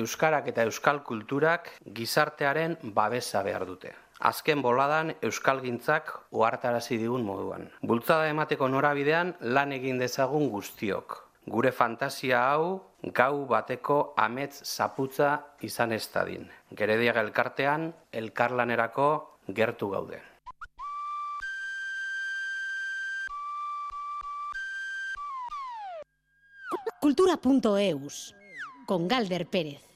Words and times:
euskarak 0.00 0.48
eta 0.52 0.64
euskal 0.68 1.02
kulturak 1.04 1.72
gizartearen 1.94 2.78
babesa 2.82 3.42
behar 3.42 3.66
dute. 3.66 3.94
Azken 4.18 4.62
boladan 4.62 5.12
euskalgintzak 5.22 6.10
ohartarazi 6.34 6.98
digun 6.98 7.22
moduan. 7.22 7.68
Bultzada 7.82 8.26
emateko 8.32 8.68
norabidean 8.68 9.36
lan 9.40 9.72
egin 9.76 9.98
dezagun 10.02 10.48
guztiok. 10.50 11.20
Gure 11.48 11.70
fantasia 11.72 12.40
hau 12.50 12.88
gau 13.14 13.46
bateko 13.46 14.14
amets 14.18 14.64
zaputza 14.64 15.30
izan 15.62 15.92
ez 15.92 16.02
dadin. 16.12 16.48
Gerediaga 16.74 17.22
elkartean, 17.22 17.92
elkarlanerako 18.12 19.08
gertu 19.54 19.90
gaude. 19.94 20.20
Cultura.eus 27.00 28.34
con 28.84 29.06
Galder 29.08 29.46
Pérez. 29.46 29.87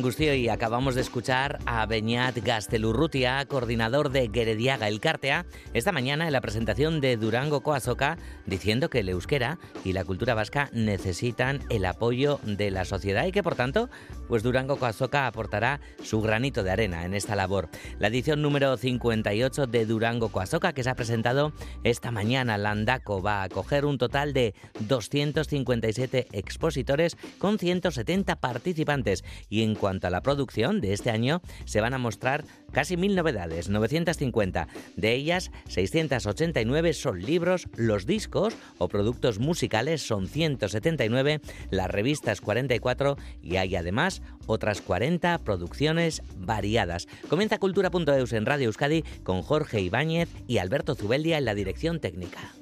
Gustio 0.00 0.32
y 0.34 0.48
acabamos 0.48 0.94
de 0.94 1.00
escuchar 1.00 1.58
a 1.66 1.84
Beñat 1.84 2.38
Gastelurrutia, 2.38 3.44
coordinador 3.46 4.10
de 4.10 4.30
Gerediaga 4.32 4.86
El 4.86 5.00
Cártea, 5.00 5.44
esta 5.74 5.90
mañana 5.90 6.26
en 6.26 6.32
la 6.32 6.40
presentación 6.40 7.00
de 7.00 7.16
Durango 7.16 7.60
Coazoca, 7.60 8.16
diciendo 8.46 8.88
que 8.90 9.00
el 9.00 9.08
euskera 9.08 9.58
y 9.84 9.92
la 9.92 10.04
cultura 10.04 10.34
vasca 10.34 10.70
necesitan 10.72 11.60
el 11.68 11.84
apoyo 11.84 12.38
de 12.44 12.70
la 12.70 12.84
sociedad 12.84 13.26
y 13.26 13.32
que 13.32 13.42
por 13.42 13.56
tanto, 13.56 13.90
pues 14.28 14.44
Durango 14.44 14.76
Coazoca 14.76 15.26
aportará 15.26 15.80
su 16.00 16.20
granito 16.20 16.62
de 16.62 16.70
arena 16.70 17.04
en 17.04 17.14
esta 17.14 17.34
labor. 17.34 17.68
La 17.98 18.06
edición 18.06 18.42
número 18.42 18.76
58 18.76 19.66
de 19.66 19.84
Durango 19.84 20.28
Coazoca 20.28 20.72
que 20.72 20.84
se 20.84 20.90
ha 20.90 20.94
presentado 20.94 21.52
esta 21.82 22.12
mañana, 22.12 22.56
Landaco 22.56 23.20
va 23.20 23.40
a 23.40 23.44
acoger 23.44 23.84
un 23.84 23.98
total 23.98 24.32
de 24.32 24.54
257 24.78 26.28
expositores 26.30 27.16
con 27.38 27.58
170 27.58 28.36
participantes 28.36 29.24
y 29.48 29.62
en 29.62 29.74
cuanto 29.74 30.06
a 30.06 30.10
la 30.10 30.22
producción 30.22 30.80
de 30.80 30.92
este 30.92 31.10
año, 31.10 31.42
se 31.64 31.80
van 31.80 31.94
a 31.94 31.98
mostrar 31.98 32.44
casi 32.72 32.96
mil 32.96 33.14
novedades, 33.14 33.68
950. 33.68 34.68
De 34.96 35.14
ellas, 35.14 35.50
689 35.68 36.92
son 36.92 37.20
libros, 37.22 37.68
los 37.76 38.06
discos 38.06 38.54
o 38.78 38.88
productos 38.88 39.38
musicales 39.38 40.02
son 40.02 40.28
179, 40.28 41.40
las 41.70 41.90
revistas 41.90 42.40
44 42.40 43.16
y 43.42 43.56
hay 43.56 43.76
además 43.76 44.22
otras 44.46 44.80
40 44.80 45.38
producciones 45.38 46.22
variadas. 46.36 47.06
Comienza 47.28 47.58
Cultura.eus 47.58 48.32
en 48.32 48.46
Radio 48.46 48.66
Euskadi 48.66 49.02
con 49.22 49.42
Jorge 49.42 49.80
Ibáñez 49.80 50.28
y 50.46 50.58
Alberto 50.58 50.94
Zubeldia 50.94 51.38
en 51.38 51.44
la 51.44 51.54
dirección 51.54 52.00
técnica. 52.00 52.59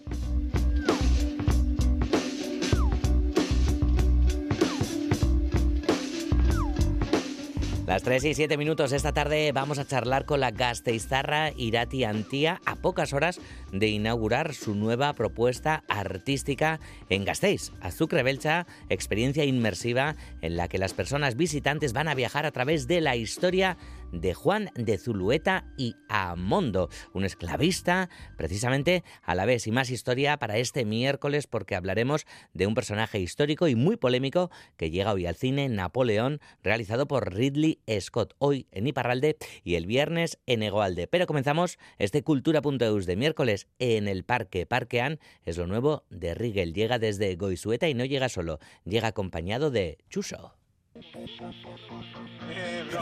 Las 7.88 8.02
3 8.02 8.22
y 8.26 8.34
7 8.34 8.58
minutos 8.58 8.92
esta 8.92 9.12
tarde 9.12 9.50
vamos 9.50 9.78
a 9.78 9.86
charlar 9.86 10.26
con 10.26 10.40
la 10.40 10.50
gasteizarra 10.50 11.52
Irati 11.56 12.04
Antía 12.04 12.60
a 12.66 12.76
pocas 12.76 13.14
horas 13.14 13.40
de 13.72 13.86
inaugurar 13.86 14.52
su 14.52 14.74
nueva 14.74 15.14
propuesta 15.14 15.84
artística 15.88 16.80
en 17.08 17.24
Gasteiz. 17.24 17.72
Azucre 17.80 18.22
Belcha, 18.22 18.66
experiencia 18.90 19.46
inmersiva 19.46 20.16
en 20.42 20.58
la 20.58 20.68
que 20.68 20.76
las 20.76 20.92
personas 20.92 21.34
visitantes 21.34 21.94
van 21.94 22.08
a 22.08 22.14
viajar 22.14 22.44
a 22.44 22.52
través 22.52 22.88
de 22.88 23.00
la 23.00 23.16
historia 23.16 23.78
de 24.12 24.34
Juan 24.34 24.70
de 24.74 24.98
Zulueta 24.98 25.66
y 25.76 25.96
Amondo, 26.08 26.88
un 27.12 27.24
esclavista, 27.24 28.08
precisamente 28.36 29.04
a 29.22 29.34
la 29.34 29.44
vez 29.44 29.66
y 29.66 29.72
más 29.72 29.90
historia 29.90 30.38
para 30.38 30.58
este 30.58 30.84
miércoles 30.84 31.46
porque 31.46 31.74
hablaremos 31.74 32.26
de 32.54 32.66
un 32.66 32.74
personaje 32.74 33.18
histórico 33.20 33.68
y 33.68 33.74
muy 33.74 33.96
polémico 33.96 34.50
que 34.76 34.90
llega 34.90 35.12
hoy 35.12 35.26
al 35.26 35.36
cine, 35.36 35.68
Napoleón, 35.68 36.40
realizado 36.62 37.06
por 37.06 37.34
Ridley 37.34 37.80
Scott, 38.00 38.34
hoy 38.38 38.66
en 38.72 38.86
Iparralde 38.86 39.36
y 39.64 39.74
el 39.74 39.86
viernes 39.86 40.38
en 40.46 40.62
Egoalde. 40.62 41.06
Pero 41.06 41.26
comenzamos 41.26 41.78
este 41.98 42.22
cultura.eus 42.22 43.06
de 43.06 43.16
miércoles 43.16 43.68
en 43.78 44.08
el 44.08 44.24
Parque 44.24 44.66
Parquean, 44.66 45.18
es 45.44 45.56
lo 45.56 45.66
nuevo 45.66 46.04
de 46.10 46.34
Rigel, 46.34 46.74
llega 46.74 46.98
desde 46.98 47.36
Goizueta 47.36 47.88
y 47.88 47.94
no 47.94 48.04
llega 48.04 48.28
solo, 48.28 48.58
llega 48.84 49.08
acompañado 49.08 49.70
de 49.70 49.98
Chuso. 50.08 50.57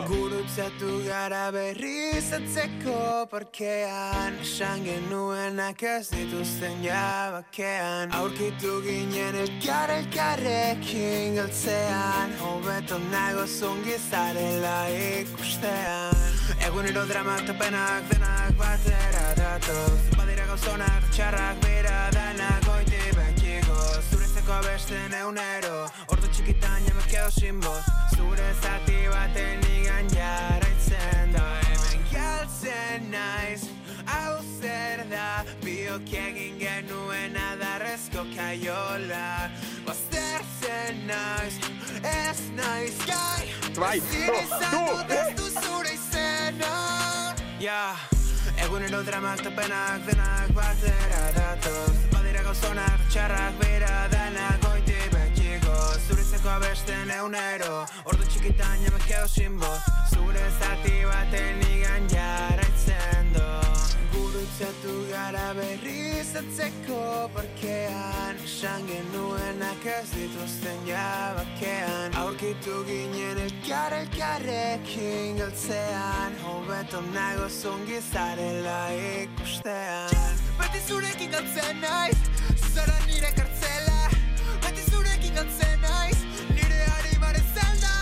Gurutzatu 0.09 0.91
gara 1.07 1.51
berriz 1.51 2.29
atzeko 2.39 3.25
parkean 3.31 4.37
Esan 4.43 4.85
genuenak 4.85 5.83
ez 5.83 6.11
dituzten 6.13 6.83
jabakean. 6.85 8.13
Aurkitu 8.19 8.83
ginen 8.85 9.39
elkar 9.45 9.95
elkarrekin 9.97 11.41
galtzean 11.41 12.37
Hobeto 12.43 12.99
nago 13.09 13.47
zungi 13.47 13.97
zarela 14.11 14.77
ikustean. 14.93 16.13
Egunero 16.69 17.07
dramak 17.09 17.47
topenak 17.49 18.13
denak 18.13 18.53
batera 18.61 19.27
datoz. 19.41 20.01
Badira 20.19 20.45
gauzonak 20.53 21.09
txarrak 21.17 21.65
bera 21.65 22.11
denak 22.13 22.69
oiti 22.77 23.07
Zurezeko 24.47 24.63
abesten 24.63 25.15
eunero 25.19 25.89
Ordu 26.15 26.29
txikitan 26.31 26.85
ja 26.87 26.95
me 26.95 27.03
quedo 27.11 27.31
sin 27.35 27.59
voz. 27.61 27.83
Zure 28.15 28.47
zati 28.63 29.09
baten 29.11 29.61
nigan 29.65 30.07
jarraitzen 30.15 31.33
da. 31.35 31.43
Hemen 31.67 32.05
galtzen 32.13 33.11
naiz 33.11 33.67
Hau 34.07 34.39
zer 34.61 35.03
da? 35.11 35.43
Biok 35.65 36.13
egin 36.23 36.59
genuen 36.63 37.35
adarrezko 37.35 38.27
kaiola. 38.37 39.51
Baztertzen 39.87 41.07
naiz 41.11 41.59
Ez 42.07 42.51
naiz 42.55 42.99
gai. 43.07 43.51
Bai, 43.75 43.97
Ezin 43.99 44.45
izango 44.45 45.01
deztu 45.11 45.51
zure 45.61 45.97
izena. 45.99 46.77
Ja 47.59 47.97
Egunero 48.65 49.03
dramak 49.03 49.43
topenak 49.43 50.07
denak 50.07 50.53
batera 50.55 51.23
datoz. 51.37 51.97
Badira 52.13 52.43
gauzonak 52.47 53.05
txarrak 53.11 53.59
bera 53.61 54.09
denak 54.13 54.67
oiti 54.73 54.99
betxiko. 55.15 55.77
Zurizeko 56.09 56.55
abesten 56.57 57.11
eunero 57.19 57.85
Ordu 58.05 58.25
txikitan 58.31 58.83
ja 58.85 58.95
me 58.95 59.05
quedo 59.07 59.29
sin 59.29 59.59
voz. 59.61 59.81
Zure 60.15 60.49
zati 60.61 60.99
baten 61.13 61.65
igan 61.71 62.11
jarraitzen 62.13 63.33
do 63.35 63.66
Gurutzatu 64.47 65.11
gara 65.11 65.55
berriz 65.55 66.31
atzeko? 66.39 67.29
Parkean 67.35 68.37
Esan 68.45 68.87
genuenak 68.87 69.87
ez 69.87 70.11
dituzten 70.15 70.87
jabakean. 70.87 72.15
Aurkitu 72.15 72.85
ginen 72.87 73.39
elkar 73.43 73.93
elkarrekin 73.93 75.39
galtzean. 75.41 76.39
Hobeto 76.45 77.03
nago 77.11 77.49
zungi 77.49 77.99
zarela 78.13 78.79
ikustean. 78.95 80.15
Beti 80.61 80.81
zurekin 80.89 81.31
galtzen 81.31 81.81
naiz 81.81 82.19
Zara 82.75 82.99
nire 83.07 83.33
kartzela. 83.35 84.01
Beti 84.63 84.91
zurekin 84.91 85.35
galtzen 85.35 85.81
naiz 85.83 86.23
Nire 86.55 86.87
harimaren 86.95 87.47
zelda 87.55 87.95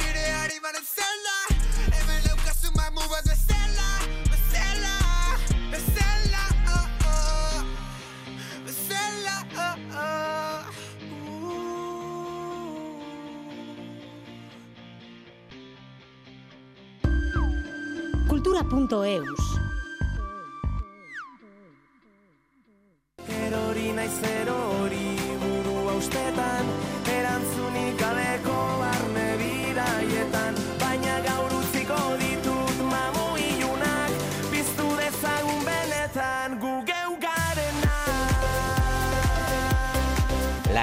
Nire 0.00 0.26
harimaren 0.40 0.86
zelda 0.96 1.23
kultura.eus 18.62 19.44
Erori 23.26 23.90
naiz 23.96 24.18
erori 24.30 25.08
buru 25.42 25.88
austetan 25.94 26.93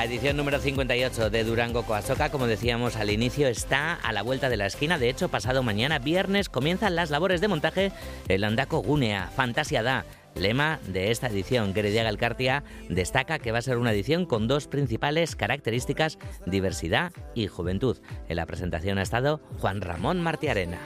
La 0.01 0.07
edición 0.07 0.35
número 0.35 0.57
58 0.57 1.29
de 1.29 1.43
Durango 1.43 1.83
Coazoca, 1.83 2.31
como 2.31 2.47
decíamos 2.47 2.95
al 2.95 3.11
inicio, 3.11 3.47
está 3.47 3.93
a 3.93 4.11
la 4.11 4.23
vuelta 4.23 4.49
de 4.49 4.57
la 4.57 4.65
esquina. 4.65 4.97
De 4.97 5.09
hecho, 5.09 5.29
pasado 5.29 5.61
mañana, 5.61 5.99
viernes, 5.99 6.49
comienzan 6.49 6.95
las 6.95 7.11
labores 7.11 7.39
de 7.39 7.47
montaje 7.47 7.91
en 8.27 8.41
Landaco 8.41 8.79
Gunea, 8.79 9.29
Fantasia 9.35 9.83
Da, 9.83 10.05
Lema 10.33 10.79
de 10.87 11.11
esta 11.11 11.27
edición, 11.27 11.75
Gerediaga 11.75 12.09
Elkartia 12.09 12.63
destaca 12.89 13.37
que 13.37 13.51
va 13.51 13.59
a 13.59 13.61
ser 13.61 13.77
una 13.77 13.91
edición 13.91 14.25
con 14.25 14.47
dos 14.47 14.65
principales 14.65 15.35
características, 15.35 16.17
diversidad 16.47 17.11
y 17.35 17.45
juventud. 17.45 17.99
En 18.27 18.37
la 18.37 18.47
presentación 18.47 18.97
ha 18.97 19.03
estado 19.03 19.39
Juan 19.59 19.81
Ramón 19.81 20.19
Martiarena. 20.19 20.79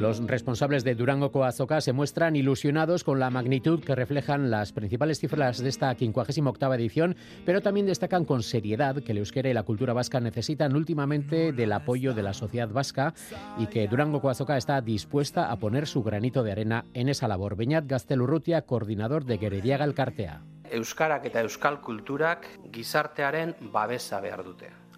Los 0.00 0.24
responsables 0.26 0.84
de 0.84 0.94
Durango 0.94 1.32
Coazoca 1.32 1.80
se 1.80 1.94
muestran 1.94 2.36
ilusionados 2.36 3.02
con 3.02 3.18
la 3.18 3.30
magnitud 3.30 3.82
que 3.82 3.94
reflejan 3.94 4.50
las 4.50 4.72
principales 4.72 5.18
cifras 5.18 5.58
de 5.58 5.70
esta 5.70 5.94
58 5.94 6.74
edición, 6.74 7.16
pero 7.46 7.62
también 7.62 7.86
destacan 7.86 8.26
con 8.26 8.42
seriedad 8.42 9.02
que 9.02 9.12
el 9.12 9.18
euskera 9.18 9.48
y 9.48 9.54
la 9.54 9.62
cultura 9.62 9.94
vasca 9.94 10.20
necesitan 10.20 10.76
últimamente 10.76 11.52
del 11.52 11.72
apoyo 11.72 12.12
de 12.12 12.22
la 12.22 12.34
sociedad 12.34 12.68
vasca 12.68 13.14
y 13.58 13.68
que 13.68 13.88
Durango 13.88 14.20
Coazoca 14.20 14.58
está 14.58 14.82
dispuesta 14.82 15.50
a 15.50 15.56
poner 15.56 15.86
su 15.86 16.02
granito 16.02 16.42
de 16.42 16.52
arena 16.52 16.84
en 16.92 17.08
esa 17.08 17.26
labor. 17.26 17.56
Beñat 17.56 17.86
Gaztelurrutia, 17.86 18.62
coordinador 18.62 19.24
de 19.24 19.38
Gerediaga 19.38 19.86
Elkartea. 19.86 20.42
Euskarak 20.70 21.24
eta 21.24 21.40
euskal 21.40 21.80
kulturak 21.80 22.46
gizartearen 22.70 23.56
babesa 23.72 24.20
behar. 24.20 24.36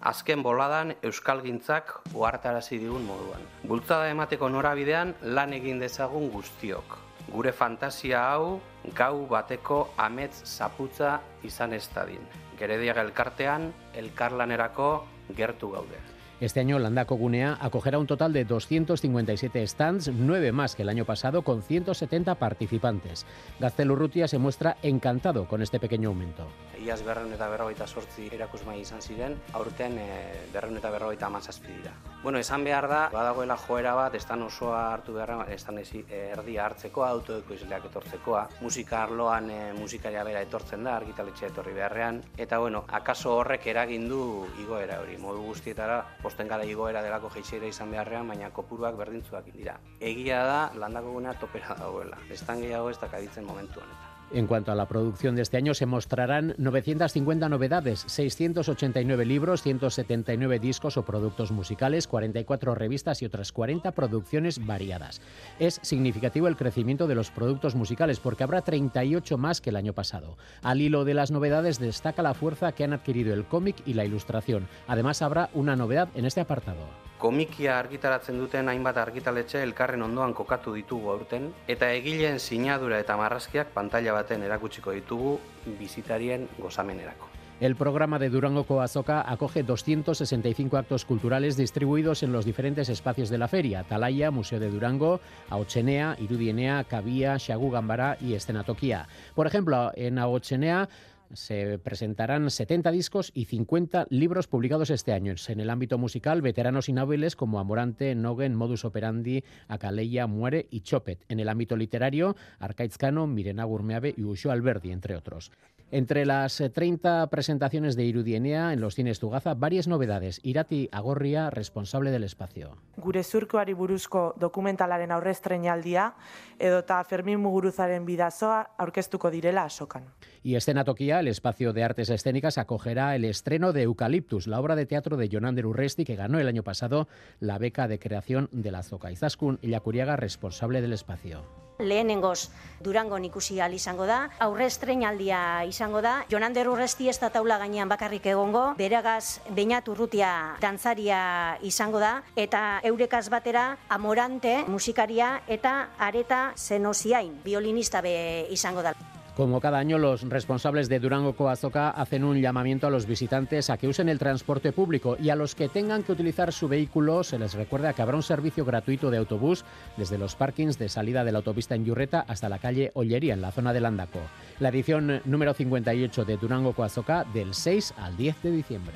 Azken 0.01 0.43
boladan 0.43 0.93
euskalgintzak 1.03 1.93
uhartarazi 2.13 2.79
digun 2.79 3.05
moduan. 3.07 3.41
Bultzada 3.67 4.09
emateko 4.09 4.49
norabidean 4.49 5.13
lan 5.35 5.53
egin 5.53 5.79
dezagun 5.79 6.29
guztiok. 6.31 6.97
Gure 7.29 7.51
fantasia 7.51 8.23
hau 8.31 8.59
gau 8.95 9.25
bateko 9.29 9.81
amets 9.97 10.43
zaputza 10.45 11.19
izan 11.43 11.73
ez 11.73 11.87
dadin. 11.93 12.23
Gerediaga 12.59 13.03
elkartean, 13.05 13.69
elkarlanerako 13.95 14.89
gertu 15.35 15.69
gaude. 15.75 15.99
Este 16.41 16.61
año 16.61 16.79
Landaco 16.79 17.15
Gunea 17.15 17.57
acogerá 17.59 17.99
un 17.99 18.07
total 18.07 18.31
de 18.31 18.45
257 18.45 19.67
stands, 19.67 20.07
nueve 20.07 20.53
más 20.53 20.73
que 20.73 20.83
el 20.83 20.89
año 20.89 21.03
pasado, 21.03 21.41
con 21.41 21.61
170 21.61 22.35
participantes. 22.35 23.25
Gaztelu 23.59 23.91
Urrutia 23.91 24.25
se 24.29 24.37
muestra 24.37 24.77
encantado 24.81 25.49
con 25.49 25.61
este 25.61 25.81
pequeño 25.81 26.07
aumento. 26.07 26.47
Iaz 26.79 27.03
berreun 27.03 27.33
eta 27.35 27.49
berrogeita 27.51 27.85
sortzi 27.91 28.29
erakusmai 28.31 28.77
izan 28.79 29.01
ziren, 29.03 29.35
aurten 29.51 29.97
e, 29.99 30.05
berreun 30.53 30.77
eta 30.79 30.89
berrogeita 30.93 31.27
amazazpi 31.27 31.73
dira. 31.73 31.91
Bueno, 32.23 32.39
esan 32.39 32.63
behar 32.63 32.87
da, 32.87 33.01
badagoela 33.11 33.57
joera 33.59 33.93
bat, 33.97 34.15
estan 34.15 34.41
osoa 34.47 34.93
hartu 34.93 35.17
beharra, 35.17 35.41
estan 35.51 35.81
ezi, 35.83 36.05
erdia 36.07 36.63
hartzekoa, 36.69 37.09
autoeko 37.17 37.53
izleak 37.53 37.89
etortzekoa, 37.91 38.45
musika 38.61 39.03
arloan 39.03 39.51
e, 39.51 39.59
musikaria 39.75 40.23
bera 40.23 40.45
etortzen 40.47 40.87
da, 40.87 40.95
argitaletxe 41.01 41.49
etorri 41.51 41.75
beharrean, 41.75 42.23
eta 42.37 42.63
bueno, 42.63 42.85
akaso 42.87 43.35
horrek 43.41 43.67
eragin 43.75 44.07
du 44.07 44.23
igoera 44.63 45.01
hori, 45.03 45.19
modu 45.19 45.43
guztietara, 45.51 45.99
posten 46.29 46.49
gara 46.51 46.65
igoera 46.69 47.01
delako 47.01 47.31
jeitsiera 47.33 47.69
izan 47.73 47.89
beharrean, 47.95 48.29
baina 48.29 48.51
kopuruak 48.53 48.99
berdintzuak 48.99 49.49
dira. 49.55 49.79
Egia 50.11 50.43
da, 50.45 50.59
landako 50.83 51.15
gunea 51.17 51.33
topera 51.41 51.79
dagoela, 51.81 52.21
estan 52.37 52.61
gehiago 52.61 52.93
ez 52.93 52.99
dakaditzen 53.01 53.49
momentu 53.49 53.81
honetan. 53.81 54.08
En 54.31 54.45
cuanto 54.45 54.71
a 54.71 54.75
la 54.75 54.87
producción 54.87 55.35
de 55.35 55.41
este 55.41 55.57
año, 55.57 55.73
se 55.73 55.87
mostrarán 55.87 56.53
950 56.57 57.49
novedades, 57.49 58.03
689 58.07 59.25
libros, 59.25 59.63
179 59.63 60.59
discos 60.59 60.97
o 60.97 61.03
productos 61.03 61.51
musicales, 61.51 62.07
44 62.07 62.75
revistas 62.75 63.21
y 63.21 63.25
otras 63.25 63.51
40 63.51 63.91
producciones 63.91 64.65
variadas. 64.65 65.21
Es 65.57 65.79
significativo 65.81 66.47
el 66.47 66.57
crecimiento 66.57 67.07
de 67.07 67.15
los 67.15 67.31
productos 67.31 67.73
musicales 67.73 68.19
porque 68.19 68.43
habrá 68.43 68.61
38 68.61 69.37
más 69.39 69.61
que 69.61 69.71
el 69.71 69.77
año 69.77 69.93
pasado. 69.93 70.37
Al 70.61 70.81
hilo 70.81 71.05
de 71.05 71.15
las 71.15 71.31
novedades 71.31 71.79
destaca 71.79 72.21
la 72.21 72.35
fuerza 72.35 72.71
que 72.73 72.83
han 72.83 72.93
adquirido 72.93 73.33
el 73.33 73.45
cómic 73.45 73.77
y 73.85 73.93
la 73.93 74.05
ilustración. 74.05 74.67
Además, 74.87 75.23
habrá 75.23 75.49
una 75.53 75.75
novedad 75.75 76.09
en 76.13 76.25
este 76.25 76.41
apartado. 76.41 77.08
Komikia 77.19 77.77
argitaratzen 77.77 78.39
duten 78.39 78.71
hainbat 78.71 78.97
argitaletxe 78.97 79.61
elkarren 79.63 80.01
ondoan 80.07 80.33
kokatu 80.33 80.73
ditugu 80.73 81.11
aurten, 81.11 81.51
eta 81.67 81.91
egileen 81.93 82.39
sinadura 82.39 82.99
eta 83.03 83.17
marrazkiak 83.19 83.75
pantalla 83.75 84.15
baten 84.21 84.47
erakutsiko 84.47 84.95
ditugu 84.95 85.35
bizitarien 85.79 86.47
gozamenerako. 86.57 87.29
El 87.59 87.75
programa 87.75 88.19
de 88.19 88.29
Durango 88.29 88.63
Coazoca 88.63 89.21
acoge 89.29 89.63
265 89.63 90.77
actos 90.77 91.03
culturales 91.03 91.57
distribuidos 91.57 92.23
en 92.23 92.31
los 92.31 92.45
diferentes 92.45 92.87
espacios 92.87 93.29
de 93.29 93.37
la 93.37 93.49
feria: 93.49 93.83
Talaya, 93.83 94.31
Museo 94.31 94.61
de 94.61 94.69
Durango, 94.69 95.19
Aochenea, 95.49 96.15
Irudienea, 96.21 96.85
Cabía, 96.85 97.37
Xagu 97.37 97.69
Gambara 97.69 98.15
y 98.21 98.33
Estenatoquía. 98.33 99.09
Por 99.35 99.45
ejemplo, 99.45 99.91
en 99.95 100.19
Aochenea 100.19 100.87
se 101.33 101.79
presentarán 101.79 102.49
70 102.49 102.91
discos 102.91 103.31
y 103.33 103.45
50 103.45 104.07
libros 104.09 104.47
publicados 104.47 104.89
este 104.89 105.13
año. 105.13 105.33
En 105.47 105.59
el 105.59 105.69
ámbito 105.69 105.97
musical, 105.97 106.41
veteranos 106.41 106.89
y 106.89 106.93
noveles 106.93 107.35
como 107.35 107.59
Amorante, 107.59 108.15
Nogen, 108.15 108.55
Modus 108.55 108.85
Operandi, 108.85 109.43
Acaleya, 109.67 110.27
Muere 110.27 110.67
y 110.69 110.81
Chopet. 110.81 111.23
En 111.29 111.39
el 111.39 111.49
ámbito 111.49 111.75
literario, 111.75 112.35
Arcaizcano, 112.59 113.27
Mirena 113.27 113.63
Gurmeave 113.63 114.13
y 114.17 114.23
Usho 114.23 114.51
Alberdi, 114.51 114.91
entre 114.91 115.15
otros. 115.15 115.51
Entre 115.91 116.23
las 116.23 116.61
30 116.71 117.25
presentaciones 117.31 117.95
de 117.95 118.03
Irudienea 118.03 118.73
en 118.73 118.79
los 118.79 118.93
cines 118.93 119.19
Tugaza, 119.19 119.55
varias 119.55 119.87
novedades. 119.87 120.39
Irati 120.43 120.87
Agorria, 120.91 121.49
responsable 121.49 122.11
del 122.11 122.23
espacio. 122.23 122.77
Gure 122.95 123.23
zurkoari 123.23 123.73
buruzko 123.73 124.35
dokumentalaren 124.37 125.11
aurrestrenaldia 125.11 126.13
edota 126.59 127.03
Fermin 127.03 127.39
Muguruzaren 127.39 128.05
bidazoa 128.05 128.75
aurkeztuko 128.77 129.31
direla 129.31 129.63
asokan. 129.63 130.05
Y 130.43 130.55
Escenatoquía, 130.55 131.18
el 131.19 131.27
espacio 131.27 131.73
de 131.73 131.83
artes 131.83 132.09
escénicas, 132.09 132.57
acogerá 132.57 133.15
el 133.15 133.25
estreno 133.25 133.73
de 133.73 133.83
Eucaliptus, 133.83 134.47
la 134.47 134.59
obra 134.59 134.75
de 134.75 134.85
teatro 134.85 135.17
de 135.17 135.29
Jonander 135.29 135.65
Urresti, 135.65 136.05
que 136.05 136.15
ganó 136.15 136.39
el 136.39 136.47
año 136.47 136.63
pasado 136.63 137.07
la 137.39 137.57
beca 137.57 137.87
de 137.87 137.99
creación 137.99 138.49
de 138.51 138.71
la 138.71 138.83
Zoca. 138.83 139.11
Izaskun 139.11 139.59
Illacuriaga, 139.61 140.15
responsable 140.15 140.81
del 140.81 140.93
espacio. 140.93 141.43
lehenengoz 141.79 142.49
Durango 142.81 143.17
ikusi 143.17 143.59
al 143.59 143.73
izango 143.73 144.05
da, 144.05 144.29
aurre 144.39 144.65
estreinaldia 144.67 145.65
izango 145.67 146.01
da, 146.01 146.25
Jonander 146.31 146.69
Urresti 146.69 147.09
ez 147.09 147.17
da 147.19 147.29
taula 147.29 147.57
gainean 147.59 147.89
bakarrik 147.89 148.25
egongo, 148.25 148.73
beregaz 148.77 149.41
Beñat 149.55 149.87
Urrutia 149.87 150.55
dantzaria 150.61 151.57
izango 151.63 151.99
da, 151.99 152.23
eta 152.35 152.79
eurekaz 152.83 153.29
batera 153.29 153.77
Amorante 153.89 154.63
musikaria 154.67 155.41
eta 155.47 155.89
Areta 155.97 156.53
Zenosiain 156.55 157.39
violinista 157.43 158.01
be 158.01 158.47
izango 158.51 158.83
da. 158.83 158.95
Como 159.39 159.61
cada 159.61 159.77
año, 159.77 159.97
los 159.97 160.23
responsables 160.23 160.89
de 160.89 160.99
Durango 160.99 161.33
Coazoca 161.33 161.91
hacen 161.91 162.25
un 162.25 162.41
llamamiento 162.41 162.87
a 162.87 162.89
los 162.89 163.05
visitantes 163.05 163.69
a 163.69 163.77
que 163.77 163.87
usen 163.87 164.09
el 164.09 164.19
transporte 164.19 164.73
público 164.73 165.15
y 165.17 165.29
a 165.29 165.37
los 165.37 165.55
que 165.55 165.69
tengan 165.69 166.03
que 166.03 166.11
utilizar 166.11 166.51
su 166.51 166.67
vehículo 166.67 167.23
se 167.23 167.39
les 167.39 167.53
recuerda 167.53 167.93
que 167.93 168.01
habrá 168.01 168.17
un 168.17 168.21
servicio 168.21 168.65
gratuito 168.65 169.09
de 169.09 169.17
autobús 169.17 169.63
desde 169.95 170.17
los 170.17 170.35
parkings 170.35 170.77
de 170.77 170.89
salida 170.89 171.23
de 171.23 171.31
la 171.31 171.37
autopista 171.37 171.73
en 171.73 171.85
Yurreta 171.85 172.25
hasta 172.27 172.49
la 172.49 172.59
calle 172.59 172.91
Ollería, 172.95 173.33
en 173.33 173.39
la 173.39 173.53
zona 173.53 173.71
de 173.71 173.79
Landaco. 173.79 174.19
La 174.59 174.67
edición 174.67 175.21
número 175.23 175.53
58 175.53 176.25
de 176.25 176.35
Durango 176.35 176.73
Coazoca 176.73 177.23
del 177.33 177.53
6 177.53 177.93
al 177.97 178.17
10 178.17 178.43
de 178.43 178.51
diciembre. 178.51 178.95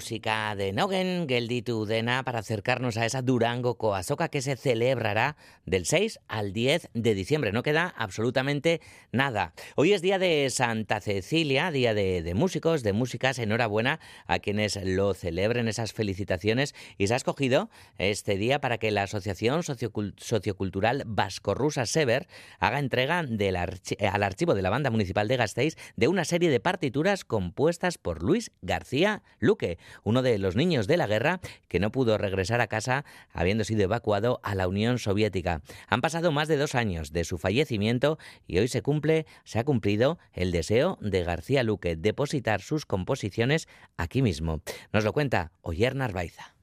La 0.00 0.02
música 0.02 0.54
de 0.56 0.72
Nogen, 0.72 1.28
gelditu 1.28 1.84
dena, 1.84 2.22
para 2.24 2.38
acercarnos 2.38 2.96
a 2.96 3.04
esa 3.04 3.20
Durango 3.20 3.76
Coazoca 3.76 4.30
que 4.30 4.40
se 4.40 4.56
celebrará 4.56 5.36
del 5.66 5.84
6 5.84 6.20
al 6.26 6.54
10 6.54 6.88
de 6.94 7.14
diciembre. 7.14 7.52
No 7.52 7.62
queda 7.62 7.92
absolutamente 7.98 8.80
nada. 9.12 9.52
Hoy 9.76 9.92
es 9.92 10.00
día 10.00 10.18
de 10.18 10.48
Santa 10.48 11.02
Cecilia, 11.02 11.70
día 11.70 11.92
de, 11.92 12.22
de 12.22 12.32
músicos, 12.32 12.82
de 12.82 12.94
músicas. 12.94 13.38
Enhorabuena 13.38 14.00
a 14.26 14.38
quienes 14.38 14.82
lo 14.82 15.12
celebren, 15.12 15.68
esas 15.68 15.92
felicitaciones. 15.92 16.74
Y 16.96 17.08
se 17.08 17.12
ha 17.12 17.18
escogido 17.18 17.68
este 17.98 18.38
día 18.38 18.58
para 18.62 18.78
que 18.78 18.90
la 18.92 19.02
Asociación 19.02 19.60
Sociocul- 19.60 20.14
Sociocultural 20.18 21.02
Vascorrusa 21.06 21.84
Sever 21.84 22.26
haga 22.58 22.78
entrega 22.78 23.22
del 23.22 23.56
archi- 23.56 24.02
al 24.02 24.22
archivo 24.22 24.54
de 24.54 24.62
la 24.62 24.70
Banda 24.70 24.88
Municipal 24.88 25.28
de 25.28 25.36
Gasteiz 25.36 25.76
de 25.96 26.08
una 26.08 26.24
serie 26.24 26.48
de 26.48 26.58
partituras 26.58 27.26
compuestas 27.26 27.98
por 27.98 28.22
Luis 28.22 28.50
García 28.62 29.22
Luque, 29.40 29.78
uno 30.02 30.22
de 30.22 30.38
los 30.38 30.56
niños 30.56 30.86
de 30.86 30.96
la 30.96 31.06
guerra 31.06 31.40
que 31.68 31.80
no 31.80 31.90
pudo 31.92 32.18
regresar 32.18 32.60
a 32.60 32.66
casa 32.66 33.04
habiendo 33.32 33.64
sido 33.64 33.82
evacuado 33.82 34.40
a 34.42 34.54
la 34.54 34.68
Unión 34.68 34.98
Soviética. 34.98 35.62
Han 35.88 36.00
pasado 36.00 36.32
más 36.32 36.48
de 36.48 36.56
dos 36.56 36.74
años 36.74 37.12
de 37.12 37.24
su 37.24 37.38
fallecimiento 37.38 38.18
y 38.46 38.58
hoy 38.58 38.68
se 38.68 38.82
cumple, 38.82 39.26
se 39.44 39.58
ha 39.58 39.64
cumplido 39.64 40.18
el 40.32 40.52
deseo 40.52 40.98
de 41.00 41.24
García 41.24 41.62
Luque 41.62 41.96
depositar 41.96 42.60
sus 42.60 42.86
composiciones 42.86 43.68
aquí 43.96 44.22
mismo. 44.22 44.62
Nos 44.92 45.04
lo 45.04 45.12
cuenta 45.12 45.52
Oyer 45.62 45.94
Narvaiza. 45.94 46.54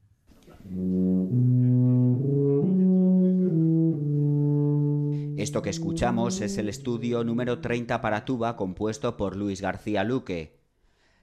Esto 5.37 5.61
que 5.61 5.69
escuchamos 5.69 6.41
es 6.41 6.57
el 6.57 6.67
estudio 6.67 7.23
número 7.23 7.61
30 7.61 8.01
para 8.01 8.25
tuba 8.25 8.57
compuesto 8.57 9.15
por 9.17 9.35
Luis 9.35 9.61
García 9.61 10.03
Luque. 10.03 10.56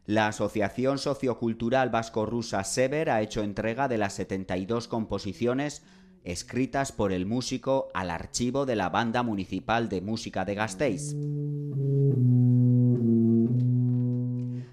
La 0.06 0.26
Asociación 0.26 0.98
Sociocultural 0.98 1.88
Vasco-Rusa 1.88 2.62
Sever 2.64 3.08
ha 3.08 3.22
hecho 3.22 3.42
entrega 3.42 3.88
de 3.88 3.96
las 3.96 4.12
72 4.12 4.86
composiciones 4.86 5.82
escritas 6.24 6.92
por 6.92 7.10
el 7.10 7.24
músico 7.24 7.88
al 7.94 8.10
archivo 8.10 8.66
de 8.66 8.76
la 8.76 8.90
Banda 8.90 9.22
Municipal 9.22 9.88
de 9.88 10.02
Música 10.02 10.44
de 10.44 10.54
Gasteiz. 10.54 11.14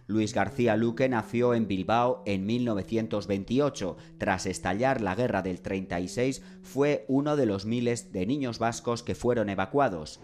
Luis 0.08 0.34
García 0.34 0.76
Luque 0.76 1.08
nació 1.08 1.54
en 1.54 1.66
Bilbao 1.66 2.24
en 2.26 2.46
1928. 2.46 3.96
Tras 4.18 4.46
estallar 4.46 5.00
la 5.00 5.16
guerra 5.16 5.42
del 5.42 5.62
36, 5.62 6.42
fue 6.62 7.06
uno 7.08 7.38
de 7.38 7.46
los 7.46 7.66
miles 7.66 8.12
de 8.12 8.26
niños 8.26 8.60
vascos 8.60 9.02
que 9.02 9.16
fueron 9.16 9.50
evacuados. 9.50 10.20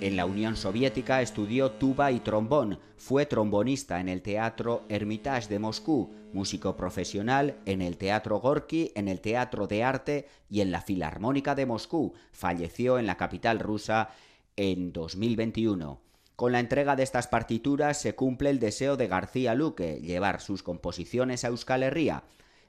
En 0.00 0.16
la 0.16 0.26
Unión 0.26 0.54
Soviética 0.54 1.22
estudió 1.22 1.72
tuba 1.72 2.12
y 2.12 2.20
trombón. 2.20 2.78
Fue 2.96 3.26
trombonista 3.26 3.98
en 3.98 4.08
el 4.08 4.22
Teatro 4.22 4.84
Hermitage 4.88 5.48
de 5.48 5.58
Moscú, 5.58 6.14
músico 6.32 6.76
profesional 6.76 7.56
en 7.66 7.82
el 7.82 7.96
Teatro 7.96 8.38
Gorky, 8.38 8.92
en 8.94 9.08
el 9.08 9.20
Teatro 9.20 9.66
de 9.66 9.82
Arte 9.82 10.28
y 10.48 10.60
en 10.60 10.70
la 10.70 10.82
Filarmónica 10.82 11.56
de 11.56 11.66
Moscú. 11.66 12.14
Falleció 12.30 13.00
en 13.00 13.06
la 13.06 13.16
capital 13.16 13.58
rusa 13.58 14.10
en 14.54 14.92
2021. 14.92 16.00
Con 16.36 16.52
la 16.52 16.60
entrega 16.60 16.94
de 16.94 17.02
estas 17.02 17.26
partituras 17.26 18.00
se 18.00 18.14
cumple 18.14 18.50
el 18.50 18.60
deseo 18.60 18.96
de 18.96 19.08
García 19.08 19.56
Luque, 19.56 20.00
llevar 20.00 20.40
sus 20.40 20.62
composiciones 20.62 21.42
a 21.42 21.48
Euskal 21.48 21.82
Herria. 21.82 22.22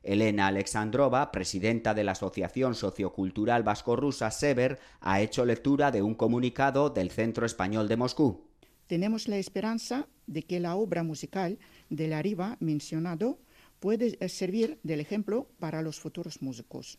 Elena 0.03 0.47
Alexandrova, 0.47 1.31
presidenta 1.31 1.93
de 1.93 2.03
la 2.03 2.13
Asociación 2.13 2.75
Sociocultural 2.75 3.63
Vasco-Rusa 3.63 4.31
Sever, 4.31 4.79
ha 5.01 5.21
hecho 5.21 5.45
lectura 5.45 5.91
de 5.91 6.01
un 6.01 6.15
comunicado 6.15 6.89
del 6.89 7.11
Centro 7.11 7.45
Español 7.45 7.87
de 7.87 7.97
Moscú. 7.97 8.47
Tenemos 8.87 9.27
la 9.27 9.37
esperanza 9.37 10.07
de 10.25 10.43
que 10.43 10.59
la 10.59 10.75
obra 10.75 11.03
musical 11.03 11.59
del 11.89 12.13
arriba 12.13 12.57
mencionado 12.59 13.39
puede 13.79 14.17
eh, 14.19 14.29
servir 14.29 14.79
del 14.83 14.99
ejemplo 14.99 15.47
para 15.59 15.81
los 15.81 15.99
futuros 15.99 16.41
músicos. 16.41 16.97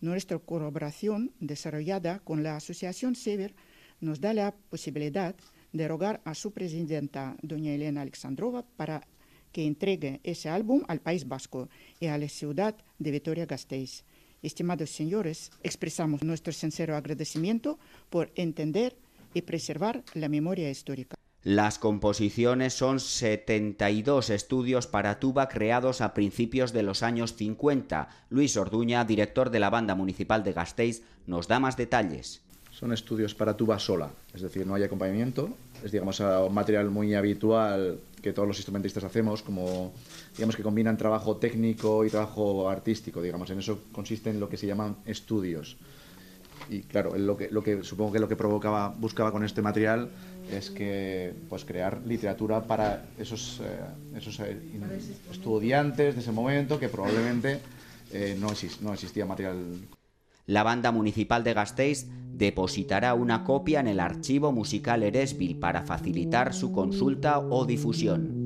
Nuestra 0.00 0.38
colaboración 0.38 1.32
desarrollada 1.40 2.20
con 2.20 2.42
la 2.42 2.56
Asociación 2.56 3.14
Sever 3.14 3.54
nos 4.00 4.20
da 4.20 4.34
la 4.34 4.54
posibilidad 4.68 5.34
de 5.72 5.88
rogar 5.88 6.20
a 6.24 6.34
su 6.34 6.52
presidenta, 6.52 7.36
doña 7.42 7.72
Elena 7.72 8.02
Alexandrova, 8.02 8.64
para 8.76 9.06
que 9.52 9.66
entregue 9.66 10.20
ese 10.24 10.48
álbum 10.48 10.82
al 10.88 11.00
País 11.00 11.28
Vasco 11.28 11.68
y 12.00 12.06
a 12.06 12.18
la 12.18 12.28
ciudad 12.28 12.74
de 12.98 13.10
Vitoria-Gasteiz. 13.10 14.04
Estimados 14.42 14.90
señores, 14.90 15.52
expresamos 15.62 16.22
nuestro 16.22 16.52
sincero 16.52 16.96
agradecimiento 16.96 17.78
por 18.10 18.32
entender 18.34 18.96
y 19.34 19.42
preservar 19.42 20.02
la 20.14 20.28
memoria 20.28 20.70
histórica. 20.70 21.16
Las 21.44 21.78
composiciones 21.78 22.72
son 22.72 23.00
72 23.00 24.30
estudios 24.30 24.86
para 24.86 25.18
tuba 25.18 25.48
creados 25.48 26.00
a 26.00 26.14
principios 26.14 26.72
de 26.72 26.84
los 26.84 27.02
años 27.02 27.34
50. 27.34 28.08
Luis 28.30 28.56
Orduña, 28.56 29.04
director 29.04 29.50
de 29.50 29.58
la 29.58 29.68
Banda 29.68 29.96
Municipal 29.96 30.44
de 30.44 30.52
Gasteiz, 30.52 31.02
nos 31.26 31.48
da 31.48 31.58
más 31.58 31.76
detalles. 31.76 32.42
Son 32.70 32.92
estudios 32.92 33.34
para 33.34 33.56
tuba 33.56 33.78
sola, 33.80 34.12
es 34.32 34.42
decir, 34.42 34.66
no 34.66 34.76
hay 34.76 34.84
acompañamiento, 34.84 35.50
es 35.84 35.90
digamos 35.90 36.20
un 36.20 36.54
material 36.54 36.90
muy 36.90 37.14
habitual 37.14 37.98
que 38.22 38.32
todos 38.32 38.48
los 38.48 38.56
instrumentistas 38.56 39.04
hacemos, 39.04 39.42
como 39.42 39.92
digamos 40.36 40.56
que 40.56 40.62
combinan 40.62 40.96
trabajo 40.96 41.36
técnico 41.36 42.04
y 42.04 42.10
trabajo 42.10 42.70
artístico, 42.70 43.20
digamos, 43.20 43.50
en 43.50 43.58
eso 43.58 43.80
consiste 43.92 44.30
en 44.30 44.40
lo 44.40 44.48
que 44.48 44.56
se 44.56 44.66
llaman 44.66 44.96
estudios. 45.04 45.76
Y 46.70 46.82
claro, 46.82 47.16
lo 47.18 47.36
que, 47.36 47.50
lo 47.50 47.62
que 47.62 47.82
supongo 47.82 48.12
que 48.12 48.20
lo 48.20 48.28
que 48.28 48.36
provocaba, 48.36 48.88
buscaba 48.88 49.32
con 49.32 49.44
este 49.44 49.62
material 49.62 50.10
es 50.50 50.70
que 50.70 51.34
pues 51.48 51.64
crear 51.64 52.00
literatura 52.06 52.62
para 52.62 53.06
esos, 53.18 53.60
eh, 53.64 54.16
esos 54.16 54.38
eh, 54.40 54.56
estudiantes 55.30 56.14
de 56.14 56.20
ese 56.20 56.32
momento 56.32 56.78
que 56.78 56.88
probablemente 56.88 57.58
eh, 58.12 58.36
no, 58.38 58.48
no 58.80 58.94
existía 58.94 59.26
material 59.26 59.56
la 60.46 60.62
banda 60.62 60.90
municipal 60.90 61.44
de 61.44 61.54
Gasteiz 61.54 62.08
depositará 62.32 63.14
una 63.14 63.44
copia 63.44 63.80
en 63.80 63.86
el 63.86 64.00
archivo 64.00 64.52
musical 64.52 65.02
Eresville 65.02 65.60
para 65.60 65.82
facilitar 65.82 66.54
su 66.54 66.72
consulta 66.72 67.38
o 67.38 67.64
difusión. 67.64 68.42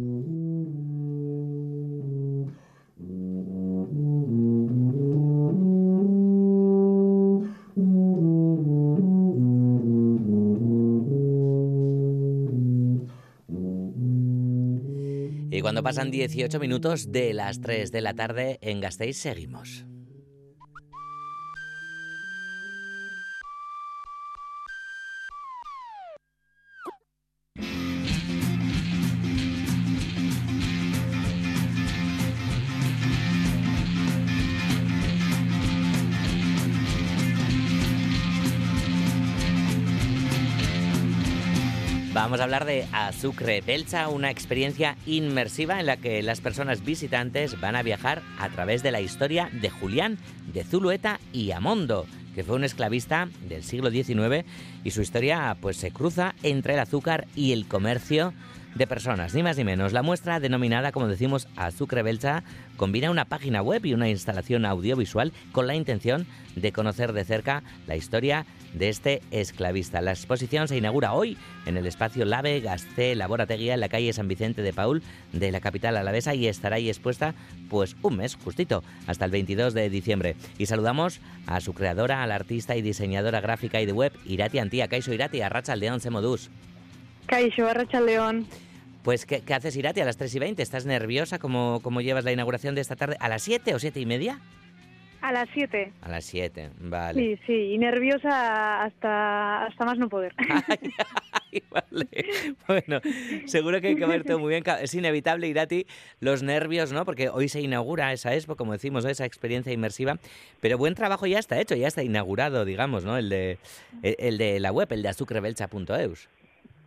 Y 15.51 15.63
cuando 15.63 15.83
pasan 15.83 16.11
18 16.11 16.61
minutos 16.61 17.13
de 17.13 17.33
las 17.33 17.63
3 17.63 17.91
de 17.91 18.01
la 18.03 18.13
tarde 18.13 18.59
en 18.61 18.83
Gasteiz 18.83 19.17
seguimos. 19.17 19.87
Vamos 42.17 42.41
a 42.41 42.45
hablar 42.45 42.65
de 42.65 42.87
Azucre 42.93 43.61
Belcha, 43.61 44.09
una 44.09 44.31
experiencia 44.31 44.97
inmersiva 45.05 45.79
en 45.79 45.85
la 45.85 45.99
que 45.99 46.23
las 46.23 46.41
personas 46.41 46.83
visitantes 46.83 47.61
van 47.61 47.77
a 47.77 47.83
viajar 47.83 48.23
a 48.39 48.49
través 48.49 48.83
de 48.83 48.91
la 48.91 49.03
historia 49.03 49.51
de 49.53 49.69
Julián 49.69 50.17
de 50.51 50.65
Zulueta 50.65 51.21
y 51.35 51.51
Amondo, 51.51 52.07
que 52.35 52.43
fue 52.43 52.57
un 52.57 52.65
esclavista 52.65 53.29
del 53.47 53.65
siglo 53.65 53.91
XIX 53.91 54.47
y 54.83 54.93
su 54.93 55.03
historia 55.03 55.59
pues 55.61 55.77
se 55.77 55.91
cruza 55.91 56.35
entre 56.43 56.73
el 56.73 56.81
azúcar 56.81 57.27
y 57.37 57.53
el 57.53 57.69
comercio 57.69 58.33
de 58.77 58.87
personas, 58.87 59.35
ni 59.35 59.43
más 59.43 59.57
ni 59.57 59.65
menos. 59.65 59.93
La 59.93 60.03
muestra, 60.03 60.39
denominada, 60.39 60.93
como 60.93 61.09
decimos, 61.09 61.49
Azucre 61.57 62.03
Belcha, 62.03 62.43
combina 62.77 63.11
una 63.11 63.25
página 63.25 63.63
web 63.63 63.85
y 63.87 63.95
una 63.95 64.09
instalación 64.09 64.67
audiovisual 64.67 65.33
con 65.53 65.67
la 65.67 65.75
intención 65.75 66.27
de 66.57 66.73
conocer 66.73 67.13
de 67.13 67.25
cerca 67.25 67.63
la 67.87 67.97
historia 67.97 68.45
de 68.75 68.91
este 68.91 69.23
esclavista. 69.31 70.03
La 70.03 70.13
exposición 70.13 70.69
se 70.69 70.77
inaugura 70.77 71.15
hoy 71.15 71.39
en 71.65 71.79
el 71.79 71.87
espacio 71.87 72.27
Lave 72.27 72.61
Gasté 72.61 73.15
Laborateguía 73.15 73.75
en 73.75 73.81
la 73.81 73.89
calle 73.89 74.13
San 74.13 74.29
Vicente 74.29 74.61
de 74.61 74.75
Paul 74.75 75.03
de 75.33 75.51
la 75.51 75.61
capital 75.61 75.97
alavesa 75.97 76.35
y 76.35 76.47
estará 76.47 76.77
ahí 76.77 76.89
expuesta 76.89 77.35
pues 77.71 77.97
un 78.03 78.17
mes 78.17 78.37
justito, 78.37 78.85
hasta 79.07 79.25
el 79.25 79.31
22 79.31 79.73
de 79.73 79.89
diciembre. 79.89 80.37
Y 80.59 80.67
saludamos 80.67 81.21
a 81.47 81.61
su 81.61 81.73
creadora, 81.73 82.23
a 82.23 82.27
la 82.27 82.35
artista 82.35 82.77
y 82.77 82.83
diseñadora 82.83 83.41
gráfica 83.41 83.81
y 83.81 83.87
de 83.87 83.93
web, 83.93 84.13
Irati 84.27 84.59
Antía. 84.59 84.89
Kaixo 84.89 85.15
Irati, 85.15 85.41
Arracha 85.41 85.75
León 85.75 86.01
Semodús. 86.01 86.51
Kaixo, 87.27 87.67
Arracha 87.67 88.01
León. 88.01 88.47
Pues, 89.07 89.25
¿qué, 89.25 89.41
¿qué, 89.41 89.55
haces, 89.55 89.77
Irati, 89.77 90.01
a 90.01 90.05
las 90.05 90.17
3 90.17 90.35
y 90.35 90.39
20? 90.41 90.63
¿Estás 90.65 90.85
nerviosa? 90.85 91.39
¿Cómo, 91.39 91.79
¿Cómo 91.81 92.01
llevas 92.01 92.25
la 92.25 92.33
inauguración 92.33 92.75
de 92.75 92.81
esta 92.81 92.97
tarde? 92.97 93.17
¿A 93.21 93.29
las 93.29 93.43
7 93.43 93.73
o 93.73 93.79
7 93.79 94.01
y 94.01 94.05
media? 94.05 94.41
A 95.23 95.31
las 95.31 95.49
7. 95.55 95.93
A 96.03 96.09
las 96.09 96.25
7, 96.25 96.71
vale. 96.81 97.21
Sí, 97.21 97.41
sí, 97.47 97.53
y 97.53 97.79
nerviosa 97.79 98.83
hasta, 98.83 99.67
hasta 99.67 99.85
más 99.85 99.97
no 99.99 100.09
poder. 100.09 100.35
Ay, 100.69 101.63
vale. 101.71 102.09
Bueno, 102.67 103.01
seguro 103.47 103.81
que 103.81 103.87
hay 103.87 103.95
que 103.95 104.07
verte 104.07 104.35
muy 104.37 104.49
bien. 104.49 104.65
Es 104.81 104.93
inevitable, 104.93 105.47
Irati, 105.47 105.87
los 106.19 106.43
nervios, 106.43 106.91
¿no? 106.91 107.05
Porque 107.05 107.29
hoy 107.29 107.49
se 107.49 107.61
inaugura 107.61 108.13
esa 108.13 108.35
expo, 108.35 108.57
como 108.57 108.73
decimos, 108.73 109.05
¿no? 109.05 109.11
esa 109.11 109.25
experiencia 109.25 109.73
inmersiva. 109.73 110.19
Pero 110.61 110.79
buen 110.79 110.97
trabajo 110.97 111.27
ya 111.27 111.39
está 111.39 111.61
hecho, 111.61 111.77
ya 111.77 111.87
está 111.87 112.03
inaugurado, 112.03 112.65
digamos, 112.65 113.05
¿no? 113.05 113.17
El 113.17 113.29
de, 113.29 113.59
el 114.03 114.37
de 114.37 114.59
la 114.59 114.73
web, 114.73 114.89
el 114.91 115.03
de 115.03 115.11
azucrebelcha.eus. 115.11 116.29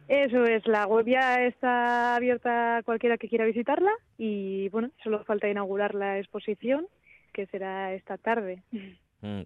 Eso 0.10 0.44
es, 0.46 0.66
la 0.66 0.88
web 0.88 1.06
ya 1.06 1.46
está 1.46 2.16
abierta 2.16 2.78
a 2.78 2.84
cualquiera 2.84 3.18
que 3.20 3.30
quiera 3.30 3.46
visitarla 3.46 3.92
y 4.18 4.68
bueno, 4.70 4.90
solo 5.04 5.24
falta 5.24 5.48
inaugurar 5.48 5.94
la 5.94 6.18
exposición 6.18 6.88
que 7.32 7.46
será 7.46 7.94
esta 7.94 8.18
tarde. 8.18 8.64
Mm. 9.22 9.42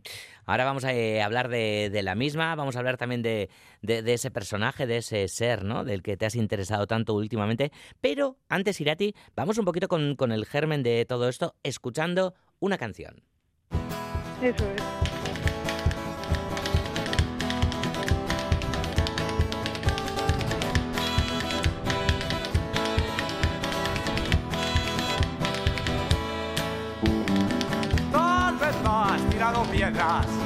Ahora 0.46 0.64
vamos 0.64 0.86
a 0.86 0.94
eh, 0.94 1.22
hablar 1.22 1.50
de, 1.50 1.90
de 1.92 2.02
la 2.02 2.16
misma, 2.16 2.56
vamos 2.56 2.76
a 2.76 2.80
hablar 2.80 2.96
también 2.96 3.22
de, 3.22 3.50
de- 3.82 4.04
de 4.04 4.14
ese 4.14 4.32
personaje, 4.32 4.88
de 4.88 4.98
ese 4.98 5.28
ser, 5.28 5.66
¿no? 5.66 5.84
Del 5.84 6.02
que 6.02 6.16
te 6.16 6.26
has 6.26 6.36
interesado 6.36 6.88
tanto 6.88 7.14
últimamente. 7.14 7.72
Pero 8.00 8.38
antes, 8.48 8.80
Irati, 8.80 9.14
vamos 9.36 9.58
un 9.58 9.66
poquito 9.66 9.90
con, 9.90 10.16
con 10.16 10.32
el 10.32 10.46
germen 10.46 10.82
de 10.82 11.04
todo 11.06 11.28
esto, 11.28 11.56
escuchando 11.64 12.36
una 12.60 12.78
canción. 12.78 13.22
Eso 14.42 14.66
es. 14.72 15.13
God. 29.94 30.43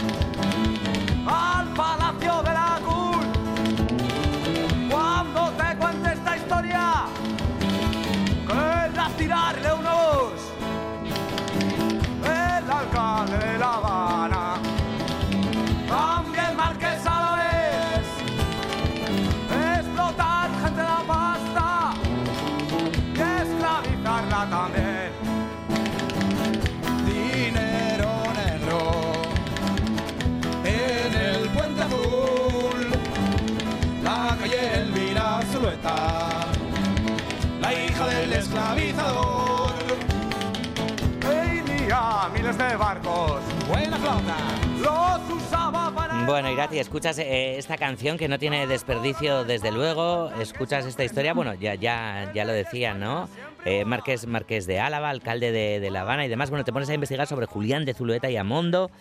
Bueno, 46.28 46.52
Irati, 46.52 46.78
escuchas 46.78 47.18
eh, 47.20 47.58
esta 47.58 47.78
canción 47.78 48.18
que 48.18 48.28
no 48.28 48.38
tiene 48.38 48.68
desperdicio, 48.68 49.46
desde 49.46 49.72
luego. 49.72 50.30
Escuchas 50.42 50.86
esta 50.86 51.06
historia, 51.06 51.34
bueno, 51.34 51.54
ya, 51.54 51.76
ya, 51.76 52.34
ya 52.36 52.44
lo 52.44 52.52
decía, 52.52 52.94
¿no? 52.94 53.30
Eh, 53.64 53.86
Marqués, 53.86 54.28
Marqués 54.28 54.68
de 54.68 54.82
Álava, 54.82 55.10
alcalde 55.10 55.54
de, 55.54 55.80
de 55.80 55.90
La 55.90 56.02
Habana 56.02 56.26
y 56.26 56.28
demás. 56.28 56.50
Bueno, 56.50 56.66
te 56.66 56.74
pones 56.74 56.90
a 56.90 56.94
investigar 56.94 57.28
sobre 57.28 57.46
Julián 57.46 57.86
de 57.86 57.94
Zulueta 57.94 58.30
y 58.30 58.36
Amondo. 58.36 58.92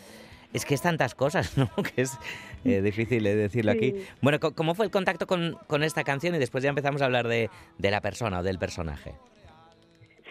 Es 0.53 0.65
que 0.65 0.75
es 0.75 0.83
tantas 0.83 1.17
cosas, 1.17 1.59
¿no? 1.59 1.69
Que 1.83 2.03
es 2.03 2.17
eh, 2.65 2.81
difícil 2.81 3.27
eh, 3.27 3.35
decirlo 3.35 3.73
aquí. 3.73 3.97
Bueno, 4.23 4.39
¿cómo 4.39 4.77
fue 4.77 4.85
el 4.85 4.93
contacto 4.93 5.27
con, 5.27 5.59
con 5.67 5.83
esta 5.83 6.05
canción? 6.05 6.33
Y 6.37 6.39
después 6.39 6.63
ya 6.63 6.71
empezamos 6.71 7.03
a 7.03 7.07
hablar 7.07 7.27
de, 7.27 7.51
de 7.77 7.91
la 7.91 8.01
persona 8.03 8.39
o 8.39 8.43
del 8.45 8.61
personaje. 8.61 9.15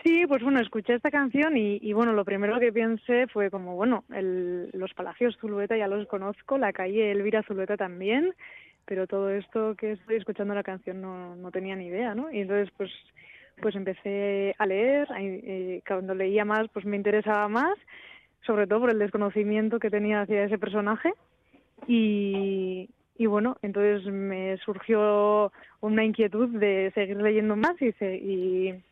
Sí, 0.06 0.28
pues 0.28 0.44
bueno, 0.44 0.60
escuché 0.62 0.94
esta 0.94 1.10
canción 1.10 1.58
y, 1.58 1.92
bueno, 1.94 2.14
lo 2.14 2.24
primero 2.24 2.60
que 2.60 2.72
pensé 2.72 3.26
fue 3.28 3.50
como, 3.50 3.76
bueno, 3.76 4.04
el- 4.14 4.70
los 4.74 4.94
Palacios 4.94 5.36
Zulueta 5.42 5.76
ya 5.76 5.88
los 5.88 6.08
conozco, 6.08 6.60
la 6.60 6.72
calle 6.74 7.10
Elvira 7.12 7.42
Zulueta 7.42 7.76
también, 7.76 8.32
pero 8.86 9.08
todo 9.08 9.32
esto 9.32 9.74
que 9.76 9.94
estoy 9.94 10.18
escuchando 10.18 10.54
la 10.54 10.62
canción 10.62 11.02
no, 11.02 11.36
no 11.36 11.50
tenía 11.50 11.76
ni 11.76 11.88
idea, 11.88 12.14
¿no? 12.14 12.32
Y 12.32 12.42
entonces 12.42 12.70
pues 12.78 12.92
pues 13.62 13.74
empecé 13.76 14.54
a 14.60 14.66
leer, 14.68 15.08
eh, 15.18 15.82
cuando 15.88 16.14
leía 16.14 16.46
más 16.46 16.68
pues 16.72 16.86
me 16.86 16.98
interesaba 16.98 17.48
más, 17.48 17.76
sobre 18.46 18.68
todo 18.68 18.82
por 18.82 18.92
el 18.92 19.00
desconocimiento 19.00 19.80
que 19.80 19.90
tenía 19.90 20.22
hacia 20.22 20.44
ese 20.44 20.60
personaje 20.60 21.14
y, 21.88 22.90
y 23.18 23.26
bueno, 23.26 23.58
entonces 23.64 24.06
me 24.12 24.58
surgió 24.58 25.52
una 25.82 26.04
inquietud 26.04 26.50
de 26.50 26.92
seguir 26.94 27.18
leyendo 27.18 27.56
más 27.56 27.82
y, 27.82 27.92
se- 27.94 28.18
y, 28.18 28.84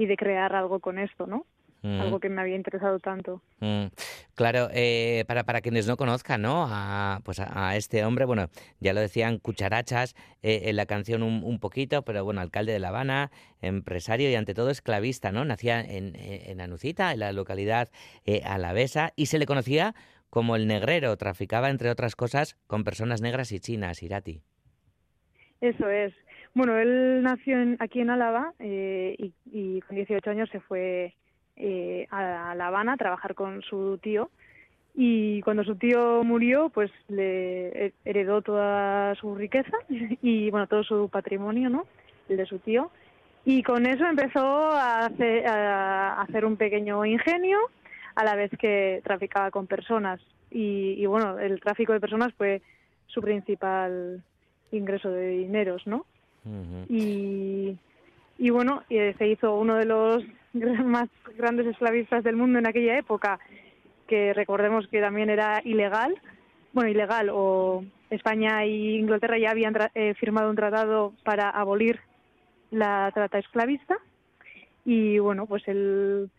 y 0.00 0.06
de 0.06 0.16
crear 0.16 0.54
algo 0.54 0.80
con 0.80 0.98
esto, 0.98 1.26
¿no? 1.26 1.44
Mm. 1.82 2.00
Algo 2.00 2.20
que 2.20 2.30
me 2.30 2.40
había 2.40 2.56
interesado 2.56 2.98
tanto. 3.00 3.42
Mm, 3.58 3.88
claro, 4.34 4.68
eh, 4.72 5.24
para, 5.28 5.44
para 5.44 5.60
quienes 5.60 5.86
no 5.86 5.98
conozcan, 5.98 6.40
¿no? 6.40 6.66
A, 6.70 7.20
pues 7.22 7.38
a, 7.38 7.68
a 7.68 7.76
este 7.76 8.02
hombre, 8.06 8.24
bueno, 8.24 8.48
ya 8.80 8.94
lo 8.94 9.00
decían 9.00 9.36
cucharachas 9.36 10.14
eh, 10.42 10.62
en 10.64 10.76
la 10.76 10.86
canción 10.86 11.22
un, 11.22 11.44
un 11.44 11.58
poquito, 11.58 12.00
pero 12.02 12.24
bueno, 12.24 12.40
alcalde 12.40 12.72
de 12.72 12.78
La 12.78 12.88
Habana, 12.88 13.30
empresario 13.60 14.30
y 14.30 14.36
ante 14.36 14.54
todo 14.54 14.70
esclavista, 14.70 15.32
¿no? 15.32 15.44
Nacía 15.44 15.82
en, 15.82 16.16
en 16.16 16.50
en 16.50 16.60
Anucita, 16.62 17.12
en 17.12 17.20
la 17.20 17.32
localidad 17.32 17.90
eh, 18.24 18.40
alavesa, 18.42 19.12
y 19.16 19.26
se 19.26 19.38
le 19.38 19.44
conocía 19.44 19.94
como 20.30 20.56
el 20.56 20.66
negrero, 20.66 21.14
traficaba 21.18 21.68
entre 21.68 21.90
otras 21.90 22.16
cosas 22.16 22.56
con 22.66 22.84
personas 22.84 23.20
negras 23.20 23.52
y 23.52 23.60
chinas, 23.60 24.02
Irati. 24.02 24.40
Eso 25.60 25.90
es. 25.90 26.14
Bueno, 26.54 26.76
él 26.78 27.22
nació 27.22 27.60
en- 27.60 27.76
aquí 27.80 28.00
en 28.00 28.10
Álava 28.10 28.52
eh, 28.58 29.30
y, 29.52 29.80
con 29.82 29.96
18 29.96 30.30
años 30.30 30.48
se 30.50 30.60
fue 30.60 31.14
eh, 31.56 32.06
a 32.10 32.54
La 32.54 32.66
Habana 32.68 32.94
a 32.94 32.96
trabajar 32.96 33.34
con 33.34 33.62
su 33.62 33.98
tío. 33.98 34.30
Y 34.94 35.40
cuando 35.42 35.62
su 35.62 35.76
tío 35.76 36.22
murió, 36.24 36.68
pues 36.70 36.90
le 37.08 37.86
he- 37.86 37.92
heredó 38.04 38.42
toda 38.42 39.14
su 39.16 39.34
riqueza 39.36 39.76
y, 40.22 40.50
bueno, 40.50 40.66
todo 40.66 40.82
su 40.82 41.08
patrimonio, 41.08 41.70
¿no? 41.70 41.86
El 42.28 42.36
de 42.38 42.46
su 42.46 42.58
tío. 42.58 42.90
Y 43.44 43.62
con 43.62 43.86
eso 43.86 44.04
empezó 44.06 44.40
a 44.72 45.06
hacer, 45.06 45.46
a 45.46 46.20
hacer 46.22 46.44
un 46.44 46.56
pequeño 46.56 47.04
ingenio 47.06 47.58
a 48.16 48.24
la 48.24 48.34
vez 48.34 48.50
que 48.58 49.00
traficaba 49.04 49.50
con 49.50 49.66
personas. 49.66 50.20
Y, 50.50 50.94
y 50.98 51.06
bueno, 51.06 51.38
el 51.38 51.60
tráfico 51.60 51.92
de 51.92 52.00
personas 52.00 52.34
fue 52.34 52.60
su 53.06 53.22
principal 53.22 54.22
ingreso 54.72 55.10
de 55.10 55.28
dineros, 55.28 55.86
¿no? 55.86 56.04
Y, 56.88 57.76
y 58.38 58.50
bueno, 58.50 58.82
eh, 58.90 59.14
se 59.18 59.28
hizo 59.28 59.54
uno 59.56 59.76
de 59.76 59.84
los 59.84 60.24
más 60.84 61.08
grandes 61.36 61.66
esclavistas 61.66 62.24
del 62.24 62.36
mundo 62.36 62.58
en 62.58 62.66
aquella 62.66 62.98
época, 62.98 63.38
que 64.06 64.32
recordemos 64.34 64.88
que 64.88 65.00
también 65.00 65.30
era 65.30 65.60
ilegal, 65.64 66.14
bueno, 66.72 66.90
ilegal, 66.90 67.28
o 67.32 67.84
España 68.10 68.64
y 68.66 68.96
Inglaterra 68.96 69.38
ya 69.38 69.50
habían 69.50 69.74
tra- 69.74 69.90
eh, 69.94 70.14
firmado 70.14 70.50
un 70.50 70.56
tratado 70.56 71.12
para 71.24 71.50
abolir 71.50 72.00
la 72.70 73.10
trata 73.14 73.38
esclavista, 73.38 73.98
y 74.84 75.18
bueno, 75.18 75.46
pues 75.46 75.66
él 75.68 76.30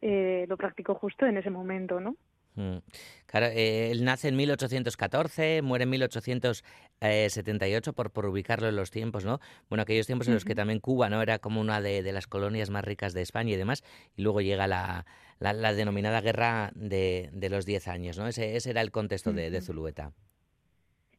eh, 0.00 0.46
lo 0.48 0.56
practicó 0.56 0.94
justo 0.94 1.26
en 1.26 1.36
ese 1.36 1.50
momento, 1.50 2.00
¿no? 2.00 2.16
Mm. 2.54 2.78
Claro, 3.26 3.46
eh, 3.46 3.90
él 3.90 4.04
nace 4.04 4.28
en 4.28 4.36
1814, 4.36 5.62
muere 5.62 5.84
en 5.84 5.90
1878, 5.90 7.92
por, 7.94 8.10
por 8.10 8.26
ubicarlo 8.26 8.68
en 8.68 8.76
los 8.76 8.90
tiempos, 8.90 9.24
¿no? 9.24 9.40
Bueno, 9.70 9.82
aquellos 9.82 10.06
tiempos 10.06 10.28
en 10.28 10.34
los 10.34 10.44
que 10.44 10.54
también 10.54 10.80
Cuba, 10.80 11.08
¿no? 11.08 11.22
Era 11.22 11.38
como 11.38 11.60
una 11.60 11.80
de, 11.80 12.02
de 12.02 12.12
las 12.12 12.26
colonias 12.26 12.68
más 12.68 12.84
ricas 12.84 13.14
de 13.14 13.22
España 13.22 13.54
y 13.54 13.56
demás, 13.56 13.82
y 14.16 14.22
luego 14.22 14.42
llega 14.42 14.66
la, 14.66 15.06
la, 15.38 15.54
la 15.54 15.72
denominada 15.72 16.20
Guerra 16.20 16.72
de, 16.74 17.30
de 17.32 17.48
los 17.48 17.64
Diez 17.64 17.88
Años, 17.88 18.18
¿no? 18.18 18.26
Ese, 18.26 18.56
ese 18.56 18.70
era 18.70 18.82
el 18.82 18.90
contexto 18.90 19.32
de, 19.32 19.50
de. 19.50 19.62
Zulueta. 19.62 20.12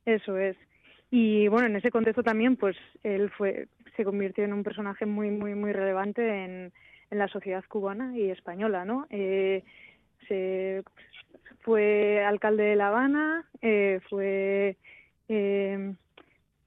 Eso 0.06 0.38
es. 0.38 0.56
Y 1.10 1.48
bueno, 1.48 1.68
en 1.68 1.76
ese 1.76 1.92
contexto 1.92 2.24
también, 2.24 2.58
pues 2.58 2.76
él 3.04 3.30
fue, 3.32 3.68
se 3.96 4.04
convirtió 4.04 4.44
en 4.44 4.54
un 4.54 4.64
personaje 4.64 5.06
muy, 5.06 5.30
muy, 5.30 5.56
muy 5.56 5.72
relevante 5.72 6.28
en, 6.28 6.74
en 7.12 7.18
la 7.18 7.28
sociedad 7.28 7.64
cubana 7.68 8.18
y 8.18 8.30
española, 8.30 8.86
¿no? 8.86 9.08
Eh, 9.10 9.64
se 10.28 10.84
fue 11.64 12.24
alcalde 12.24 12.64
de 12.64 12.76
La 12.76 12.88
Habana, 12.90 13.46
eh, 13.62 14.00
fue 14.10 14.78
eh, 15.30 15.94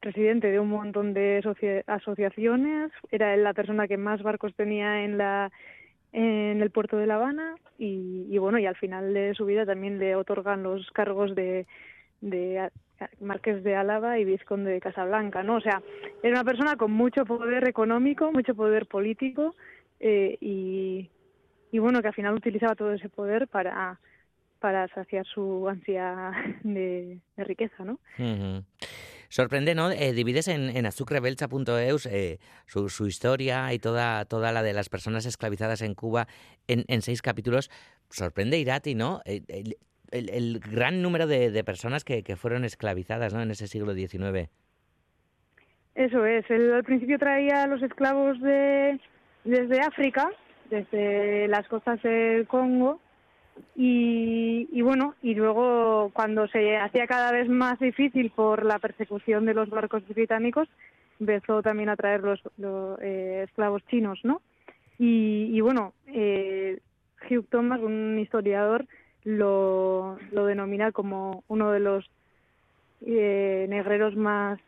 presidente 0.00 0.50
de 0.50 0.60
un 0.60 0.68
montón 0.68 1.12
de 1.14 1.38
asocia- 1.38 1.84
asociaciones, 1.86 2.90
era 3.10 3.36
la 3.36 3.54
persona 3.54 3.86
que 3.88 3.96
más 3.96 4.22
barcos 4.22 4.54
tenía 4.54 5.04
en 5.04 5.18
la 5.18 5.50
en 6.12 6.62
el 6.62 6.70
puerto 6.70 6.96
de 6.96 7.06
La 7.06 7.16
Habana 7.16 7.56
y, 7.78 8.26
y 8.30 8.38
bueno 8.38 8.58
y 8.58 8.64
al 8.64 8.76
final 8.76 9.12
de 9.12 9.34
su 9.34 9.44
vida 9.44 9.66
también 9.66 9.98
le 9.98 10.16
otorgan 10.16 10.62
los 10.62 10.90
cargos 10.92 11.34
de, 11.34 11.66
de 12.22 12.70
Marqués 13.20 13.62
de 13.62 13.74
Álava 13.74 14.18
y 14.18 14.24
Vizconde 14.24 14.70
de 14.70 14.80
Casablanca, 14.80 15.42
¿no? 15.42 15.56
O 15.56 15.60
sea, 15.60 15.82
era 16.22 16.40
una 16.40 16.44
persona 16.44 16.76
con 16.76 16.90
mucho 16.92 17.26
poder 17.26 17.68
económico, 17.68 18.32
mucho 18.32 18.54
poder 18.54 18.86
político 18.86 19.54
eh, 20.00 20.38
y, 20.40 21.10
y 21.70 21.78
bueno, 21.78 22.00
que 22.00 22.08
al 22.08 22.14
final 22.14 22.34
utilizaba 22.34 22.74
todo 22.74 22.92
ese 22.94 23.10
poder 23.10 23.46
para, 23.48 23.98
para 24.58 24.88
saciar 24.88 25.26
su 25.26 25.68
ansia 25.68 26.32
de, 26.62 27.18
de 27.36 27.44
riqueza, 27.44 27.84
¿no? 27.84 27.98
Sorprende, 29.28 29.74
¿no? 29.74 29.90
Eh, 29.90 30.12
divides 30.12 30.48
en, 30.48 30.76
en 30.76 30.86
azucrebelcha.eus 30.86 32.06
eh, 32.06 32.38
su, 32.66 32.88
su, 32.88 33.06
historia 33.06 33.72
y 33.72 33.78
toda, 33.78 34.24
toda 34.24 34.52
la 34.52 34.62
de 34.62 34.72
las 34.72 34.88
personas 34.88 35.26
esclavizadas 35.26 35.82
en 35.82 35.94
Cuba 35.94 36.26
en, 36.68 36.84
en 36.88 37.02
seis 37.02 37.22
capítulos. 37.22 37.70
Sorprende, 38.10 38.58
Irati, 38.58 38.94
¿no? 38.94 39.20
El, 39.24 39.44
el, 40.10 40.30
el 40.30 40.60
gran 40.60 41.02
número 41.02 41.26
de, 41.26 41.50
de 41.50 41.64
personas 41.64 42.04
que, 42.04 42.22
que, 42.22 42.36
fueron 42.36 42.64
esclavizadas 42.64 43.34
¿no? 43.34 43.42
en 43.42 43.50
ese 43.50 43.66
siglo 43.66 43.94
XIX. 43.94 44.48
Eso 45.94 46.26
es. 46.26 46.48
Él 46.50 46.72
al 46.72 46.84
principio 46.84 47.18
traía 47.18 47.64
a 47.64 47.66
los 47.66 47.82
esclavos 47.82 48.40
de, 48.40 49.00
desde 49.44 49.80
África, 49.80 50.30
desde 50.70 51.48
las 51.48 51.66
costas 51.68 52.00
del 52.02 52.46
Congo, 52.46 53.00
y, 53.74 54.68
y, 54.72 54.82
bueno, 54.82 55.14
y 55.22 55.34
luego 55.34 56.10
cuando 56.12 56.48
se 56.48 56.76
hacía 56.76 57.06
cada 57.06 57.32
vez 57.32 57.48
más 57.48 57.78
difícil 57.78 58.30
por 58.30 58.64
la 58.64 58.78
persecución 58.78 59.46
de 59.46 59.54
los 59.54 59.70
barcos 59.70 60.06
británicos, 60.08 60.68
empezó 61.20 61.62
también 61.62 61.88
a 61.88 61.96
traer 61.96 62.22
los, 62.22 62.40
los 62.58 62.98
eh, 63.00 63.44
esclavos 63.46 63.82
chinos, 63.86 64.20
¿no? 64.22 64.40
Y, 64.98 65.60
bueno, 65.60 65.92
eh, 66.06 66.78
Hugh 67.28 67.46
Thomas, 67.50 67.80
un 67.80 68.18
historiador, 68.18 68.86
lo, 69.24 70.18
lo 70.30 70.46
denomina 70.46 70.92
como 70.92 71.44
uno 71.48 71.70
de 71.70 71.80
los 71.80 72.08
eh, 73.04 73.66
negreros 73.68 74.16
más 74.16 74.58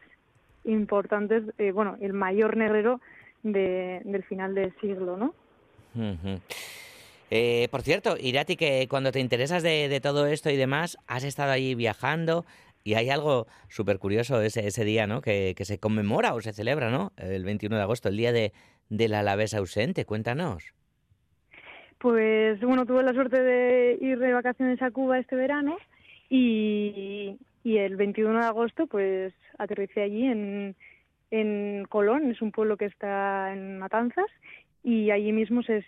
importantes, 0.65 1.45
eh, 1.57 1.73
bueno, 1.73 1.97
el 2.01 2.13
mayor 2.13 2.57
negrero 2.57 3.01
de, 3.43 4.03
del 4.05 4.23
final 4.25 4.55
del 4.55 4.75
siglo, 4.81 5.17
¿no? 5.17 5.35
Uh. 5.95 6.39
Eh, 7.31 7.69
por 7.71 7.83
cierto, 7.83 8.17
Irati, 8.19 8.57
que 8.57 8.87
cuando 8.89 9.13
te 9.13 9.21
interesas 9.21 9.63
de, 9.63 9.89
de, 9.89 10.01
todo 10.01 10.27
esto 10.27 10.51
y 10.51 10.57
demás, 10.57 10.97
has 11.07 11.25
estado 11.25 11.53
ahí 11.53 11.75
viajando 11.75 12.47
y 12.85 12.95
hay 12.95 13.11
algo 13.11 13.47
súper 13.69 13.99
curioso 13.99 14.41
ese, 14.41 14.67
ese 14.67 14.85
día, 14.85 15.07
¿no? 15.07 15.21
Que, 15.21 15.55
que, 15.57 15.65
se 15.65 15.79
conmemora 15.79 16.33
o 16.35 16.41
se 16.41 16.53
celebra, 16.53 16.91
¿no? 16.91 17.13
El 17.19 17.45
21 17.45 17.77
de 17.77 17.83
agosto, 17.83 18.09
el 18.09 18.17
día 18.17 18.33
de, 18.33 18.53
del 18.89 19.15
Alavés 19.15 19.55
ausente. 19.55 20.07
Cuéntanos. 20.07 20.73
Pues 21.99 22.61
bueno, 22.61 22.87
tuve 22.87 23.03
la 23.03 23.13
suerte 23.13 23.43
de 23.43 23.99
ir 24.01 24.19
de 24.19 24.33
vacaciones 24.33 24.81
a 24.81 24.91
Cuba 24.91 25.19
este 25.19 25.37
verano 25.37 25.77
y, 26.31 27.37
y 27.65 27.77
el 27.79 27.97
21 27.97 28.39
de 28.41 28.47
agosto 28.47 28.87
pues 28.87 29.35
aterricé 29.59 30.03
allí 30.03 30.25
en, 30.25 30.77
en 31.31 31.85
Colón, 31.89 32.31
es 32.31 32.41
un 32.41 32.53
pueblo 32.53 32.77
que 32.77 32.87
está 32.87 33.53
en 33.53 33.79
Matanzas 33.79 34.31
y 34.85 35.11
allí 35.11 35.33
mismo 35.33 35.63
se 35.63 35.85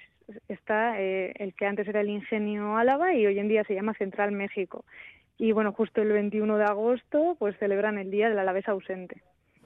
está 0.49 1.01
eh, 1.01 1.33
el 1.37 1.55
que 1.55 1.67
antes 1.67 1.87
era 1.89 2.01
el 2.01 2.09
Ingenio 2.09 2.77
Álava 2.77 3.15
y 3.15 3.27
hoy 3.27 3.39
en 3.39 3.49
día 3.49 3.65
se 3.65 3.75
llama 3.75 3.95
Central 3.95 4.33
México. 4.33 4.85
Y 5.39 5.53
bueno, 5.53 5.73
justo 5.73 6.03
el 6.03 6.13
21 6.13 6.59
de 6.59 6.65
agosto 6.65 7.37
pues 7.39 7.57
celebran 7.59 7.99
el 7.99 8.11
Día 8.11 8.29
del 8.29 8.39
Alavés 8.39 8.69
ausente. 8.69 9.23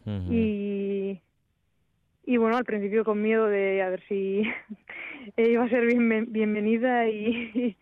Uh 0.07 0.11
-huh. 0.11 0.33
Y 0.33 1.21
y 2.27 2.39
bueno, 2.39 2.57
al 2.57 2.65
principio 2.65 3.05
con 3.05 3.21
miedo 3.21 3.47
de 3.47 3.83
a 3.83 3.91
ver 3.91 4.03
si 4.09 4.43
iba 5.37 5.65
a 5.65 5.69
ser 5.69 5.87
bien, 5.87 6.33
bienvenida 6.33 7.09
y, 7.09 7.77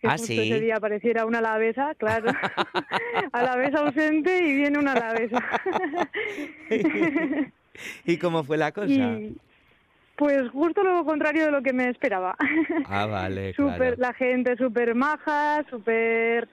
que 0.00 0.08
ah, 0.08 0.12
justo 0.12 0.26
¿sí? 0.26 0.40
ese 0.40 0.60
día 0.60 0.76
apareciera 0.76 1.24
una 1.24 1.38
alavesa, 1.38 1.94
claro, 1.94 2.30
alavesa 3.32 3.78
ausente 3.78 4.46
y 4.46 4.54
viene 4.56 4.78
una 4.78 4.92
alavesa. 4.92 5.42
¿Y 8.04 8.18
cómo 8.18 8.44
fue 8.44 8.58
la 8.58 8.72
cosa? 8.72 8.88
Y, 8.88 9.36
pues 10.16 10.50
justo 10.50 10.82
lo 10.82 11.04
contrario 11.04 11.46
de 11.46 11.50
lo 11.50 11.62
que 11.62 11.72
me 11.72 11.88
esperaba. 11.90 12.36
Ah, 12.86 13.06
vale, 13.10 13.52
super, 13.54 13.76
claro. 13.76 13.94
La 13.98 14.14
gente 14.14 14.56
súper 14.56 14.94
maja, 14.94 15.64
súper 15.70 16.48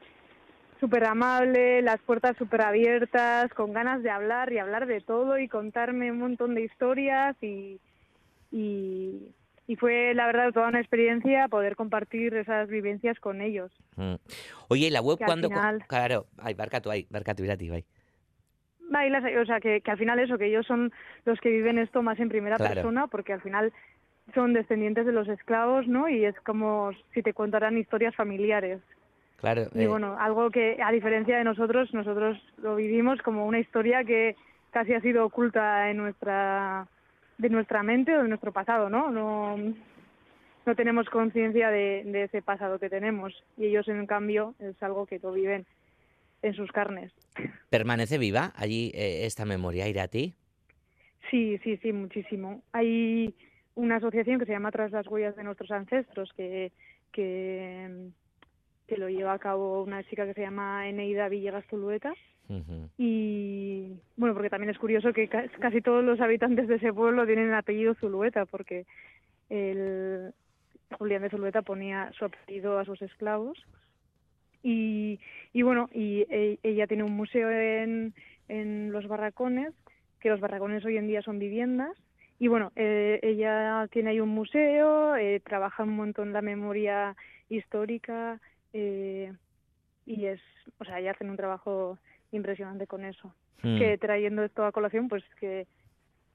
súper 0.79 1.05
amable, 1.05 1.81
las 1.81 2.01
puertas 2.01 2.35
súper 2.37 2.61
abiertas, 2.61 3.53
con 3.53 3.71
ganas 3.71 4.03
de 4.03 4.09
hablar 4.09 4.51
y 4.51 4.59
hablar 4.59 4.85
de 4.85 4.99
todo 4.99 5.39
y 5.39 5.47
contarme 5.47 6.11
un 6.11 6.19
montón 6.19 6.55
de 6.55 6.63
historias 6.65 7.37
y, 7.41 7.79
y, 8.51 9.33
y 9.65 9.75
fue 9.77 10.13
la 10.13 10.25
verdad 10.25 10.51
toda 10.51 10.67
una 10.67 10.81
experiencia 10.81 11.47
poder 11.47 11.77
compartir 11.77 12.35
esas 12.35 12.67
vivencias 12.67 13.17
con 13.21 13.41
ellos. 13.41 13.71
Mm. 13.95 14.15
Oye, 14.67 14.87
¿y 14.87 14.89
la 14.89 14.99
web 14.99 15.19
cuándo? 15.25 15.47
Final... 15.47 15.85
Claro, 15.87 16.25
ay, 16.37 16.53
barca 16.53 16.81
tú, 16.81 16.91
ay, 16.91 17.07
barca 17.09 17.33
tú, 17.33 17.45
irati, 17.45 17.69
vai. 18.93 19.09
Bailas, 19.09 19.41
o 19.41 19.45
sea, 19.45 19.59
que, 19.59 19.81
que 19.81 19.91
al 19.91 19.97
final 19.97 20.19
eso, 20.19 20.37
que 20.37 20.45
ellos 20.45 20.65
son 20.65 20.93
los 21.25 21.39
que 21.41 21.49
viven 21.49 21.77
esto 21.77 22.01
más 22.01 22.17
en 22.19 22.29
primera 22.29 22.55
claro. 22.55 22.75
persona, 22.75 23.07
porque 23.07 23.33
al 23.33 23.41
final 23.41 23.73
son 24.33 24.53
descendientes 24.53 25.05
de 25.05 25.11
los 25.11 25.27
esclavos, 25.27 25.87
¿no? 25.87 26.07
Y 26.07 26.23
es 26.23 26.39
como 26.41 26.91
si 27.13 27.21
te 27.21 27.33
contaran 27.33 27.77
historias 27.77 28.15
familiares. 28.15 28.79
Claro. 29.37 29.63
Y 29.73 29.83
eh... 29.83 29.87
bueno, 29.87 30.15
algo 30.17 30.49
que 30.49 30.81
a 30.81 30.91
diferencia 30.91 31.37
de 31.37 31.43
nosotros, 31.43 31.93
nosotros 31.93 32.41
lo 32.61 32.77
vivimos 32.77 33.21
como 33.21 33.45
una 33.45 33.59
historia 33.59 34.05
que 34.05 34.37
casi 34.71 34.93
ha 34.93 35.01
sido 35.01 35.25
oculta 35.25 35.89
en 35.89 35.97
nuestra 35.97 36.87
de 37.37 37.49
nuestra 37.49 37.83
mente 37.83 38.15
o 38.15 38.21
de 38.21 38.29
nuestro 38.29 38.53
pasado, 38.53 38.89
¿no? 38.89 39.11
No, 39.11 39.57
no 39.57 40.75
tenemos 40.75 41.09
conciencia 41.09 41.69
de, 41.71 42.03
de, 42.05 42.23
ese 42.23 42.41
pasado 42.41 42.79
que 42.79 42.89
tenemos 42.89 43.33
y 43.57 43.65
ellos 43.65 43.87
en 43.89 44.05
cambio 44.05 44.53
es 44.59 44.81
algo 44.81 45.05
que 45.05 45.19
lo 45.19 45.33
viven 45.33 45.65
en 46.43 46.53
sus 46.53 46.71
carnes. 46.71 47.11
¿Permanece 47.69 48.19
viva 48.19 48.53
allí 48.55 48.91
eh, 48.93 49.25
esta 49.25 49.45
memoria, 49.45 49.87
Irati? 49.87 50.35
Sí, 51.31 51.57
sí, 51.63 51.77
sí, 51.77 51.91
muchísimo. 51.91 52.61
Hay 52.71 53.33
una 53.73 53.95
asociación 53.95 54.37
que 54.39 54.45
se 54.45 54.51
llama 54.51 54.71
Tras 54.71 54.91
las 54.91 55.07
huellas 55.07 55.35
de 55.35 55.43
nuestros 55.43 55.71
ancestros 55.71 56.31
que, 56.33 56.71
que 57.11 58.11
que 58.87 58.97
lo 58.97 59.09
lleva 59.09 59.33
a 59.33 59.39
cabo 59.39 59.83
una 59.83 60.03
chica 60.03 60.25
que 60.25 60.33
se 60.33 60.41
llama 60.41 60.87
Eneida 60.87 61.29
Villegas 61.29 61.65
Zulueta. 61.69 62.13
Uh 62.49 62.55
-huh. 62.55 62.89
Y 62.97 63.93
bueno, 64.17 64.33
porque 64.35 64.49
también 64.49 64.69
es 64.69 64.77
curioso 64.77 65.13
que 65.13 65.29
casi 65.29 65.81
todos 65.81 66.03
los 66.03 66.19
habitantes 66.19 66.67
de 66.67 66.75
ese 66.75 66.91
pueblo 66.91 67.25
tienen 67.25 67.47
el 67.47 67.53
apellido 67.53 67.95
Zulueta, 67.95 68.45
porque 68.45 68.85
el 69.49 70.33
Julián 70.91 71.21
de 71.21 71.29
Zulueta 71.29 71.61
ponía 71.61 72.11
su 72.17 72.25
apellido 72.25 72.77
a 72.77 72.85
sus 72.85 73.01
esclavos. 73.01 73.57
Y, 74.63 75.19
y 75.51 75.61
bueno, 75.61 75.89
y 75.93 76.25
e, 76.29 76.57
ella 76.63 76.87
tiene 76.87 77.03
un 77.03 77.11
museo 77.11 77.51
en, 77.51 78.13
en 78.47 78.91
Los 78.91 79.07
Barracones, 79.07 79.73
que 80.19 80.29
los 80.29 80.39
barracones 80.39 80.85
hoy 80.85 80.97
en 80.97 81.07
día 81.07 81.21
son 81.21 81.37
viviendas. 81.37 81.95
Y 82.39 82.47
bueno, 82.47 82.71
eh, 82.75 83.19
ella 83.21 83.87
tiene 83.91 84.11
ahí 84.11 84.19
un 84.19 84.29
museo, 84.29 85.15
eh, 85.15 85.41
trabaja 85.41 85.83
un 85.83 85.95
montón 85.95 86.33
la 86.33 86.41
memoria 86.41 87.15
histórica, 87.49 88.39
eh, 88.73 89.31
y 90.05 90.25
es, 90.25 90.41
o 90.79 90.85
sea, 90.85 90.99
ya 90.99 91.11
hacen 91.11 91.29
un 91.29 91.37
trabajo 91.37 91.99
impresionante 92.31 92.87
con 92.87 93.05
eso. 93.05 93.33
Mm. 93.61 93.77
Que 93.77 93.97
trayendo 93.97 94.43
esto 94.43 94.65
a 94.65 94.71
colación, 94.71 95.07
pues 95.07 95.23
que 95.39 95.67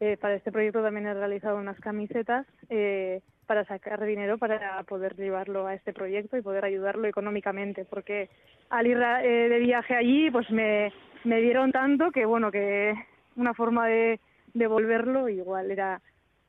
eh, 0.00 0.16
para 0.16 0.36
este 0.36 0.52
proyecto 0.52 0.82
también 0.82 1.06
he 1.06 1.14
realizado 1.14 1.56
unas 1.56 1.78
camisetas 1.80 2.46
eh, 2.68 3.20
para 3.48 3.64
sacar 3.64 4.04
dinero 4.04 4.36
para 4.36 4.82
poder 4.84 5.16
llevarlo 5.16 5.66
a 5.66 5.74
este 5.74 5.94
proyecto 5.94 6.36
y 6.36 6.42
poder 6.42 6.66
ayudarlo 6.66 7.08
económicamente, 7.08 7.86
porque 7.86 8.28
al 8.68 8.86
ir 8.86 8.98
eh, 8.98 9.48
de 9.48 9.58
viaje 9.58 9.94
allí, 9.96 10.30
pues 10.30 10.50
me, 10.50 10.92
me 11.24 11.40
dieron 11.40 11.72
tanto 11.72 12.12
que, 12.12 12.26
bueno, 12.26 12.52
que 12.52 12.92
una 13.36 13.54
forma 13.54 13.88
de 13.88 14.20
devolverlo 14.52 15.28
igual 15.30 15.70
era 15.70 16.00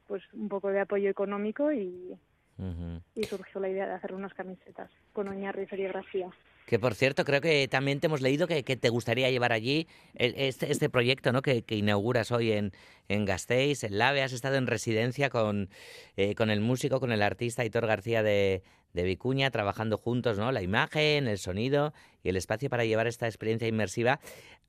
pues 0.07 0.21
un 0.33 0.49
poco 0.49 0.69
de 0.69 0.81
apoyo 0.81 1.09
económico 1.09 1.71
y, 1.71 2.17
Uh 2.59 2.65
-huh. 2.65 3.01
Y 3.15 3.23
surgió 3.23 3.62
la 3.62 3.69
idea 3.69 3.88
de 3.88 3.93
hacer 3.93 4.13
unas 4.13 4.33
camisetas 4.33 4.91
con 5.13 5.29
Oñarri 5.29 5.63
y 5.63 5.67
serigrafía. 5.67 6.29
Que 6.69 6.77
por 6.77 6.93
cierto, 6.93 7.25
creo 7.25 7.41
que 7.41 7.67
también 7.67 7.99
te 7.99 8.05
hemos 8.05 8.21
leído 8.21 8.45
que, 8.45 8.62
te 8.62 8.89
gustaría 8.89 9.32
llevar 9.32 9.53
allí 9.53 9.88
este, 10.13 10.71
este 10.71 10.88
proyecto 10.88 11.32
¿no? 11.32 11.41
que, 11.41 11.63
inauguras 11.67 12.32
hoy 12.32 12.51
en, 12.51 12.73
en 13.08 13.25
Gasteiz, 13.25 13.84
en 13.84 13.97
Lave. 13.97 14.21
Has 14.21 14.34
estado 14.34 14.55
en 14.55 14.67
residencia 14.67 15.32
con, 15.32 15.69
eh, 16.15 16.36
con 16.36 16.51
el 16.51 16.62
músico, 16.62 16.99
con 16.99 17.12
el 17.12 17.23
artista 17.23 17.65
Hitor 17.65 17.88
García 17.88 18.21
de, 18.21 18.62
de 18.93 19.03
Vicuña, 19.03 19.49
trabajando 19.49 19.97
juntos, 19.97 20.38
¿no? 20.38 20.51
La 20.51 20.62
imagen, 20.62 21.27
el 21.27 21.39
sonido 21.39 21.91
y 22.21 22.29
el 22.29 22.36
espacio 22.36 22.69
para 22.69 22.86
llevar 22.86 23.08
esta 23.08 23.25
experiencia 23.25 23.67
inmersiva. 23.67 24.19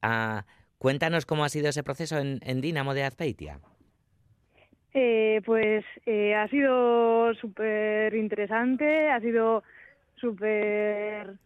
Uh, 0.03 0.41
cuéntanos 0.79 1.27
cómo 1.27 1.45
ha 1.45 1.51
sido 1.51 1.69
ese 1.69 1.83
proceso 1.83 2.17
en, 2.17 2.41
en 2.45 2.63
Dinamo 2.63 2.95
de 2.95 3.05
Azpeitia. 3.05 3.61
Eh, 4.95 5.43
pues 5.45 5.85
eh, 6.07 6.35
ha 6.35 6.49
sido 6.49 7.35
súper 7.35 8.15
interesante, 8.15 9.11
ha 9.11 9.21
sido 9.21 9.63
súper 10.17 11.37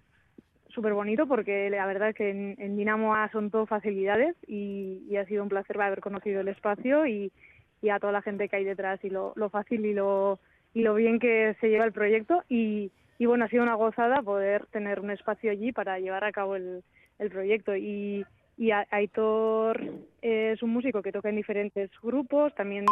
súper 0.74 0.92
bonito 0.92 1.26
porque 1.26 1.70
la 1.70 1.86
verdad 1.86 2.10
es 2.10 2.16
que 2.16 2.30
en, 2.30 2.56
en 2.58 2.76
Dinamo 2.76 3.14
son 3.32 3.50
todo 3.50 3.66
facilidades 3.66 4.34
y, 4.46 5.02
y, 5.08 5.16
ha 5.16 5.26
sido 5.26 5.42
un 5.42 5.48
placer 5.48 5.80
haber 5.80 6.00
conocido 6.00 6.40
el 6.40 6.48
espacio 6.48 7.06
y, 7.06 7.32
y, 7.80 7.88
a 7.88 7.98
toda 8.00 8.12
la 8.12 8.22
gente 8.22 8.48
que 8.48 8.56
hay 8.56 8.64
detrás 8.64 9.02
y 9.04 9.10
lo, 9.10 9.32
lo 9.36 9.48
fácil 9.50 9.86
y 9.86 9.94
lo, 9.94 10.40
y 10.74 10.82
lo 10.82 10.94
bien 10.94 11.18
que 11.18 11.56
se 11.60 11.68
lleva 11.68 11.84
el 11.84 11.92
proyecto. 11.92 12.42
Y, 12.48 12.90
y 13.18 13.26
bueno, 13.26 13.44
ha 13.44 13.48
sido 13.48 13.62
una 13.62 13.76
gozada 13.76 14.22
poder 14.22 14.66
tener 14.66 15.00
un 15.00 15.10
espacio 15.10 15.50
allí 15.50 15.72
para 15.72 16.00
llevar 16.00 16.24
a 16.24 16.32
cabo 16.32 16.56
el, 16.56 16.82
el 17.18 17.30
proyecto. 17.30 17.76
Y, 17.76 18.26
y 18.56 18.70
Aitor 18.70 19.80
es 20.22 20.62
un 20.62 20.70
músico 20.70 21.02
que 21.02 21.12
toca 21.12 21.28
en 21.28 21.36
diferentes 21.36 21.90
grupos, 22.02 22.54
también 22.54 22.84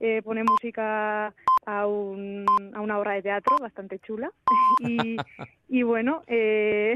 eh, 0.00 0.22
pone 0.22 0.44
música 0.44 1.32
a, 1.66 1.86
un, 1.86 2.44
a 2.74 2.80
una 2.80 2.98
obra 2.98 3.12
de 3.12 3.22
teatro 3.22 3.56
bastante 3.60 3.98
chula 4.00 4.30
y, 4.80 5.16
y 5.68 5.82
bueno, 5.82 6.22
eh, 6.26 6.94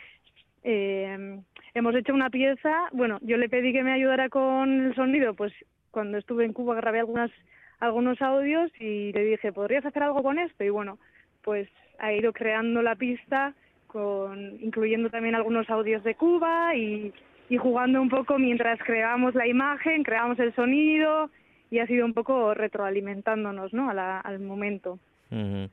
eh, 0.62 1.40
hemos 1.74 1.94
hecho 1.94 2.14
una 2.14 2.30
pieza, 2.30 2.88
bueno, 2.92 3.18
yo 3.22 3.36
le 3.36 3.48
pedí 3.48 3.72
que 3.72 3.82
me 3.82 3.92
ayudara 3.92 4.28
con 4.28 4.86
el 4.86 4.94
sonido, 4.94 5.34
pues 5.34 5.52
cuando 5.90 6.18
estuve 6.18 6.44
en 6.44 6.52
Cuba 6.52 6.74
grabé 6.74 7.00
algunas 7.00 7.30
algunos 7.78 8.20
audios 8.22 8.70
y 8.80 9.12
le 9.12 9.24
dije, 9.24 9.52
¿podrías 9.52 9.84
hacer 9.84 10.02
algo 10.02 10.22
con 10.22 10.38
esto? 10.38 10.64
Y 10.64 10.70
bueno, 10.70 10.98
pues 11.42 11.68
ha 11.98 12.12
ido 12.12 12.32
creando 12.32 12.80
la 12.82 12.96
pista 12.96 13.54
con 13.86 14.58
incluyendo 14.62 15.10
también 15.10 15.34
algunos 15.34 15.68
audios 15.68 16.02
de 16.02 16.14
Cuba 16.14 16.74
y, 16.74 17.12
y 17.48 17.56
jugando 17.58 18.00
un 18.00 18.08
poco 18.08 18.38
mientras 18.38 18.78
creábamos 18.80 19.34
la 19.34 19.46
imagen, 19.46 20.02
creábamos 20.02 20.38
el 20.38 20.54
sonido 20.54 21.30
y 21.76 21.80
ha 21.80 21.86
sido 21.86 22.04
un 22.06 22.14
poco 22.14 22.54
retroalimentándonos, 22.54 23.72
¿no? 23.74 23.90
A 23.90 23.94
la- 23.94 24.20
al 24.20 24.40
momento. 24.40 24.98
Ujú. 25.30 25.68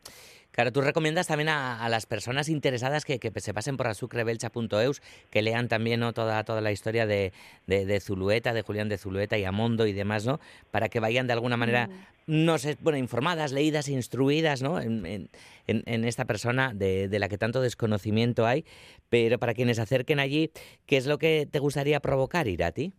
Claro, 0.51 0.71
tú 0.71 0.81
recomiendas 0.81 1.27
también 1.27 1.49
a, 1.49 1.83
a 1.83 1.89
las 1.89 2.05
personas 2.05 2.47
interesadas 2.47 3.05
que, 3.05 3.17
que 3.19 3.31
se 3.39 3.53
pasen 3.55 3.75
por 3.75 3.87
azucrebelcha.eus, 3.87 5.01
que 5.31 5.41
lean 5.41 5.67
también 5.67 5.99
¿no? 5.99 6.13
toda, 6.13 6.43
toda 6.43 6.61
la 6.61 6.71
historia 6.71 7.07
de, 7.07 7.33
de, 7.65 7.85
de 7.87 7.99
Zulueta, 7.99 8.53
de 8.53 8.61
Julián 8.61 8.87
de 8.89 8.99
Zulueta 8.99 9.35
y 9.37 9.45
Amondo 9.45 9.87
y 9.87 9.93
demás, 9.93 10.25
¿no? 10.27 10.39
Para 10.69 10.89
que 10.89 10.99
vayan 10.99 11.25
de 11.25 11.33
alguna 11.33 11.57
manera, 11.57 11.89
no 12.27 12.57
sé, 12.59 12.77
bueno, 12.81 12.97
informadas, 12.99 13.51
leídas, 13.51 13.87
instruidas, 13.89 14.61
¿no? 14.61 14.79
En, 14.79 15.05
en- 15.07 15.29
en- 15.65 15.83
en 15.87 16.03
esta 16.03 16.25
persona 16.25 16.71
de, 16.75 17.07
de 17.07 17.19
la 17.19 17.29
que 17.29 17.37
tanto 17.39 17.59
desconocimiento 17.61 18.45
hay, 18.45 18.63
pero 19.09 19.39
para 19.39 19.53
quienes 19.55 19.77
se 19.77 19.81
acerquen 19.83 20.19
allí, 20.19 20.51
¿qué 20.85 20.97
es 20.97 21.07
lo 21.07 21.17
que 21.17 21.47
te 21.49 21.57
gustaría 21.59 21.99
provocar, 21.99 22.47
Irati? 22.47 22.93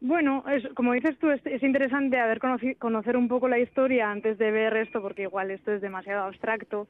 Bueno, 0.00 0.44
es, 0.48 0.66
como 0.74 0.92
dices 0.92 1.18
tú, 1.18 1.30
es, 1.30 1.44
es 1.44 1.62
interesante 1.62 2.18
haber 2.18 2.38
conoci- 2.38 2.78
conocer 2.78 3.16
un 3.16 3.26
poco 3.28 3.48
la 3.48 3.58
historia 3.58 4.10
antes 4.10 4.38
de 4.38 4.50
ver 4.52 4.76
esto, 4.76 5.02
porque 5.02 5.22
igual 5.22 5.50
esto 5.50 5.72
es 5.72 5.80
demasiado 5.80 6.22
abstracto. 6.24 6.86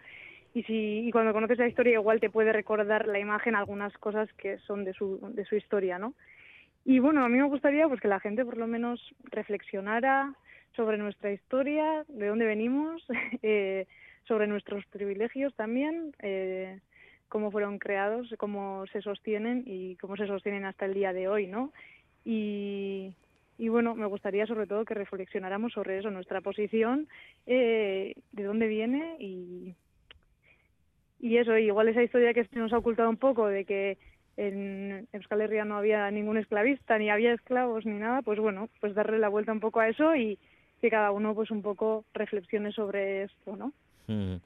Y, 0.54 0.62
si, 0.64 1.06
y 1.08 1.10
cuando 1.10 1.32
conoces 1.32 1.58
la 1.58 1.68
historia, 1.68 1.94
igual 1.94 2.20
te 2.20 2.30
puede 2.30 2.52
recordar 2.52 3.06
la 3.06 3.18
imagen 3.18 3.54
algunas 3.54 3.96
cosas 3.98 4.32
que 4.34 4.58
son 4.58 4.84
de 4.84 4.92
su, 4.92 5.20
de 5.34 5.44
su 5.46 5.56
historia, 5.56 5.98
¿no? 5.98 6.14
Y 6.84 7.00
bueno, 7.00 7.24
a 7.24 7.28
mí 7.28 7.38
me 7.38 7.44
gustaría 7.48 7.88
pues 7.88 8.00
que 8.00 8.08
la 8.08 8.20
gente 8.20 8.44
por 8.44 8.56
lo 8.58 8.66
menos 8.66 9.14
reflexionara 9.30 10.34
sobre 10.76 10.98
nuestra 10.98 11.32
historia, 11.32 12.04
de 12.08 12.26
dónde 12.28 12.46
venimos, 12.46 13.06
eh, 13.42 13.86
sobre 14.24 14.46
nuestros 14.46 14.84
privilegios 14.86 15.54
también, 15.54 16.14
eh, 16.20 16.80
cómo 17.28 17.50
fueron 17.50 17.78
creados, 17.78 18.34
cómo 18.38 18.84
se 18.92 19.02
sostienen 19.02 19.64
y 19.66 19.96
cómo 19.96 20.16
se 20.16 20.26
sostienen 20.26 20.64
hasta 20.64 20.86
el 20.86 20.94
día 20.94 21.12
de 21.12 21.28
hoy, 21.28 21.46
¿no? 21.46 21.72
Y, 22.24 23.12
y 23.58 23.68
bueno, 23.68 23.94
me 23.94 24.06
gustaría 24.06 24.46
sobre 24.46 24.66
todo 24.66 24.84
que 24.84 24.94
reflexionáramos 24.94 25.72
sobre 25.72 25.98
eso, 25.98 26.10
nuestra 26.10 26.40
posición, 26.40 27.08
eh, 27.46 28.14
de 28.32 28.42
dónde 28.44 28.66
viene 28.68 29.16
y, 29.18 29.74
y 31.20 31.36
eso, 31.38 31.56
igual 31.56 31.88
esa 31.88 32.02
historia 32.02 32.34
que 32.34 32.44
se 32.44 32.58
nos 32.58 32.72
ha 32.72 32.78
ocultado 32.78 33.10
un 33.10 33.16
poco 33.16 33.46
de 33.46 33.64
que 33.64 33.98
en 34.36 35.08
Euskal 35.12 35.40
Herria 35.40 35.64
no 35.64 35.76
había 35.76 36.08
ningún 36.12 36.36
esclavista, 36.36 36.96
ni 36.96 37.10
había 37.10 37.32
esclavos, 37.32 37.84
ni 37.84 37.98
nada, 37.98 38.22
pues 38.22 38.38
bueno, 38.38 38.68
pues 38.80 38.94
darle 38.94 39.18
la 39.18 39.28
vuelta 39.28 39.52
un 39.52 39.60
poco 39.60 39.80
a 39.80 39.88
eso 39.88 40.14
y 40.14 40.38
que 40.80 40.90
cada 40.90 41.10
uno 41.10 41.34
pues 41.34 41.50
un 41.50 41.60
poco 41.60 42.04
reflexione 42.14 42.70
sobre 42.70 43.24
esto, 43.24 43.56
¿no? 43.56 43.72
Mm. 44.08 44.36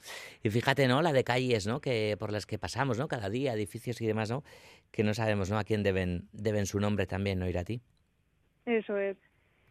Y 0.42 0.50
fíjate, 0.50 0.86
¿no? 0.88 1.00
La 1.00 1.12
de 1.12 1.24
calles, 1.24 1.66
¿no? 1.66 1.80
Que 1.80 2.16
por 2.18 2.32
las 2.32 2.44
que 2.46 2.58
pasamos, 2.58 2.98
¿no? 2.98 3.08
Cada 3.08 3.30
día, 3.30 3.54
edificios 3.54 4.00
y 4.00 4.06
demás, 4.06 4.30
¿no? 4.30 4.42
Que 4.90 5.04
no 5.04 5.14
sabemos, 5.14 5.50
¿no? 5.50 5.58
A 5.58 5.64
quién 5.64 5.82
deben, 5.82 6.28
deben 6.32 6.66
su 6.66 6.78
nombre 6.80 7.06
también, 7.06 7.38
¿no, 7.38 7.48
Irati? 7.48 7.80
Eso 8.66 8.98
es. 8.98 9.16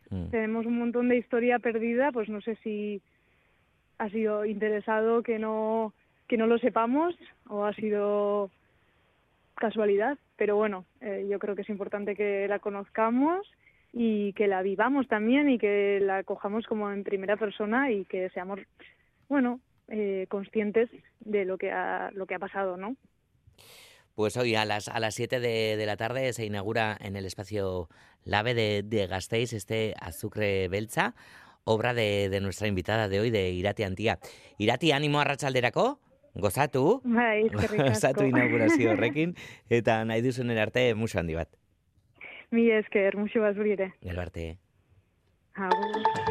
Mm. 0.10 0.30
Tenemos 0.30 0.66
un 0.66 0.80
montón 0.80 1.10
de 1.10 1.18
historia 1.18 1.60
perdida, 1.60 2.12
pues 2.12 2.30
no 2.30 2.42
sé 2.42 2.58
si 2.64 3.02
ha 3.98 4.10
sido 4.10 4.46
interesado 4.46 5.22
que 5.22 5.38
no 5.38 5.94
que 6.28 6.38
no 6.38 6.48
lo 6.48 6.58
sepamos 6.60 7.14
o 7.50 7.66
ha 7.66 7.74
sido 7.74 8.50
casualidad, 9.56 10.18
pero 10.38 10.56
bueno, 10.56 10.86
eh, 11.02 11.28
yo 11.30 11.38
creo 11.40 11.56
que 11.56 11.64
es 11.64 11.70
importante 11.70 12.16
que 12.16 12.48
la 12.48 12.60
conozcamos 12.60 13.46
y 13.92 14.32
que 14.34 14.48
la 14.48 14.62
vivamos 14.62 15.10
también 15.10 15.50
y 15.50 15.58
que 15.58 16.00
la 16.02 16.24
cojamos 16.24 16.66
como 16.68 16.90
en 16.90 17.04
primera 17.04 17.36
persona 17.36 17.92
y 17.92 18.06
que 18.06 18.30
seamos, 18.30 18.62
bueno, 19.28 19.60
eh, 19.92 20.26
conscientes 20.30 20.90
de 21.20 21.46
lo 21.46 21.58
que 21.58 21.72
ha 21.72 22.10
lo 22.14 22.26
que 22.26 22.36
ha 22.36 22.40
pasado, 22.40 22.78
¿no? 22.78 22.96
Pues 24.16 24.36
hoy 24.38 24.56
a 24.56 24.66
las, 24.66 24.88
a 24.88 25.00
las 25.00 25.16
7 25.16 25.40
de, 25.40 25.78
de 25.78 25.86
la 25.86 25.98
tarde 25.98 26.34
se 26.34 26.46
inaugura 26.46 26.98
en 27.00 27.16
el 27.16 27.26
espacio 27.26 27.88
Lave 28.24 28.54
de, 28.54 28.84
de 28.84 29.08
Gasteiz 29.08 29.54
este 29.54 29.94
Azukre 30.00 30.68
Beltza, 30.68 31.16
obra 31.64 31.94
de, 31.94 32.30
de 32.30 32.42
nuestra 32.42 32.68
invitada 32.68 33.08
de 33.08 33.20
hoy, 33.20 33.30
de 33.30 33.50
Irati 33.52 33.84
Antía. 33.84 34.20
Irati, 34.58 34.92
ánimo 34.92 35.20
a 35.20 35.24
Ratxalderako, 35.24 36.00
gozatu, 36.36 37.02
Bai, 37.04 37.50
gozatu 37.50 38.26
inaugurazio 38.26 38.92
horrekin, 38.92 39.36
eta 39.70 40.04
nahi 40.06 40.22
duzunen 40.22 40.58
arte 40.58 40.94
musu 40.96 41.20
handi 41.20 41.36
bat. 41.36 41.50
Mi 42.52 42.70
esker, 42.72 43.16
muxu 43.18 43.40
bat 43.40 43.56
zuri 43.56 43.78
ere. 43.78 43.94
Gero 44.04 44.22
arte. 44.22 44.58
Agur. 45.56 46.31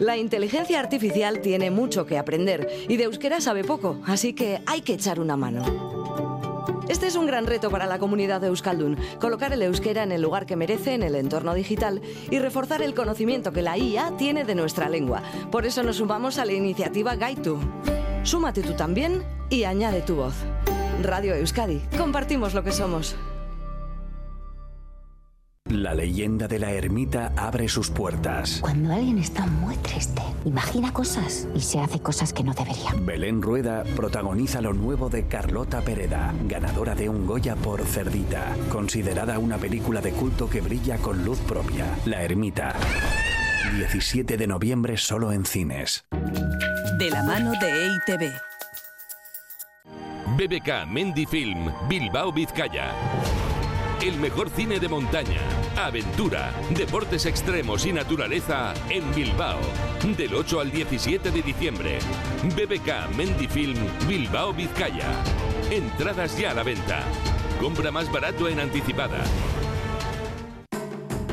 La 0.00 0.16
inteligencia 0.16 0.80
artificial 0.80 1.42
tiene 1.42 1.70
mucho 1.70 2.06
que 2.06 2.16
aprender 2.16 2.66
y 2.88 2.96
de 2.96 3.04
euskera 3.04 3.38
sabe 3.42 3.64
poco, 3.64 4.00
así 4.06 4.32
que 4.32 4.62
hay 4.64 4.80
que 4.80 4.94
echar 4.94 5.20
una 5.20 5.36
mano. 5.36 5.62
Este 6.88 7.06
es 7.06 7.16
un 7.16 7.26
gran 7.26 7.46
reto 7.46 7.70
para 7.70 7.86
la 7.86 7.98
comunidad 7.98 8.40
de 8.40 8.46
Euskaldun, 8.46 8.96
colocar 9.20 9.52
el 9.52 9.60
euskera 9.60 10.02
en 10.02 10.10
el 10.10 10.22
lugar 10.22 10.46
que 10.46 10.56
merece 10.56 10.94
en 10.94 11.02
el 11.02 11.16
entorno 11.16 11.52
digital 11.52 12.00
y 12.30 12.38
reforzar 12.38 12.80
el 12.80 12.94
conocimiento 12.94 13.52
que 13.52 13.60
la 13.60 13.76
IA 13.76 14.16
tiene 14.16 14.44
de 14.44 14.54
nuestra 14.54 14.88
lengua. 14.88 15.22
Por 15.52 15.66
eso 15.66 15.82
nos 15.82 15.96
sumamos 15.96 16.38
a 16.38 16.46
la 16.46 16.54
iniciativa 16.54 17.14
Gaitu. 17.14 17.58
Súmate 18.22 18.62
tú 18.62 18.72
también 18.72 19.22
y 19.50 19.64
añade 19.64 20.00
tu 20.00 20.16
voz. 20.16 20.34
Radio 21.02 21.34
Euskadi, 21.34 21.82
compartimos 21.98 22.54
lo 22.54 22.64
que 22.64 22.72
somos. 22.72 23.16
La 25.70 25.94
leyenda 25.94 26.48
de 26.48 26.58
la 26.58 26.72
ermita 26.72 27.32
abre 27.36 27.68
sus 27.68 27.90
puertas. 27.90 28.58
Cuando 28.60 28.92
alguien 28.92 29.18
está 29.18 29.46
muy 29.46 29.76
triste, 29.76 30.20
imagina 30.44 30.92
cosas 30.92 31.46
y 31.54 31.60
se 31.60 31.78
hace 31.78 32.00
cosas 32.00 32.32
que 32.32 32.42
no 32.42 32.52
debería. 32.54 32.92
Belén 33.00 33.40
Rueda 33.40 33.84
protagoniza 33.94 34.60
lo 34.60 34.72
nuevo 34.72 35.08
de 35.08 35.28
Carlota 35.28 35.80
Pereda, 35.80 36.34
ganadora 36.48 36.96
de 36.96 37.08
un 37.08 37.24
Goya 37.24 37.54
por 37.54 37.84
Cerdita, 37.84 38.56
considerada 38.68 39.38
una 39.38 39.58
película 39.58 40.00
de 40.00 40.10
culto 40.10 40.50
que 40.50 40.60
brilla 40.60 40.98
con 40.98 41.24
luz 41.24 41.38
propia. 41.38 41.86
La 42.04 42.24
ermita. 42.24 42.74
17 43.76 44.36
de 44.36 44.46
noviembre 44.48 44.96
solo 44.96 45.30
en 45.30 45.46
cines. 45.46 46.04
De 46.98 47.10
la 47.10 47.22
mano 47.22 47.52
de 47.60 47.86
EITB. 47.86 48.32
BBK 50.36 50.86
Mendy 50.88 51.26
Film, 51.26 51.70
Bilbao, 51.88 52.32
Vizcaya. 52.32 52.92
El 54.02 54.16
mejor 54.16 54.48
cine 54.48 54.80
de 54.80 54.88
montaña, 54.88 55.42
aventura, 55.76 56.52
deportes 56.70 57.26
extremos 57.26 57.86
y 57.86 57.92
naturaleza 57.92 58.74
en 58.88 59.14
Bilbao. 59.14 59.60
Del 60.16 60.34
8 60.34 60.60
al 60.60 60.70
17 60.70 61.30
de 61.30 61.42
diciembre. 61.42 61.98
BBK 62.54 63.14
Mendy 63.16 63.46
Film, 63.46 63.78
Bilbao, 64.08 64.52
Vizcaya. 64.52 65.08
Entradas 65.70 66.38
ya 66.38 66.50
a 66.52 66.54
la 66.54 66.62
venta. 66.62 67.02
Compra 67.60 67.90
más 67.90 68.10
barato 68.10 68.48
en 68.48 68.60
anticipada. 68.60 69.18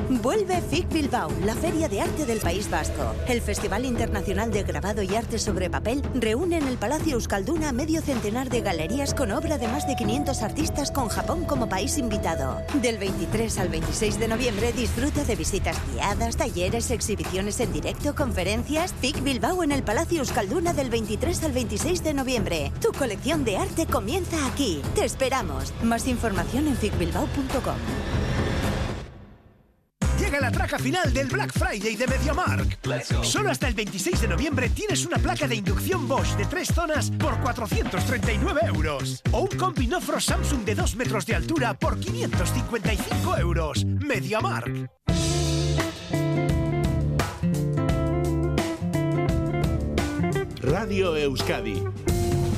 Vuelve 0.09 0.61
FIC 0.61 0.87
Bilbao, 0.89 1.29
la 1.43 1.53
feria 1.53 1.89
de 1.89 1.99
arte 1.99 2.25
del 2.25 2.39
País 2.39 2.69
Vasco. 2.69 3.13
El 3.27 3.41
Festival 3.41 3.83
Internacional 3.83 4.51
de 4.51 4.63
Grabado 4.63 5.01
y 5.01 5.13
Arte 5.13 5.37
sobre 5.37 5.69
Papel 5.69 6.01
reúne 6.13 6.57
en 6.57 6.67
el 6.67 6.77
Palacio 6.77 7.15
Euskalduna 7.15 7.73
medio 7.73 8.01
centenar 8.01 8.49
de 8.49 8.61
galerías 8.61 9.13
con 9.13 9.31
obra 9.31 9.57
de 9.57 9.67
más 9.67 9.85
de 9.85 9.97
500 9.97 10.43
artistas 10.43 10.91
con 10.91 11.09
Japón 11.09 11.43
como 11.43 11.67
país 11.67 11.97
invitado. 11.97 12.61
Del 12.81 12.99
23 12.99 13.59
al 13.59 13.67
26 13.67 14.17
de 14.17 14.27
noviembre 14.29 14.71
disfruta 14.71 15.25
de 15.25 15.35
visitas 15.35 15.77
guiadas, 15.91 16.37
talleres, 16.37 16.89
exhibiciones 16.89 17.59
en 17.59 17.73
directo, 17.73 18.15
conferencias. 18.15 18.93
FIC 19.01 19.21
Bilbao 19.23 19.61
en 19.61 19.73
el 19.73 19.83
Palacio 19.83 20.19
Euskalduna 20.19 20.71
del 20.71 20.89
23 20.89 21.43
al 21.43 21.51
26 21.51 22.03
de 22.05 22.13
noviembre. 22.13 22.71
Tu 22.79 22.93
colección 22.93 23.43
de 23.43 23.57
arte 23.57 23.85
comienza 23.85 24.37
aquí. 24.47 24.81
Te 24.95 25.03
esperamos. 25.03 25.73
Más 25.83 26.07
información 26.07 26.69
en 26.69 26.77
ficbilbao.com. 26.77 28.26
La 30.39 30.51
traca 30.51 30.77
final 30.77 31.11
del 31.13 31.27
Black 31.27 31.51
Friday 31.51 31.95
de 31.95 32.07
MediaMark. 32.07 32.79
Solo 33.23 33.49
hasta 33.49 33.67
el 33.67 33.73
26 33.73 34.21
de 34.21 34.27
noviembre 34.27 34.69
tienes 34.69 35.05
una 35.05 35.17
placa 35.17 35.47
de 35.47 35.55
inducción 35.55 36.07
Bosch 36.07 36.37
de 36.37 36.45
tres 36.45 36.67
zonas 36.73 37.11
por 37.11 37.39
439 37.41 38.61
euros. 38.67 39.21
O 39.31 39.41
un 39.41 39.57
combi 39.57 39.87
Nofro 39.87 40.19
Samsung 40.19 40.63
de 40.63 40.75
2 40.75 40.95
metros 40.95 41.25
de 41.25 41.35
altura 41.35 41.73
por 41.73 41.99
555 41.99 43.37
euros. 43.37 43.83
MediaMark. 43.85 44.89
Radio 50.61 51.17
Euskadi. 51.17 51.83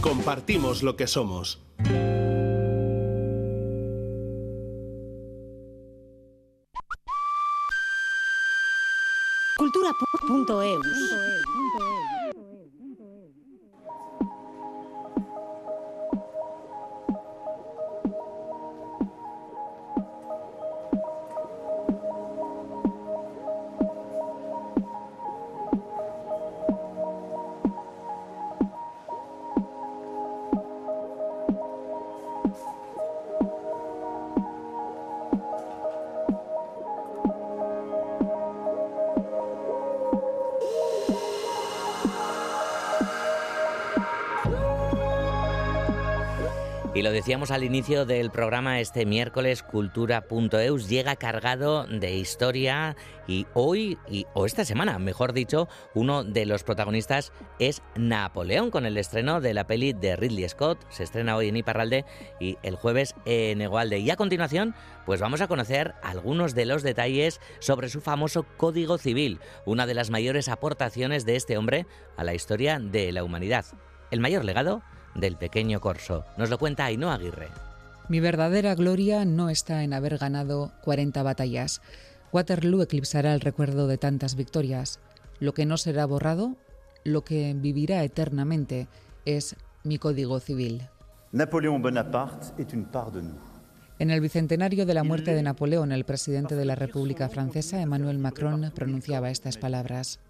Compartimos 0.01 0.83
lo 0.83 0.95
que 0.95 1.07
somos. 1.07 1.61
Cultura.eus. 9.71 12.18
lo 47.09 47.13
decíamos 47.13 47.49
al 47.49 47.63
inicio 47.63 48.05
del 48.05 48.29
programa, 48.29 48.79
este 48.79 49.03
miércoles 49.07 49.63
cultura.eus 49.63 50.87
llega 50.87 51.15
cargado 51.15 51.87
de 51.87 52.15
historia 52.15 52.95
y 53.27 53.47
hoy, 53.55 53.97
y, 54.07 54.27
o 54.35 54.45
esta 54.45 54.63
semana, 54.63 54.99
mejor 54.99 55.33
dicho, 55.33 55.67
uno 55.95 56.23
de 56.23 56.45
los 56.45 56.63
protagonistas 56.63 57.33
es 57.57 57.81
Napoleón 57.95 58.69
con 58.69 58.85
el 58.85 58.95
estreno 58.95 59.41
de 59.41 59.55
la 59.55 59.65
peli 59.65 59.93
de 59.93 60.17
Ridley 60.17 60.47
Scott. 60.49 60.85
Se 60.89 61.01
estrena 61.01 61.35
hoy 61.35 61.47
en 61.47 61.57
Iparralde 61.57 62.05
y 62.39 62.59
el 62.61 62.75
jueves 62.75 63.15
en 63.25 63.61
Egualde. 63.61 63.97
Y 63.97 64.11
a 64.11 64.15
continuación, 64.15 64.75
pues 65.07 65.19
vamos 65.19 65.41
a 65.41 65.47
conocer 65.47 65.95
algunos 66.03 66.53
de 66.53 66.67
los 66.67 66.83
detalles 66.83 67.41
sobre 67.57 67.89
su 67.89 68.01
famoso 68.01 68.43
Código 68.55 68.99
Civil, 68.99 69.39
una 69.65 69.87
de 69.87 69.95
las 69.95 70.11
mayores 70.11 70.47
aportaciones 70.47 71.25
de 71.25 71.37
este 71.37 71.57
hombre 71.57 71.87
a 72.17 72.23
la 72.23 72.35
historia 72.35 72.77
de 72.79 73.11
la 73.11 73.23
humanidad. 73.23 73.65
El 74.11 74.19
mayor 74.19 74.45
legado 74.45 74.83
del 75.19 75.35
pequeño 75.35 75.79
corso. 75.79 76.25
Nos 76.37 76.49
lo 76.49 76.57
cuenta 76.57 76.85
Ainhoa 76.85 77.15
Aguirre. 77.15 77.49
Mi 78.07 78.19
verdadera 78.19 78.73
gloria 78.75 79.25
no 79.25 79.49
está 79.49 79.83
en 79.83 79.93
haber 79.93 80.17
ganado 80.17 80.71
40 80.83 81.21
batallas. 81.21 81.81
Waterloo 82.31 82.81
eclipsará 82.81 83.33
el 83.33 83.41
recuerdo 83.41 83.87
de 83.87 83.97
tantas 83.97 84.35
victorias. 84.35 84.99
Lo 85.39 85.53
que 85.53 85.65
no 85.65 85.77
será 85.77 86.05
borrado, 86.05 86.55
lo 87.03 87.23
que 87.23 87.53
vivirá 87.55 88.03
eternamente, 88.03 88.87
es 89.25 89.55
mi 89.83 89.97
código 89.97 90.39
civil. 90.39 90.89
Napoleón 91.31 91.81
Bonaparte 91.81 92.61
es 92.61 92.73
une 92.73 92.85
part 92.85 93.13
de 93.13 93.21
nous. 93.21 93.49
En 93.99 94.11
el 94.11 94.21
bicentenario 94.21 94.85
de 94.85 94.93
la 94.93 95.03
muerte 95.03 95.33
de 95.33 95.43
Napoleón, 95.43 95.91
el 95.91 96.05
presidente 96.05 96.55
de 96.55 96.63
la 96.63 96.75
República 96.75 97.27
Francesa, 97.27 97.81
Emmanuel 97.81 98.17
Macron, 98.17 98.71
pronunciaba 98.73 99.29
estas 99.29 99.57
palabras. 99.57 100.21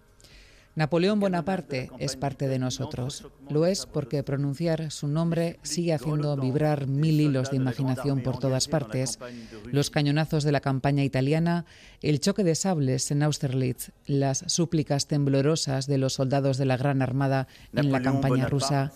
Napoleón 0.76 1.18
Bonaparte 1.18 1.90
es 1.98 2.16
parte 2.16 2.46
de 2.46 2.60
nosotros. 2.60 3.26
Lo 3.48 3.66
es 3.66 3.86
porque 3.86 4.22
pronunciar 4.22 4.90
su 4.92 5.08
nombre 5.08 5.58
sigue 5.62 5.92
haciendo 5.92 6.36
vibrar 6.36 6.86
mil 6.86 7.20
hilos 7.20 7.50
de 7.50 7.56
imaginación 7.56 8.22
por 8.22 8.38
todas 8.38 8.68
partes. 8.68 9.18
Los 9.64 9.90
cañonazos 9.90 10.44
de 10.44 10.52
la 10.52 10.60
campaña 10.60 11.02
italiana, 11.02 11.64
el 12.02 12.20
choque 12.20 12.44
de 12.44 12.54
sables 12.54 13.10
en 13.10 13.22
Austerlitz, 13.22 13.92
las 14.06 14.44
súplicas 14.46 15.06
temblorosas 15.06 15.86
de 15.86 15.98
los 15.98 16.14
soldados 16.14 16.56
de 16.56 16.64
la 16.64 16.76
Gran 16.76 17.02
Armada 17.02 17.46
en 17.74 17.92
la 17.92 18.00
campaña 18.00 18.46
rusa. 18.46 18.92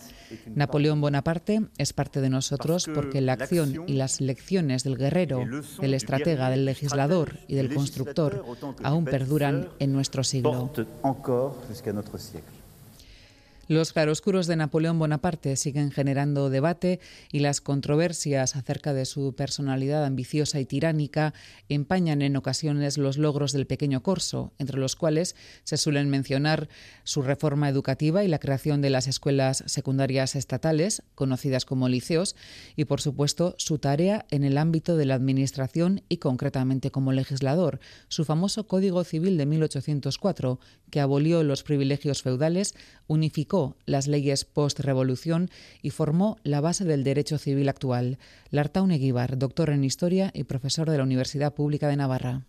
Napoleón 0.47 1.01
Bonaparte 1.01 1.67
es 1.77 1.93
parte 1.93 2.19
de 2.19 2.29
nosotros 2.29 2.89
porque 2.93 3.21
la 3.21 3.33
acción 3.33 3.83
y 3.87 3.93
las 3.93 4.21
lecciones 4.21 4.83
del 4.83 4.97
guerrero, 4.97 5.45
del 5.79 5.93
estratega, 5.93 6.49
del 6.49 6.65
legislador 6.65 7.37
y 7.47 7.55
del 7.55 7.73
constructor 7.73 8.43
aún 8.83 9.05
perduran 9.05 9.69
en 9.79 9.93
nuestro 9.93 10.23
siglo. 10.23 10.71
Los 13.67 13.93
claroscuros 13.93 14.45
de 14.45 14.57
Napoleón 14.57 14.99
Bonaparte 14.99 15.55
siguen 15.55 15.89
generando 15.89 16.51
debate 16.51 16.99
y 17.31 17.39
las 17.39 17.61
controversias 17.61 18.55
acerca 18.55 18.93
de 18.93 19.05
su 19.05 19.33
personalidad 19.33 20.05
ambiciosa 20.05 20.59
y 20.59 20.65
tiránica 20.65 21.33
empañan 21.67 22.21
en 22.21 22.35
ocasiones 22.35 22.99
los 22.99 23.17
logros 23.17 23.53
del 23.53 23.65
pequeño 23.65 24.03
corso, 24.03 24.53
entre 24.59 24.77
los 24.77 24.95
cuales 24.95 25.35
se 25.63 25.77
suelen 25.77 26.11
mencionar 26.11 26.69
su 27.03 27.23
reforma 27.23 27.67
educativa 27.67 28.23
y 28.23 28.27
la 28.27 28.37
creación 28.37 28.83
de 28.83 28.91
las 28.91 29.07
escuelas 29.07 29.63
secundarias 29.65 30.35
estatales, 30.35 31.01
conocidas 31.15 31.65
como 31.65 31.89
liceos, 31.89 32.35
y 32.75 32.85
por 32.85 33.01
supuesto 33.01 33.55
su 33.57 33.79
tarea 33.79 34.27
en 34.29 34.43
el 34.43 34.59
ámbito 34.59 34.95
de 34.95 35.05
la 35.05 35.15
administración 35.15 36.03
y 36.07 36.17
concretamente 36.17 36.91
como 36.91 37.13
legislador, 37.13 37.79
su 38.09 38.25
famoso 38.25 38.67
Código 38.67 39.03
Civil 39.03 39.39
de 39.39 39.47
1804, 39.47 40.59
que 40.91 40.99
abolió 40.99 41.41
los 41.41 41.63
privilegios 41.63 42.21
feudales, 42.21 42.75
unificó 43.07 43.54
las 43.85 44.07
leyes 44.07 44.45
post-revolución 44.45 45.49
y 45.81 45.89
formó 45.89 46.37
la 46.43 46.61
base 46.61 46.85
del 46.85 47.03
derecho 47.03 47.37
civil 47.37 47.69
actual. 47.69 48.17
Lartaun 48.51 48.91
Eguíbar, 48.91 49.37
doctor 49.37 49.69
en 49.69 49.83
Historia 49.83 50.31
y 50.33 50.43
profesor 50.43 50.89
de 50.89 50.97
la 50.97 51.03
Universidad 51.03 51.53
Pública 51.53 51.87
de 51.87 51.97
Navarra 51.97 52.41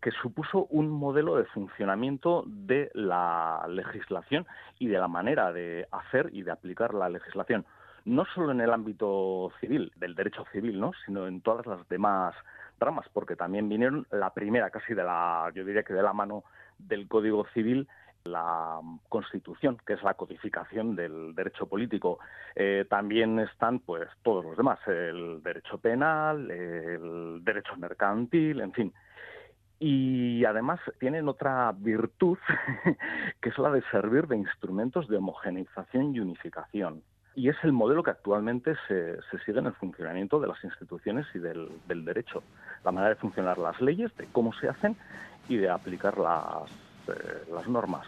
que 0.00 0.10
supuso 0.10 0.66
un 0.68 0.90
modelo 0.90 1.36
de 1.36 1.46
funcionamiento 1.46 2.44
de 2.46 2.90
la 2.92 3.64
legislación 3.70 4.46
y 4.78 4.88
de 4.88 4.98
la 4.98 5.08
manera 5.08 5.50
de 5.50 5.88
hacer 5.90 6.28
y 6.34 6.42
de 6.42 6.50
aplicar 6.50 6.92
la 6.92 7.08
legislación, 7.08 7.64
no 8.04 8.26
solo 8.34 8.52
en 8.52 8.60
el 8.60 8.70
ámbito 8.70 9.50
civil, 9.60 9.92
del 9.96 10.14
derecho 10.14 10.44
civil, 10.52 10.78
¿no? 10.78 10.92
sino 11.06 11.26
en 11.26 11.40
todas 11.40 11.64
las 11.64 11.88
demás 11.88 12.34
ramas, 12.78 13.06
porque 13.14 13.34
también 13.34 13.66
vinieron 13.66 14.06
la 14.10 14.28
primera, 14.34 14.68
casi 14.68 14.92
de 14.92 15.04
la, 15.04 15.50
yo 15.54 15.64
diría 15.64 15.84
que 15.84 15.94
de 15.94 16.02
la 16.02 16.12
mano 16.12 16.44
del 16.78 17.08
Código 17.08 17.46
Civil, 17.54 17.88
la 18.24 18.80
Constitución, 19.08 19.76
que 19.86 19.94
es 19.94 20.02
la 20.02 20.14
codificación 20.14 20.96
del 20.96 21.34
derecho 21.34 21.66
político. 21.66 22.18
Eh, 22.54 22.86
también 22.88 23.38
están, 23.38 23.80
pues, 23.80 24.08
todos 24.22 24.44
los 24.44 24.56
demás, 24.56 24.78
el 24.86 25.42
derecho 25.42 25.78
penal, 25.78 26.50
el 26.50 27.44
derecho 27.44 27.76
mercantil, 27.76 28.60
en 28.60 28.72
fin. 28.72 28.92
Y 29.78 30.44
además 30.46 30.80
tienen 30.98 31.28
otra 31.28 31.72
virtud, 31.76 32.38
que 33.42 33.48
es 33.50 33.58
la 33.58 33.70
de 33.70 33.82
servir 33.90 34.26
de 34.26 34.38
instrumentos 34.38 35.06
de 35.08 35.18
homogeneización 35.18 36.14
y 36.14 36.20
unificación. 36.20 37.02
Y 37.36 37.48
es 37.48 37.56
el 37.62 37.72
modelo 37.72 38.02
que 38.02 38.12
actualmente 38.12 38.74
se, 38.88 39.18
sigue 39.44 39.58
en 39.58 39.66
el 39.66 39.74
funcionamiento 39.74 40.40
de 40.40 40.46
las 40.46 40.62
instituciones 40.64 41.26
y 41.34 41.40
del, 41.40 41.68
derecho. 41.88 42.42
La 42.84 42.92
manera 42.92 43.10
de 43.14 43.20
funcionar 43.20 43.58
las 43.58 43.78
leyes, 43.80 44.16
de 44.16 44.26
cómo 44.32 44.54
se 44.54 44.68
hacen 44.68 44.96
y 45.48 45.56
de 45.56 45.68
aplicar 45.68 46.16
las, 46.16 46.70
eh, 47.08 47.44
las 47.52 47.68
normas. 47.68 48.06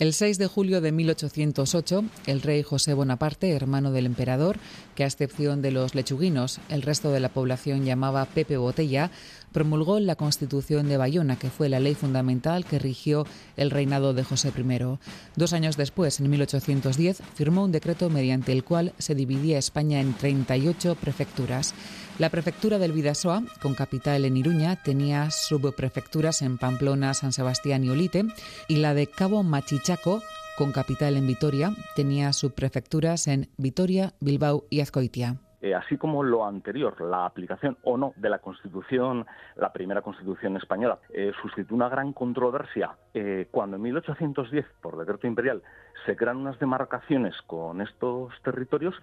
El 0.00 0.12
6 0.12 0.38
de 0.38 0.48
julio 0.48 0.80
de 0.80 0.90
1808, 0.90 2.04
el 2.26 2.42
rey 2.42 2.64
José 2.64 2.94
Bonaparte, 2.94 3.50
hermano 3.50 3.92
del 3.92 4.06
emperador, 4.06 4.56
que 4.96 5.04
a 5.04 5.06
excepción 5.06 5.62
de 5.62 5.70
los 5.70 5.94
lechuguinos, 5.94 6.58
el 6.68 6.82
resto 6.82 7.12
de 7.12 7.20
la 7.20 7.28
población 7.28 7.84
llamaba 7.84 8.24
Pepe 8.24 8.56
Botella, 8.56 9.12
promulgó 9.52 10.00
la 10.00 10.16
Constitución 10.16 10.88
de 10.88 10.96
Bayona, 10.96 11.38
que 11.38 11.48
fue 11.48 11.68
la 11.68 11.78
ley 11.78 11.94
fundamental 11.94 12.64
que 12.64 12.80
rigió 12.80 13.24
el 13.56 13.70
reinado 13.70 14.14
de 14.14 14.24
José 14.24 14.48
I. 14.48 14.98
Dos 15.36 15.52
años 15.52 15.76
después, 15.76 16.18
en 16.18 16.28
1810, 16.28 17.22
firmó 17.36 17.62
un 17.62 17.70
decreto 17.70 18.10
mediante 18.10 18.50
el 18.50 18.64
cual 18.64 18.94
se 18.98 19.14
dividía 19.14 19.58
España 19.58 20.00
en 20.00 20.12
38 20.14 20.96
prefecturas. 20.96 21.72
La 22.20 22.30
prefectura 22.30 22.78
del 22.78 22.92
Vidasoa, 22.92 23.42
con 23.60 23.74
capital 23.74 24.24
en 24.24 24.36
Iruña, 24.36 24.76
tenía 24.76 25.32
subprefecturas 25.32 26.42
en 26.42 26.58
Pamplona, 26.58 27.12
San 27.12 27.32
Sebastián 27.32 27.82
y 27.82 27.90
Olite, 27.90 28.22
y 28.68 28.76
la 28.76 28.94
de 28.94 29.08
Cabo 29.08 29.42
Machichaco, 29.42 30.22
con 30.56 30.70
capital 30.70 31.16
en 31.16 31.26
Vitoria, 31.26 31.72
tenía 31.96 32.32
subprefecturas 32.32 33.26
en 33.26 33.48
Vitoria, 33.56 34.12
Bilbao 34.20 34.62
y 34.70 34.80
Azcoitia. 34.80 35.40
Eh, 35.60 35.74
así 35.74 35.96
como 35.96 36.22
lo 36.22 36.46
anterior, 36.46 37.00
la 37.00 37.26
aplicación 37.26 37.78
o 37.82 37.96
no 37.96 38.12
de 38.14 38.28
la 38.28 38.38
Constitución, 38.38 39.26
la 39.56 39.72
primera 39.72 40.02
Constitución 40.02 40.56
española, 40.56 41.00
eh, 41.08 41.32
suscitó 41.42 41.74
una 41.74 41.88
gran 41.88 42.12
controversia 42.12 42.92
eh, 43.12 43.48
cuando 43.50 43.76
en 43.76 43.82
1810, 43.82 44.66
por 44.80 44.96
decreto 44.98 45.26
imperial, 45.26 45.62
se 46.06 46.14
crean 46.14 46.36
unas 46.36 46.60
demarcaciones 46.60 47.34
con 47.46 47.80
estos 47.80 48.32
territorios 48.42 48.94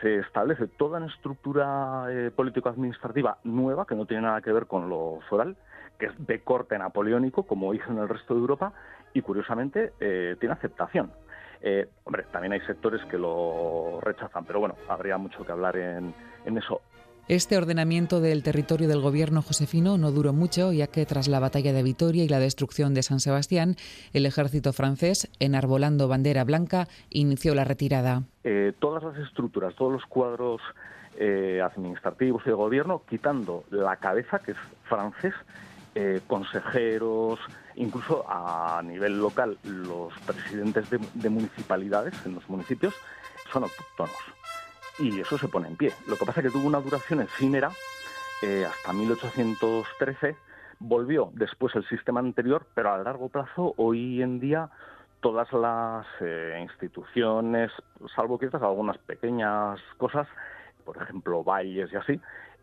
se 0.00 0.18
establece 0.18 0.66
toda 0.66 0.98
una 0.98 1.06
estructura 1.06 2.06
eh, 2.10 2.30
político-administrativa 2.34 3.38
nueva 3.44 3.86
que 3.86 3.94
no 3.94 4.06
tiene 4.06 4.22
nada 4.22 4.40
que 4.40 4.52
ver 4.52 4.66
con 4.66 4.88
lo 4.88 5.20
foral, 5.28 5.56
que 5.98 6.06
es 6.06 6.26
de 6.26 6.40
corte 6.40 6.78
napoleónico, 6.78 7.44
como 7.44 7.74
hizo 7.74 7.90
en 7.90 7.98
el 7.98 8.08
resto 8.08 8.34
de 8.34 8.40
Europa, 8.40 8.72
y 9.14 9.22
curiosamente 9.22 9.92
eh, 10.00 10.36
tiene 10.38 10.54
aceptación. 10.54 11.12
Eh, 11.60 11.88
hombre, 12.04 12.24
también 12.30 12.52
hay 12.52 12.60
sectores 12.60 13.04
que 13.06 13.18
lo 13.18 13.98
rechazan, 14.00 14.44
pero 14.44 14.60
bueno, 14.60 14.76
habría 14.88 15.18
mucho 15.18 15.44
que 15.44 15.52
hablar 15.52 15.76
en 15.76 16.14
eso. 16.44 16.82
Este 17.28 17.58
ordenamiento 17.58 18.22
del 18.22 18.42
territorio 18.42 18.88
del 18.88 19.02
gobierno 19.02 19.42
josefino 19.42 19.98
no 19.98 20.12
duró 20.12 20.32
mucho, 20.32 20.72
ya 20.72 20.86
que 20.86 21.04
tras 21.04 21.28
la 21.28 21.40
batalla 21.40 21.74
de 21.74 21.82
Vitoria 21.82 22.24
y 22.24 22.28
la 22.28 22.38
destrucción 22.38 22.94
de 22.94 23.02
San 23.02 23.20
Sebastián, 23.20 23.76
el 24.14 24.24
ejército 24.24 24.72
francés, 24.72 25.30
enarbolando 25.38 26.08
bandera 26.08 26.44
blanca, 26.44 26.88
inició 27.10 27.54
la 27.54 27.64
retirada. 27.64 28.22
Eh, 28.44 28.72
todas 28.78 29.04
las 29.04 29.18
estructuras, 29.18 29.74
todos 29.74 29.92
los 29.92 30.06
cuadros 30.06 30.62
eh, 31.18 31.60
administrativos 31.62 32.44
y 32.46 32.48
de 32.48 32.54
gobierno, 32.54 33.02
quitando 33.06 33.64
la 33.70 33.96
cabeza, 33.96 34.38
que 34.38 34.52
es 34.52 34.58
francés, 34.84 35.34
eh, 35.94 36.22
consejeros, 36.26 37.40
incluso 37.76 38.24
a 38.26 38.80
nivel 38.82 39.18
local, 39.18 39.58
los 39.64 40.14
presidentes 40.20 40.86
de 41.12 41.28
municipalidades 41.28 42.14
en 42.24 42.36
los 42.36 42.48
municipios, 42.48 42.94
son 43.52 43.64
autóctonos 43.64 44.37
y 44.98 45.20
eso 45.20 45.38
se 45.38 45.48
pone 45.48 45.68
en 45.68 45.76
pie. 45.76 45.92
Lo 46.06 46.16
que 46.16 46.24
pasa 46.24 46.40
es 46.40 46.46
que 46.46 46.52
tuvo 46.52 46.66
una 46.66 46.80
duración 46.80 47.20
efímera 47.20 47.70
eh, 48.42 48.64
hasta 48.64 48.92
1813, 48.92 50.36
volvió 50.80 51.30
después 51.34 51.74
el 51.74 51.86
sistema 51.88 52.20
anterior, 52.20 52.66
pero 52.74 52.92
a 52.92 52.98
largo 52.98 53.28
plazo, 53.28 53.74
hoy 53.76 54.22
en 54.22 54.40
día, 54.40 54.70
todas 55.20 55.52
las 55.52 56.06
eh, 56.20 56.58
instituciones, 56.60 57.72
salvo 58.14 58.38
quizás 58.38 58.62
algunas 58.62 58.98
pequeñas 58.98 59.80
cosas, 59.96 60.28
por 60.84 60.96
ejemplo, 61.02 61.42
valles 61.42 61.92
y 61.92 61.96
así, 61.96 62.20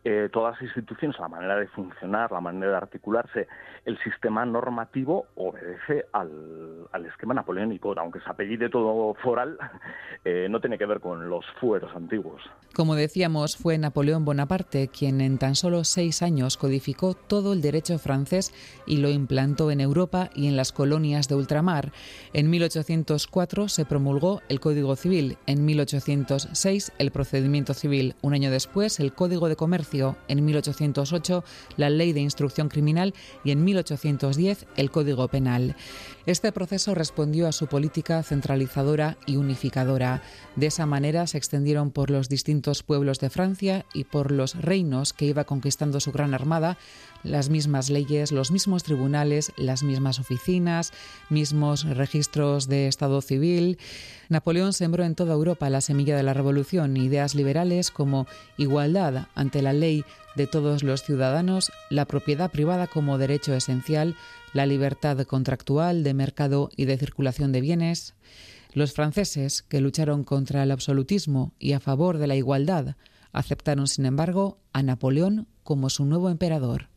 eh, 0.07 0.29
todas 0.31 0.53
las 0.53 0.61
instituciones, 0.61 1.19
la 1.19 1.27
manera 1.27 1.55
de 1.55 1.65
funcionar, 1.69 2.31
la 2.31 2.39
manera 2.39 2.69
de 2.73 2.77
articularse, 2.77 3.47
el 3.85 3.97
sistema 4.03 4.45
normativo 4.45 5.25
obedece 5.33 6.05
al, 6.13 6.87
al 6.91 7.05
esquema 7.07 7.33
napoleónico, 7.33 7.91
aunque 7.97 8.19
se 8.19 8.29
apellide 8.29 8.69
todo 8.69 9.15
foral, 9.15 9.57
eh, 10.23 10.45
no 10.47 10.61
tiene 10.61 10.77
que 10.77 10.85
ver 10.85 10.99
con 10.99 11.27
los 11.27 11.43
fueros 11.59 11.91
antiguos. 11.95 12.39
Como 12.75 12.93
decíamos, 12.93 13.57
fue 13.57 13.79
Napoleón 13.79 14.25
Bonaparte 14.25 14.89
quien 14.89 15.21
en 15.21 15.39
tan 15.39 15.55
solo 15.55 15.83
seis 15.83 16.21
años 16.21 16.57
codificó 16.57 17.15
todo 17.15 17.53
el 17.53 17.63
derecho 17.63 17.97
francés 17.97 18.53
y 18.85 18.97
lo 18.97 19.09
implantó 19.09 19.71
en 19.71 19.81
Europa 19.81 20.29
y 20.35 20.47
en 20.47 20.55
las 20.55 20.71
colonias 20.71 21.27
de 21.29 21.35
ultramar. 21.35 21.91
En 22.33 22.51
1804 22.51 23.69
se 23.69 23.85
promulgó 23.85 24.43
el 24.49 24.59
Código 24.59 24.95
Civil, 24.95 25.37
en 25.47 25.65
1806 25.65 26.93
el 26.99 27.09
procedimiento 27.09 27.73
civil, 27.73 28.13
un 28.21 28.35
año 28.35 28.51
después 28.51 28.99
el 28.99 29.13
Código 29.13 29.49
de 29.49 29.55
Comercio 29.55 29.94
en 30.27 30.45
1808 30.45 31.43
la 31.77 31.89
Ley 31.89 32.13
de 32.13 32.21
Instrucción 32.21 32.69
Criminal 32.69 33.13
y 33.43 33.51
en 33.51 33.63
1810 33.63 34.65
el 34.75 34.91
Código 34.91 35.27
Penal. 35.27 35.75
Este 36.25 36.51
proceso 36.51 36.95
respondió 36.95 37.47
a 37.47 37.51
su 37.51 37.67
política 37.67 38.23
centralizadora 38.23 39.15
y 39.27 39.37
unificadora. 39.37 40.23
De 40.55 40.65
esa 40.65 40.87
manera 40.87 41.27
se 41.27 41.37
extendieron 41.37 41.91
por 41.91 42.09
los 42.09 42.29
distintos 42.29 42.81
pueblos 42.81 43.19
de 43.19 43.29
Francia 43.29 43.85
y 43.93 44.05
por 44.05 44.31
los 44.31 44.55
reinos 44.55 45.13
que 45.13 45.25
iba 45.25 45.43
conquistando 45.43 45.99
su 45.99 46.11
gran 46.11 46.33
armada 46.33 46.77
las 47.21 47.49
mismas 47.49 47.91
leyes, 47.91 48.31
los 48.31 48.49
mismos 48.49 48.83
tribunales, 48.83 49.51
las 49.55 49.83
mismas 49.83 50.19
oficinas, 50.19 50.93
mismos 51.29 51.83
registros 51.83 52.67
de 52.67 52.87
Estado 52.87 53.21
civil. 53.21 53.77
Napoleón 54.29 54.73
sembró 54.73 55.03
en 55.03 55.15
toda 55.15 55.33
Europa 55.33 55.69
la 55.69 55.81
semilla 55.81 56.17
de 56.17 56.23
la 56.23 56.33
revolución, 56.33 56.97
ideas 56.97 57.35
liberales 57.35 57.91
como 57.91 58.25
igualdad 58.57 59.27
ante 59.35 59.61
la 59.61 59.73
ley 59.73 60.03
de 60.35 60.47
todos 60.47 60.83
los 60.83 61.03
ciudadanos, 61.03 61.71
la 61.89 62.05
propiedad 62.05 62.51
privada 62.51 62.87
como 62.87 63.17
derecho 63.17 63.53
esencial, 63.53 64.15
la 64.53 64.65
libertad 64.65 65.17
contractual 65.25 66.03
de 66.03 66.13
mercado 66.13 66.69
y 66.75 66.85
de 66.85 66.97
circulación 66.97 67.51
de 67.51 67.61
bienes. 67.61 68.13
Los 68.73 68.93
franceses, 68.93 69.61
que 69.63 69.81
lucharon 69.81 70.23
contra 70.23 70.63
el 70.63 70.71
absolutismo 70.71 71.53
y 71.59 71.73
a 71.73 71.79
favor 71.79 72.17
de 72.17 72.27
la 72.27 72.35
igualdad, 72.35 72.95
aceptaron, 73.31 73.87
sin 73.87 74.05
embargo, 74.05 74.59
a 74.73 74.83
Napoleón 74.83 75.47
como 75.63 75.89
su 75.89 76.05
nuevo 76.05 76.29
emperador. 76.29 76.89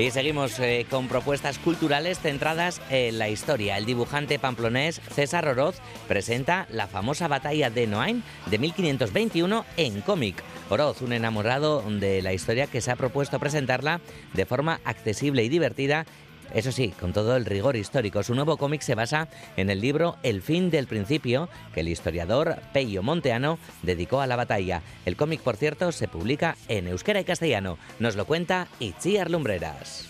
Y 0.00 0.10
seguimos 0.10 0.58
eh, 0.60 0.86
con 0.88 1.08
propuestas 1.08 1.58
culturales 1.58 2.20
centradas 2.20 2.80
en 2.88 3.18
la 3.18 3.28
historia. 3.28 3.76
El 3.76 3.84
dibujante 3.84 4.38
pamplonés 4.38 4.98
César 5.14 5.46
Oroz 5.46 5.76
presenta 6.08 6.66
la 6.70 6.86
famosa 6.86 7.28
batalla 7.28 7.68
de 7.68 7.86
Noain 7.86 8.22
de 8.46 8.58
1521 8.58 9.66
en 9.76 10.00
cómic. 10.00 10.42
Oroz, 10.70 11.02
un 11.02 11.12
enamorado 11.12 11.82
de 11.82 12.22
la 12.22 12.32
historia 12.32 12.66
que 12.66 12.80
se 12.80 12.90
ha 12.90 12.96
propuesto 12.96 13.38
presentarla 13.38 14.00
de 14.32 14.46
forma 14.46 14.80
accesible 14.84 15.44
y 15.44 15.50
divertida 15.50 16.06
eso 16.54 16.72
sí, 16.72 16.92
con 16.98 17.12
todo 17.12 17.36
el 17.36 17.44
rigor 17.44 17.76
histórico, 17.76 18.22
su 18.22 18.34
nuevo 18.34 18.56
cómic 18.56 18.82
se 18.82 18.94
basa 18.94 19.28
en 19.56 19.70
el 19.70 19.80
libro 19.80 20.16
El 20.22 20.42
fin 20.42 20.70
del 20.70 20.86
principio, 20.86 21.48
que 21.74 21.80
el 21.80 21.88
historiador 21.88 22.56
Peyo 22.72 23.02
Monteano 23.02 23.58
dedicó 23.82 24.20
a 24.20 24.26
la 24.26 24.36
batalla. 24.36 24.82
El 25.06 25.16
cómic, 25.16 25.40
por 25.40 25.56
cierto, 25.56 25.92
se 25.92 26.08
publica 26.08 26.56
en 26.68 26.88
euskera 26.88 27.20
y 27.20 27.24
castellano. 27.24 27.78
Nos 27.98 28.16
lo 28.16 28.26
cuenta 28.26 28.68
Itziar 28.80 29.30
Lumbreras. 29.30 30.09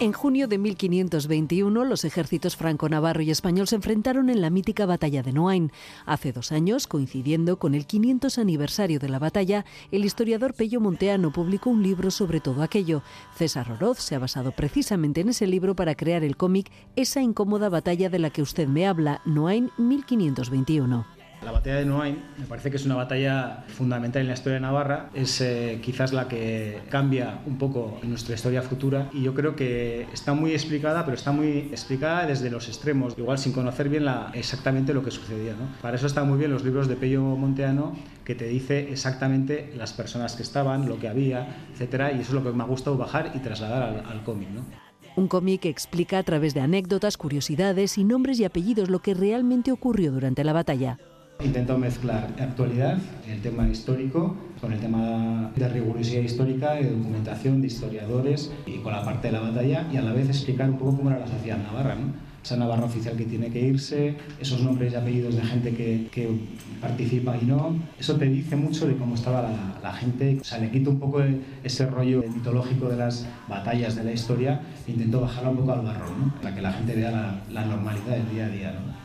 En 0.00 0.14
junio 0.14 0.48
de 0.48 0.56
1521, 0.56 1.84
los 1.84 2.06
ejércitos 2.06 2.56
franco-navarro 2.56 3.20
y 3.20 3.30
español 3.30 3.68
se 3.68 3.76
enfrentaron 3.76 4.30
en 4.30 4.40
la 4.40 4.48
mítica 4.48 4.86
batalla 4.86 5.22
de 5.22 5.34
Noain. 5.34 5.72
Hace 6.06 6.32
dos 6.32 6.52
años, 6.52 6.86
coincidiendo 6.86 7.58
con 7.58 7.74
el 7.74 7.84
500 7.84 8.38
aniversario 8.38 8.98
de 8.98 9.10
la 9.10 9.18
batalla, 9.18 9.66
el 9.92 10.06
historiador 10.06 10.54
Pello 10.54 10.80
Monteano 10.80 11.32
publicó 11.32 11.68
un 11.68 11.82
libro 11.82 12.10
sobre 12.10 12.40
todo 12.40 12.62
aquello. 12.62 13.02
César 13.36 13.70
Oroz 13.72 13.98
se 13.98 14.14
ha 14.14 14.18
basado 14.18 14.52
precisamente 14.52 15.20
en 15.20 15.28
ese 15.28 15.46
libro 15.46 15.76
para 15.76 15.94
crear 15.94 16.24
el 16.24 16.38
cómic 16.38 16.72
Esa 16.96 17.20
incómoda 17.20 17.68
batalla 17.68 18.08
de 18.08 18.20
la 18.20 18.30
que 18.30 18.40
usted 18.40 18.68
me 18.68 18.86
habla, 18.86 19.20
Noain 19.26 19.70
1521. 19.76 21.19
La 21.42 21.52
batalla 21.52 21.76
de 21.76 21.86
Noain 21.86 22.18
me 22.38 22.44
parece 22.44 22.70
que 22.70 22.76
es 22.76 22.84
una 22.84 22.96
batalla 22.96 23.64
fundamental 23.68 24.20
en 24.20 24.28
la 24.28 24.34
historia 24.34 24.54
de 24.54 24.60
Navarra, 24.60 25.08
es 25.14 25.40
eh, 25.40 25.80
quizás 25.82 26.12
la 26.12 26.28
que 26.28 26.80
cambia 26.90 27.40
un 27.46 27.56
poco 27.56 27.98
nuestra 28.02 28.34
historia 28.34 28.60
futura 28.60 29.08
y 29.14 29.22
yo 29.22 29.32
creo 29.32 29.56
que 29.56 30.06
está 30.12 30.34
muy 30.34 30.52
explicada, 30.52 31.04
pero 31.06 31.16
está 31.16 31.32
muy 31.32 31.70
explicada 31.70 32.26
desde 32.26 32.50
los 32.50 32.68
extremos, 32.68 33.16
igual 33.16 33.38
sin 33.38 33.52
conocer 33.52 33.88
bien 33.88 34.04
la, 34.04 34.30
exactamente 34.34 34.92
lo 34.92 35.02
que 35.02 35.10
sucedía. 35.10 35.52
¿no? 35.52 35.80
Para 35.80 35.96
eso 35.96 36.06
están 36.06 36.28
muy 36.28 36.38
bien 36.38 36.50
los 36.50 36.62
libros 36.62 36.88
de 36.88 36.96
Pello 36.96 37.22
Monteano, 37.22 37.96
que 38.24 38.34
te 38.34 38.46
dice 38.46 38.92
exactamente 38.92 39.72
las 39.76 39.94
personas 39.94 40.36
que 40.36 40.42
estaban, 40.42 40.86
lo 40.86 40.98
que 40.98 41.08
había, 41.08 41.56
etcétera, 41.72 42.12
y 42.12 42.20
eso 42.20 42.28
es 42.28 42.34
lo 42.34 42.44
que 42.44 42.54
me 42.54 42.62
ha 42.62 42.66
gustado 42.66 42.98
bajar 42.98 43.32
y 43.34 43.38
trasladar 43.38 43.82
al, 43.82 44.04
al 44.04 44.22
cómic. 44.24 44.50
¿no? 44.50 44.62
Un 45.16 45.26
cómic 45.26 45.62
que 45.62 45.70
explica 45.70 46.18
a 46.18 46.22
través 46.22 46.52
de 46.52 46.60
anécdotas, 46.60 47.16
curiosidades 47.16 47.96
y 47.96 48.04
nombres 48.04 48.38
y 48.40 48.44
apellidos 48.44 48.90
lo 48.90 48.98
que 48.98 49.14
realmente 49.14 49.72
ocurrió 49.72 50.12
durante 50.12 50.44
la 50.44 50.52
batalla. 50.52 50.98
Intento 51.42 51.78
mezclar 51.78 52.34
actualidad, 52.38 52.98
el 53.26 53.40
tema 53.40 53.66
histórico, 53.66 54.36
con 54.60 54.72
el 54.74 54.78
tema 54.78 55.50
de 55.56 55.68
rigurosidad 55.68 56.20
histórica, 56.20 56.74
de 56.74 56.90
documentación, 56.90 57.62
de 57.62 57.68
historiadores 57.68 58.52
y 58.66 58.78
con 58.78 58.92
la 58.92 59.02
parte 59.02 59.28
de 59.28 59.32
la 59.32 59.40
batalla 59.40 59.88
y 59.90 59.96
a 59.96 60.02
la 60.02 60.12
vez 60.12 60.28
explicar 60.28 60.68
un 60.68 60.76
poco 60.76 60.98
cómo 60.98 61.10
era 61.10 61.18
la 61.18 61.26
sociedad 61.26 61.56
navarra. 61.56 61.94
¿no? 61.94 62.30
Esa 62.42 62.56
Navarra 62.56 62.84
oficial 62.84 63.16
que 63.16 63.24
tiene 63.24 63.50
que 63.50 63.60
irse, 63.60 64.16
esos 64.40 64.62
nombres 64.62 64.92
y 64.92 64.96
apellidos 64.96 65.36
de 65.36 65.42
gente 65.42 65.74
que, 65.74 66.08
que 66.10 66.28
participa 66.80 67.36
y 67.36 67.44
no. 67.44 67.76
Eso 67.98 68.16
te 68.16 68.26
dice 68.26 68.56
mucho 68.56 68.86
de 68.86 68.96
cómo 68.96 69.14
estaba 69.14 69.50
la, 69.82 69.92
gente. 69.92 70.38
O 70.40 70.44
sea, 70.44 70.58
le 70.58 70.70
quito 70.70 70.90
un 70.90 70.98
poco 70.98 71.22
ese 71.62 71.86
rollo 71.86 72.22
mitológico 72.34 72.88
de 72.88 72.96
las 72.96 73.26
batallas 73.46 73.94
de 73.94 74.04
la 74.04 74.12
historia 74.12 74.60
e 74.86 74.92
intento 74.92 75.20
bajarlo 75.20 75.50
un 75.50 75.56
poco 75.58 75.72
al 75.72 75.82
barro, 75.82 76.06
¿no? 76.16 76.34
para 76.40 76.54
que 76.54 76.62
la 76.62 76.72
gente 76.72 76.94
vea 76.94 77.10
la, 77.10 77.40
la 77.50 77.66
normalidad 77.66 78.16
del 78.16 78.30
día 78.30 78.46
a 78.46 78.48
día. 78.48 78.72
¿no? 78.72 78.99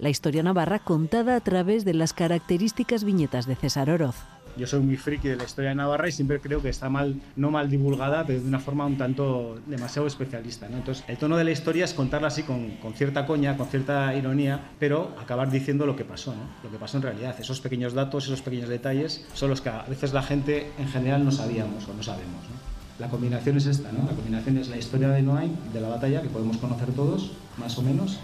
La 0.00 0.08
historia 0.08 0.42
navarra 0.42 0.78
contada 0.78 1.36
a 1.36 1.40
través 1.40 1.84
de 1.84 1.92
las 1.92 2.14
características 2.14 3.04
viñetas 3.04 3.46
de 3.46 3.54
César 3.54 3.90
Oroz. 3.90 4.16
Yo 4.56 4.66
soy 4.66 4.80
muy 4.80 4.96
friki 4.96 5.28
de 5.28 5.36
la 5.36 5.44
historia 5.44 5.70
de 5.70 5.76
Navarra 5.76 6.08
y 6.08 6.12
siempre 6.12 6.40
creo 6.40 6.60
que 6.60 6.70
está 6.70 6.88
mal, 6.88 7.20
no 7.36 7.50
mal 7.50 7.70
divulgada, 7.70 8.26
pero 8.26 8.40
de 8.40 8.48
una 8.48 8.58
forma 8.58 8.84
un 8.84 8.98
tanto 8.98 9.58
demasiado 9.66 10.08
especialista. 10.08 10.68
¿no? 10.68 10.78
Entonces, 10.78 11.04
el 11.06 11.18
tono 11.18 11.36
de 11.36 11.44
la 11.44 11.52
historia 11.52 11.84
es 11.84 11.94
contarla 11.94 12.28
así 12.28 12.42
con, 12.42 12.70
con, 12.82 12.94
cierta 12.94 13.26
coña, 13.26 13.56
con 13.56 13.68
cierta 13.68 14.12
ironía, 14.14 14.72
pero 14.80 15.14
acabar 15.20 15.50
diciendo 15.50 15.86
lo 15.86 15.94
que 15.94 16.04
pasó, 16.04 16.34
¿no? 16.34 16.42
lo 16.64 16.70
que 16.70 16.78
pasó 16.78 16.96
en 16.96 17.04
realidad. 17.04 17.36
Esos 17.38 17.60
pequeños 17.60 17.94
datos, 17.94 18.24
esos 18.24 18.42
pequeños 18.42 18.68
detalles 18.68 19.24
son 19.34 19.50
los 19.50 19.60
que 19.60 19.68
a 19.68 19.84
veces 19.84 20.12
la 20.12 20.22
gente 20.22 20.72
en 20.78 20.88
general 20.88 21.24
no 21.24 21.30
sabíamos 21.30 21.86
o 21.88 21.94
no 21.94 22.02
sabemos. 22.02 22.42
¿no? 22.50 22.70
La 22.98 23.08
combinación 23.08 23.56
es 23.56 23.66
esta, 23.66 23.92
¿no? 23.92 24.04
La 24.04 24.14
combinación 24.14 24.58
es 24.58 24.68
la 24.68 24.76
historia 24.76 25.08
de 25.08 25.22
Noain, 25.22 25.56
de 25.72 25.80
la 25.80 25.88
batalla, 25.88 26.20
que 26.20 26.28
podemos 26.28 26.58
conocer 26.58 26.92
todos, 26.92 27.32
más 27.56 27.78
o 27.78 27.82
menos, 27.82 28.18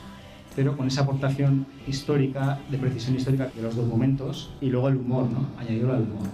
pero 0.56 0.76
con 0.76 0.88
esa 0.88 1.02
aportación 1.02 1.66
histórica, 1.86 2.58
de 2.70 2.78
precisión 2.78 3.14
histórica 3.14 3.50
de 3.54 3.62
los 3.62 3.76
documentos 3.76 4.50
y 4.60 4.70
luego 4.70 4.88
el 4.88 4.96
humor, 4.96 5.28
¿no? 5.30 5.46
añadirlo 5.58 5.92
al 5.92 6.02
humor. 6.02 6.26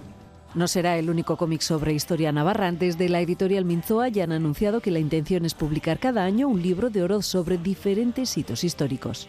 No 0.55 0.69
será 0.69 0.99
el 0.99 1.11
único 1.11 1.37
cómic 1.37 1.63
sobre 1.63 1.95
historia 1.95 2.31
navarra. 2.31 2.71
Desde 2.73 3.09
la 3.09 3.21
editorial 3.21 3.65
Minzoa 3.65 4.09
ya 4.09 4.25
han 4.25 4.33
anunciado 4.33 4.81
que 4.81 4.91
la 4.91 4.99
intención 4.99 5.47
es 5.47 5.55
publicar 5.55 5.99
cada 5.99 6.25
año 6.25 6.47
un 6.47 6.63
libro 6.63 6.91
de 6.91 7.03
oro 7.03 7.23
sobre 7.23 7.57
diferentes 7.57 8.37
hitos 8.37 8.63
históricos. 8.63 9.29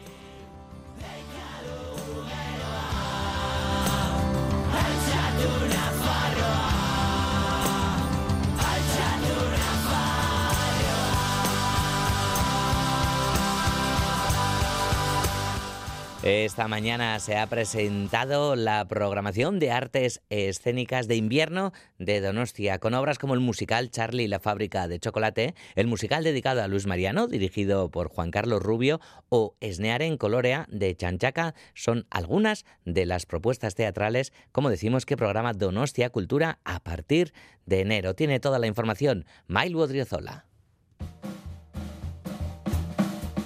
Esta 16.24 16.70
mañana 16.70 17.20
se 17.20 17.36
ha 17.36 17.48
presentado 17.48 18.56
la 18.56 18.88
programación 18.88 19.60
de 19.60 19.72
artes 19.72 20.22
escénicas 20.30 21.10
de 21.10 21.18
invierno 21.18 21.74
de 22.00 22.22
Donostia, 22.22 22.80
con 22.80 22.94
obras 22.94 23.20
como 23.20 23.34
el 23.34 23.42
musical 23.42 23.92
Charlie 23.92 24.24
y 24.24 24.28
la 24.30 24.40
fábrica 24.40 24.88
de 24.88 25.02
chocolate, 25.02 25.54
el 25.76 25.88
musical 25.88 26.24
dedicado 26.24 26.64
a 26.64 26.70
Luis 26.70 26.86
Mariano, 26.86 27.28
dirigido 27.28 27.92
por 27.92 28.08
Juan 28.08 28.32
Carlos 28.32 28.64
Rubio, 28.64 29.02
o 29.28 29.58
Esneare 29.60 30.06
en 30.06 30.16
Colorea 30.16 30.66
de 30.70 30.96
Chanchaca, 30.96 31.56
son 31.74 32.08
algunas 32.10 32.64
de 32.86 33.06
las 33.06 33.26
propuestas 33.26 33.76
teatrales, 33.76 34.32
como 34.54 34.70
decimos, 34.70 35.06
que 35.06 35.18
programa 35.18 35.52
Donostia 35.52 36.10
Cultura 36.10 36.60
a 36.64 36.80
partir 36.80 37.34
de 37.66 37.82
enero. 37.82 38.16
Tiene 38.16 38.40
toda 38.40 38.60
la 38.60 38.68
información 38.68 39.26
Mail 39.48 39.76
Odriozola. 39.76 40.46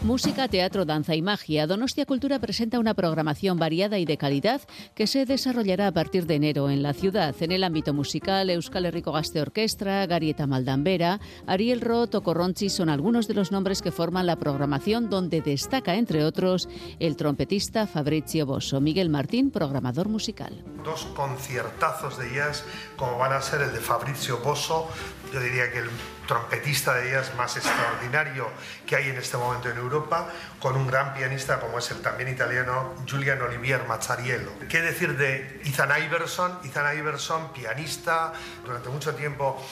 Música, 0.03 0.47
teatro, 0.47 0.85
danza 0.85 1.15
y 1.15 1.21
magia. 1.21 1.65
Donostia 1.65 2.05
Cultura 2.05 2.39
presenta 2.39 2.79
una 2.79 2.93
programación 2.93 3.57
variada 3.57 3.97
y 3.97 4.05
de 4.05 4.17
calidad 4.17 4.61
que 4.93 5.07
se 5.07 5.25
desarrollará 5.25 5.87
a 5.87 5.91
partir 5.91 6.27
de 6.27 6.35
enero 6.35 6.69
en 6.69 6.83
la 6.83 6.93
ciudad. 6.93 7.35
En 7.39 7.51
el 7.51 7.63
ámbito 7.63 7.93
musical, 7.93 8.49
Euskal 8.49 8.85
Herriko 8.85 9.11
Gaste 9.11 9.41
Orquestra, 9.41 10.05
Garieta 10.05 10.45
Maldambera, 10.45 11.19
Ariel 11.47 11.81
Roth 11.81 12.15
o 12.15 12.23
son 12.69 12.89
algunos 12.89 13.27
de 13.27 13.33
los 13.33 13.51
nombres 13.51 13.81
que 13.81 13.91
forman 13.91 14.27
la 14.27 14.35
programación 14.35 15.09
donde 15.09 15.41
destaca, 15.41 15.95
entre 15.95 16.23
otros, 16.23 16.69
el 16.99 17.17
trompetista 17.17 17.87
Fabrizio 17.87 18.45
Bosso. 18.45 18.79
Miguel 18.79 19.09
Martín, 19.09 19.49
programador 19.49 20.09
musical. 20.09 20.63
Dos 20.83 21.05
conciertazos 21.15 22.17
de 22.19 22.33
jazz 22.35 22.63
como 22.95 23.17
van 23.17 23.33
a 23.33 23.41
ser 23.41 23.61
el 23.61 23.73
de 23.73 23.79
Fabrizio 23.79 24.39
Bosso, 24.43 24.87
yo 25.33 25.41
diría 25.41 25.71
que 25.71 25.79
el 25.79 25.89
trompetista 26.27 26.93
de 26.93 27.11
jazz 27.11 27.33
más 27.35 27.55
extraordinario 27.57 28.49
que 28.85 28.95
hay 28.95 29.09
en 29.09 29.17
este 29.17 29.37
momento 29.37 29.69
en 29.69 29.77
Europa, 29.77 30.27
con 30.59 30.75
un 30.75 30.87
gran 30.87 31.13
pianista 31.13 31.59
como 31.59 31.79
es 31.79 31.89
el 31.91 32.01
también 32.01 32.29
italiano 32.29 32.95
Julian 33.09 33.41
Olivier 33.41 33.87
Mazzariello. 33.87 34.51
¿Qué 34.69 34.81
decir 34.81 35.17
de 35.17 35.61
Ethan 35.63 36.03
Iverson? 36.03 36.59
Ethan 36.63 36.97
Iverson, 36.97 37.51
pianista, 37.53 38.33
durante 38.63 38.89
mucho 38.89 39.15
tiempo 39.15 39.65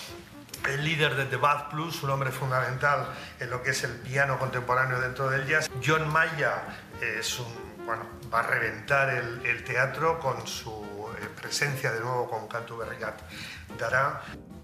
el 0.68 0.84
líder 0.84 1.16
de 1.16 1.26
The 1.26 1.36
Bad 1.36 1.70
Plus, 1.70 2.02
un 2.02 2.10
hombre 2.10 2.32
fundamental 2.32 3.08
en 3.40 3.50
lo 3.52 3.62
que 3.62 3.72
es 3.72 3.84
el 3.84 3.92
piano 3.92 4.40
contemporáneo 4.40 5.00
dentro 5.00 5.30
del 5.30 5.46
jazz. 5.46 5.70
John 5.86 6.08
Maya 6.08 6.64
bueno, 7.86 8.04
va 8.34 8.40
a 8.40 8.48
reventar 8.48 9.10
el, 9.10 9.46
el 9.46 9.64
teatro 9.64 10.20
con 10.20 10.48
su 10.48 10.72
eh, 11.22 11.28
presencia 11.40 11.92
de 11.92 12.00
nuevo 12.00 12.28
con 12.28 12.48
Cantu 12.48 12.78
Berrigat 12.78 13.22
Dará. 13.78 14.22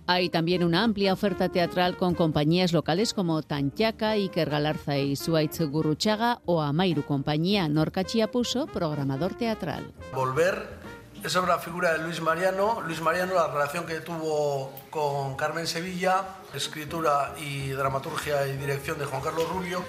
Hay 0.08 0.30
también 0.30 0.64
una 0.64 0.84
amplia 0.84 1.14
oferta 1.14 1.50
teatral 1.50 1.96
con 1.96 2.16
compañías 2.16 2.74
locales 2.74 3.14
como 3.14 3.42
Tanchaca, 3.44 4.12
Iker 4.12 4.50
Galarza 4.50 4.98
y 4.98 5.16
Suaitz 5.16 5.62
Gurruchaga 5.62 6.42
o 6.46 6.62
Amairu 6.62 7.04
Compañía 7.04 7.68
Norca 7.68 8.04
Chiapuso, 8.04 8.68
programador 8.68 9.36
teatral. 9.36 9.94
Volver 10.14 10.82
es 11.24 11.32
sobre 11.32 11.52
la 11.52 11.60
figura 11.60 11.94
de 11.94 12.00
Luis 12.00 12.20
Mariano. 12.20 12.82
Luis 12.82 13.00
Mariano, 13.00 13.36
la 13.36 13.48
relación 13.48 13.86
que 13.86 14.00
tuvo 14.00 14.74
con 14.90 15.36
Carmen 15.36 15.68
Sevilla, 15.68 16.24
escritura 16.54 17.36
y 17.38 17.70
dramaturgia 17.70 18.48
y 18.48 18.58
dirección 18.58 18.98
de 18.98 19.06
Juan 19.06 19.22
Carlos 19.22 19.48
Rubio. 19.50 19.84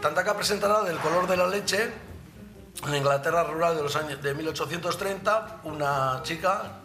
Tantaca 0.00 0.36
presentará 0.36 0.82
Del 0.84 0.98
color 0.98 1.26
de 1.26 1.36
la 1.36 1.48
leche, 1.48 1.90
en 2.84 2.90
la 2.90 2.98
Inglaterra 2.98 3.42
rural 3.44 3.76
de 3.76 3.82
los 3.82 3.96
años 3.96 4.22
de 4.22 4.34
1830, 4.34 5.60
una 5.64 6.20
chica 6.22 6.80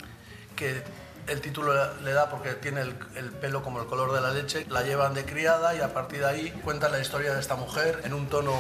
que 0.56 0.82
el 1.28 1.42
título 1.42 1.74
le 2.04 2.14
da 2.14 2.30
porque 2.30 2.54
tiene 2.54 2.82
el, 2.82 2.96
el, 3.16 3.32
pelo 3.32 3.64
como 3.64 3.82
el 3.82 3.88
color 3.88 4.12
de 4.14 4.22
la 4.22 4.32
leche, 4.32 4.66
la 4.70 4.84
llevan 4.84 5.14
de 5.14 5.26
criada 5.26 5.76
y 5.76 5.80
a 5.80 5.94
partir 5.94 6.20
de 6.20 6.28
ahí 6.28 6.52
cuentan 6.64 6.92
la 6.92 7.00
historia 7.00 7.34
de 7.34 7.40
esta 7.40 7.56
mujer 7.56 8.02
en 8.04 8.14
un 8.14 8.28
tono 8.28 8.54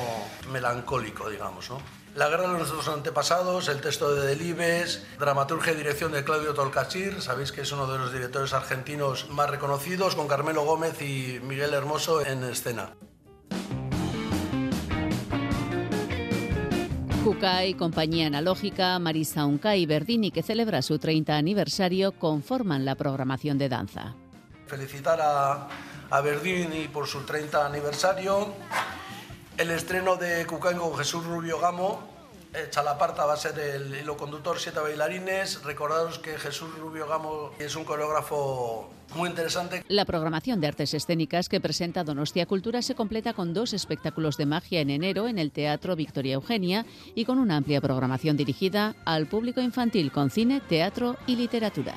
melancólico, 0.52 1.30
digamos. 1.30 1.72
La 2.16 2.28
guerra 2.28 2.44
de 2.50 2.58
nuestros 2.58 2.90
antepasados, 2.90 3.70
el 3.70 3.80
texto 3.80 4.14
de 4.14 4.28
Delibes, 4.28 5.06
dramaturgia 5.18 5.72
y 5.72 5.78
dirección 5.78 6.12
de 6.12 6.26
Claudio 6.26 6.54
Tolcachir, 6.54 7.22
sabéis 7.22 7.54
que 7.54 7.62
es 7.62 7.72
uno 7.72 7.88
de 7.88 7.98
los 7.98 8.12
directores 8.12 8.52
argentinos 8.54 9.30
más 9.30 9.50
reconocidos, 9.50 10.16
con 10.16 10.28
Carmelo 10.28 10.64
Gómez 10.64 11.02
y 11.02 11.40
Miguel 11.42 11.74
Hermoso 11.74 12.26
en 12.26 12.44
escena. 12.44 12.96
Jucay, 17.24 17.76
Compañía 17.76 18.26
Analógica, 18.26 18.98
Marisa 18.98 19.46
Unca 19.46 19.76
y 19.76 19.86
Verdini, 19.86 20.32
que 20.32 20.42
celebra 20.42 20.82
su 20.82 20.98
30 20.98 21.38
aniversario, 21.38 22.14
conforman 22.14 22.84
la 22.84 22.96
programación 22.96 23.60
de 23.60 23.70
danza. 23.70 24.16
Felicitar 24.66 25.20
a, 25.22 25.68
a 26.10 26.22
Verdini 26.22 26.88
por 26.88 27.06
su 27.06 27.22
30 27.22 27.64
aniversario, 27.64 28.48
el 29.56 29.70
estreno 29.70 30.16
de 30.16 30.48
Cucay 30.48 30.76
con 30.76 30.98
Jesús 30.98 31.24
Rubio 31.24 31.60
Gamo, 31.60 32.11
Chalaparta 32.70 33.26
va 33.26 33.34
a 33.34 33.38
ser 33.38 33.58
el 33.58 33.96
hilo 33.96 34.18
conductor, 34.18 34.60
siete 34.60 34.80
bailarines. 34.80 35.64
Recordaros 35.64 36.20
que 36.20 36.38
Jesús 36.38 36.70
Rubio 36.78 37.08
Gamo 37.08 37.52
es 37.60 37.76
un 37.76 37.86
coreógrafo 37.86 38.90
muy 39.16 39.30
interesante. 39.30 39.84
La 39.88 40.06
programación 40.06 40.60
de 40.60 40.68
artes 40.68 40.94
escénicas 40.94 41.50
que 41.50 41.62
presenta 41.62 42.04
Donostia 42.04 42.46
Cultura 42.46 42.82
se 42.82 42.96
completa 42.96 43.34
con 43.34 43.54
dos 43.54 43.74
espectáculos 43.74 44.38
de 44.38 44.46
magia 44.46 44.82
en 44.82 44.90
enero 44.90 45.28
en 45.28 45.40
el 45.40 45.52
Teatro 45.52 45.96
Victoria 45.96 46.36
Eugenia 46.36 46.86
y 47.16 47.26
con 47.26 47.40
una 47.40 47.58
amplia 47.58 47.82
programación 47.82 48.38
dirigida 48.38 48.96
al 49.06 49.28
público 49.28 49.62
infantil 49.62 50.12
con 50.12 50.30
cine, 50.30 50.62
teatro 50.62 51.16
y 51.28 51.36
literatura. 51.36 51.96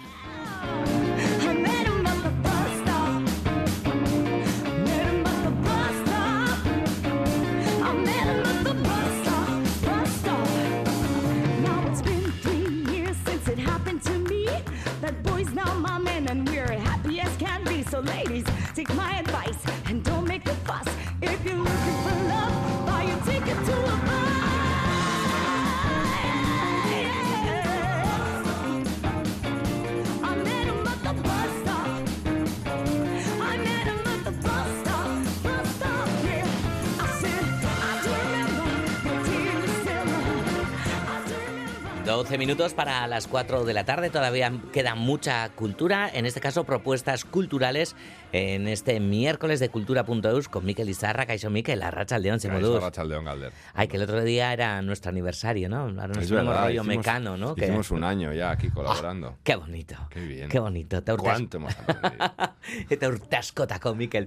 12 42.24 42.38
minutos 42.38 42.72
para 42.72 43.06
las 43.06 43.26
4 43.26 43.66
de 43.66 43.74
la 43.74 43.84
tarde. 43.84 44.08
Todavía 44.08 44.50
queda 44.72 44.94
mucha 44.94 45.50
cultura, 45.50 46.08
en 46.10 46.24
este 46.24 46.40
caso 46.40 46.64
propuestas 46.64 47.26
culturales 47.26 47.96
en 48.36 48.66
este 48.66 48.98
miércoles 48.98 49.60
de 49.60 49.68
cultura.eus 49.68 50.48
con 50.48 50.64
Miquel 50.64 50.88
Izarra, 50.88 51.24
Caixo 51.24 51.50
Miquel, 51.50 51.80
Arracha 51.82 52.18
León, 52.18 52.40
Kaixo 52.40 52.76
Arratsaldeon, 52.78 53.24
Galder. 53.24 53.52
Ay, 53.74 53.86
que 53.86 53.96
el 53.96 54.02
otro 54.02 54.24
día 54.24 54.52
era 54.52 54.82
nuestro 54.82 55.10
aniversario, 55.10 55.68
¿no? 55.68 55.82
Ahora 55.82 56.08
nos 56.08 56.26
tenemos 56.26 56.56
rollo 56.56 56.82
hicimos- 56.82 56.86
mecano, 56.86 57.36
¿no? 57.36 57.54
Hicimos 57.56 57.92
un 57.92 58.02
año 58.02 58.32
ya 58.32 58.50
aquí 58.50 58.70
colaborando. 58.70 59.36
Qué 59.44 59.54
bonito. 59.54 59.94
Qué 60.10 60.20
bien. 60.26 60.48
Qué 60.48 60.58
bonito. 60.58 61.00
Te 61.04 61.12
urtas- 61.12 61.22
¿Cuánto 61.22 61.58
hemos 61.58 61.76
Te 62.88 63.06
urtascota 63.06 63.78
con 63.78 63.98
Miquel. 63.98 64.26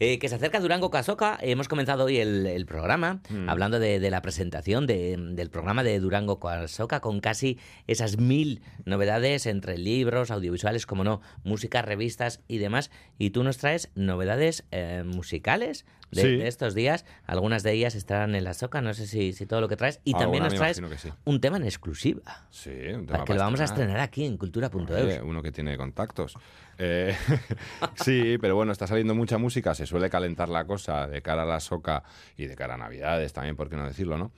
Eh, 0.00 0.18
que 0.18 0.28
se 0.28 0.34
acerca 0.34 0.58
Durango 0.58 0.90
Casoca. 0.90 1.38
Hemos 1.40 1.68
comenzado 1.68 2.06
hoy 2.06 2.18
el, 2.18 2.44
el 2.46 2.66
programa 2.66 3.20
Mm. 3.30 3.48
hablando 3.48 3.78
de, 3.78 4.00
de 4.00 4.10
la 4.10 4.20
presentación 4.20 4.86
de- 4.86 5.16
del 5.16 5.50
programa 5.50 5.84
de 5.84 6.00
Durango 6.00 6.40
Casoca 6.40 6.98
con 7.00 7.20
casi 7.20 7.58
esas 7.86 8.18
mil 8.18 8.62
novedades 8.84 9.46
entre 9.46 9.78
libros, 9.78 10.32
audiovisuales, 10.32 10.86
como 10.86 11.04
no, 11.04 11.20
música, 11.44 11.82
revistas 11.82 12.40
y 12.48 12.58
demás. 12.58 12.90
Y 13.18 13.27
tú 13.30 13.42
nos 13.44 13.58
traes 13.58 13.90
novedades 13.94 14.64
eh, 14.70 15.02
musicales 15.04 15.84
de, 16.10 16.22
Sí. 16.22 16.36
de 16.36 16.48
estos 16.48 16.74
días. 16.74 17.04
Algunas 17.26 17.62
de 17.62 17.72
ellas 17.72 17.94
estarán 17.94 18.34
en 18.34 18.44
la 18.44 18.54
Soca, 18.54 18.80
no 18.80 18.94
sé 18.94 19.06
si, 19.06 19.32
si 19.32 19.46
todo 19.46 19.60
lo 19.60 19.68
que 19.68 19.76
traes. 19.76 20.00
Y 20.04 20.14
también 20.14 20.42
nos 20.44 20.54
traes 20.54 20.80
sí. 20.96 21.10
un 21.24 21.40
tema 21.40 21.58
en 21.58 21.64
exclusiva. 21.64 22.46
Sí, 22.50 22.70
un 22.94 23.06
tema 23.06 23.24
que 23.24 23.34
lo 23.34 23.40
vamos 23.40 23.60
a 23.60 23.64
estrenar. 23.64 24.00
aquí 24.00 24.24
en 24.24 24.36
cultura.eus. 24.36 24.90
Oye, 24.90 25.20
uno 25.22 25.42
que 25.42 25.52
tiene 25.52 25.76
contactos. 25.76 26.34
Eh, 26.78 27.14
sí, 27.96 28.38
pero 28.40 28.54
bueno, 28.56 28.72
está 28.72 28.86
saliendo 28.86 29.14
mucha 29.14 29.36
música, 29.38 29.74
se 29.74 29.84
suele 29.86 30.08
calentar 30.08 30.48
la 30.48 30.64
cosa 30.64 31.06
de 31.06 31.20
cara 31.22 31.42
a 31.42 31.46
la 31.46 31.60
soca 31.60 32.04
y 32.36 32.46
de 32.46 32.56
cara 32.56 32.74
a 32.74 32.78
Navidades 32.78 33.32
también, 33.32 33.56
por 33.56 33.68
qué 33.68 33.76
no 33.76 33.86
decirlo, 33.86 34.16
¿no? 34.16 34.32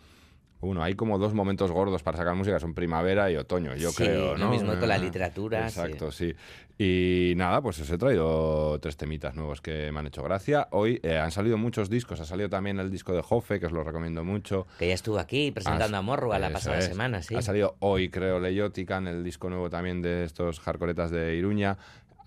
Uno, 0.63 0.83
hay 0.83 0.95
como 0.95 1.19
dos 1.19 1.33
momentos 1.33 1.71
gordos 1.73 2.03
para 2.03 2.19
sacar 2.19 2.35
música, 2.35 2.59
son 2.59 2.75
primavera 2.75 3.31
y 3.31 3.37
otoño, 3.37 3.75
yo 3.77 3.91
Sí, 3.91 4.05
creo, 4.05 4.33
lo 4.37 4.39
¿no? 4.47 4.51
mismo 4.51 4.75
con 4.79 4.89
la 4.89 4.97
Eh, 4.97 5.01
literatura. 5.01 5.65
Exacto, 5.67 6.11
sí. 6.13 6.35
Y 6.77 7.35
nada, 7.37 7.61
pues 7.63 7.79
os 7.81 7.91
he 7.91 7.99
traído 7.99 8.79
tres 8.81 8.97
temitas 8.97 9.35
nuevos 9.35 9.61
que 9.61 9.91
me 9.93 10.01
han 10.01 10.07
hecho 10.07 10.23
gracia. 10.23 10.69
Hoy 10.71 10.99
eh, 11.03 11.19
han 11.19 11.31
salido 11.31 11.57
muchos 11.59 11.89
discos, 11.91 12.21
ha 12.21 12.25
salido 12.25 12.49
también 12.49 12.79
el 12.79 12.91
disco 12.91 13.13
de 13.13 13.23
Jofe, 13.23 13.59
que 13.61 13.67
os 13.67 13.73
lo 13.73 13.85
recomiendo 13.85 14.25
mucho. 14.25 14.67
Que 14.79 14.89
ya 14.89 14.95
estuvo 14.95 15.19
aquí 15.19 15.51
presentando 15.51 15.97
a 15.97 16.03
Morro 16.03 16.33
a 16.33 16.39
la 16.39 16.51
pasada 16.51 16.79
es. 16.79 16.87
semana, 16.87 17.23
sí. 17.23 17.35
Ha 17.35 17.43
salido 17.43 17.77
hoy, 17.81 18.09
creo, 18.11 18.39
Leyotica, 18.41 18.97
en 18.99 19.09
el 19.09 19.25
disco 19.25 19.49
nuevo 19.51 19.69
también 19.71 20.01
de 20.03 20.25
estos 20.25 20.61
hardcoretas 20.61 21.11
de 21.11 21.37
Iruña. 21.37 21.77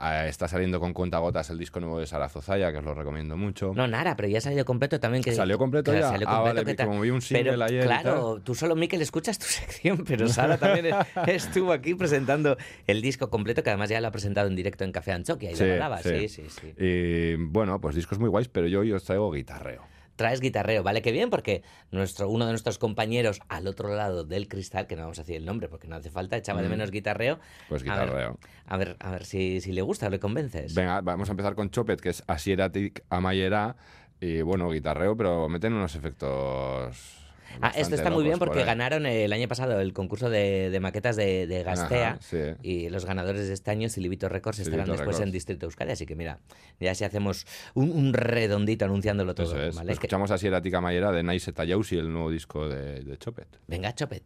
Eh, 0.04 0.28
está 0.30 0.48
saliendo 0.48 0.80
con 0.80 0.94
cuentagotas 0.94 1.50
el 1.50 1.58
disco 1.58 1.80
nuevo 1.80 2.00
de 2.00 2.06
Sara 2.08 2.30
Zozaya, 2.30 2.72
que 2.72 2.80
os 2.80 2.84
lo 2.84 2.94
recomiendo 2.94 3.38
mucho. 3.38 3.72
No, 3.76 3.88
nada, 3.88 4.16
pero 4.16 4.28
ya 4.28 4.40
ha 4.40 4.42
salido 4.42 4.66
completo 4.66 5.00
también. 5.00 5.24
Que, 5.24 5.32
¿Salió 5.34 5.58
completo 5.58 5.92
que 5.92 6.00
ya? 6.00 6.10
salió 6.10 6.28
Ah, 6.30 6.36
completo, 6.38 6.64
vale, 6.66 6.76
que 6.76 6.86
como 6.86 7.02
vi 7.02 7.10
un 7.10 7.22
single 7.22 7.52
Pero, 7.52 7.64
ayer 7.64 7.84
Claro, 7.86 8.40
tú 8.44 8.56
solo, 8.56 8.76
Miquel, 8.76 9.02
escuchas 9.02 9.40
tu 9.40 9.46
sección, 9.48 10.04
pero 10.08 10.28
Sara 10.28 10.58
también 10.58 10.88
estuvo 11.28 11.72
aquí 11.72 11.96
presentando 11.96 12.58
el 12.88 13.02
disco 13.02 13.30
completo, 13.30 13.64
que 13.64 13.70
además 13.70 13.90
ya 13.90 14.02
lo 14.02 14.08
ha 14.08 14.12
presentado 14.12 14.48
en 14.48 14.56
directo 14.56 14.84
en 14.84 14.92
Café 14.92 15.12
Anchoquia 15.14 15.52
y 15.52 15.56
Sí, 15.56 15.66
lo 15.66 15.74
hablaba. 15.74 15.98
sí. 16.02 16.28
Sí, 16.28 16.28
sí, 16.28 16.44
sí. 16.50 16.74
Y 16.78 17.36
bueno, 17.36 17.80
pues 17.80 17.96
discos 17.96 18.20
muy 18.20 18.30
guays, 18.30 18.48
pero 18.50 18.68
yo 18.68 18.82
hoy 18.82 18.92
os 18.92 19.04
traigo 19.04 19.32
guitarreo. 19.32 19.84
Traes 20.24 20.40
guitarreo, 20.40 20.84
¿vale? 20.84 21.02
Qué 21.02 21.12
bien, 21.12 21.30
porque 21.30 21.64
nuestro, 21.92 22.30
uno 22.30 22.46
de 22.46 22.54
nuestros 22.54 22.78
compañeros 22.78 23.42
al 23.50 23.68
otro 23.68 23.94
lado 23.94 24.24
del 24.24 24.48
cristal, 24.48 24.88
que 24.88 24.96
no 24.96 25.02
vamos 25.02 25.20
a 25.20 25.24
decir 25.24 25.36
el 25.36 25.44
nombre 25.44 25.68
porque 25.68 25.86
no 25.90 25.98
hace 25.98 26.10
falta, 26.10 26.38
echaba 26.38 26.62
de 26.62 26.70
Mm. 26.70 26.72
menos 26.72 26.92
guitarreo. 26.92 27.40
Pues 27.68 27.82
A 27.82 27.98
ver, 27.98 28.06
guitarreo. 28.06 28.40
A 28.66 28.78
ver, 28.78 28.96
a 29.02 29.12
ver, 29.12 29.26
si, 29.26 29.60
si 29.60 29.74
le 29.74 29.82
gusta 29.82 30.10
le 30.10 30.20
convences. 30.22 30.76
Venga, 30.76 31.02
vamos 31.02 31.28
a 31.28 31.32
empezar 31.34 31.56
con 31.56 31.72
Chopet, 31.72 32.00
que 32.00 32.08
es 32.08 32.24
Asieratic 32.28 33.04
Amayera. 33.10 33.76
Y 34.22 34.42
bueno, 34.44 34.70
guitarreo, 34.72 35.18
pero 35.18 35.50
meten 35.50 35.74
unos 35.74 35.94
efectos. 35.96 37.23
Ah, 37.62 37.72
esto 37.76 37.96
está 37.96 38.10
muy 38.10 38.24
bien 38.24 38.40
por 38.40 38.50
porque 38.50 38.64
ganaron 38.64 39.06
el 39.06 39.32
año 39.34 39.48
pasado 39.48 39.80
el 39.80 39.94
concurso 39.94 40.30
de, 40.30 40.70
de 40.70 40.80
maquetas 40.80 41.16
de, 41.16 41.48
de 41.48 41.64
Gastea 41.64 42.10
Ajá, 42.12 42.18
sí. 42.22 42.38
y 42.62 42.90
los 42.90 43.06
ganadores 43.06 43.48
de 43.48 43.54
este 43.54 43.72
año, 43.72 43.90
Silivito 43.90 44.28
Records, 44.30 44.60
estarán 44.60 44.88
después 44.88 45.18
en 45.18 45.22
Records. 45.22 45.32
Distrito 45.34 45.66
Euskadi. 45.66 45.92
Así 45.92 46.06
que 46.06 46.16
mira, 46.16 46.40
ya 46.80 46.94
si 46.96 47.04
hacemos 47.04 47.46
un, 47.74 47.92
un 47.92 48.14
redondito 48.14 48.86
anunciándolo 48.86 49.36
todo. 49.36 49.62
Es. 49.62 49.76
¿vale? 49.76 49.88
Que- 49.88 49.94
Escuchamos 49.94 50.32
Asieratic 50.32 50.74
Amayera 50.74 51.12
de 51.12 51.24
Nice 51.24 51.52
Tayausi, 51.54 51.98
el 51.98 52.12
nuevo 52.12 52.30
disco 52.32 52.68
de, 52.68 53.04
de 53.04 53.18
Chopet. 53.18 53.48
Venga, 53.68 53.94
Chopet. 53.94 54.24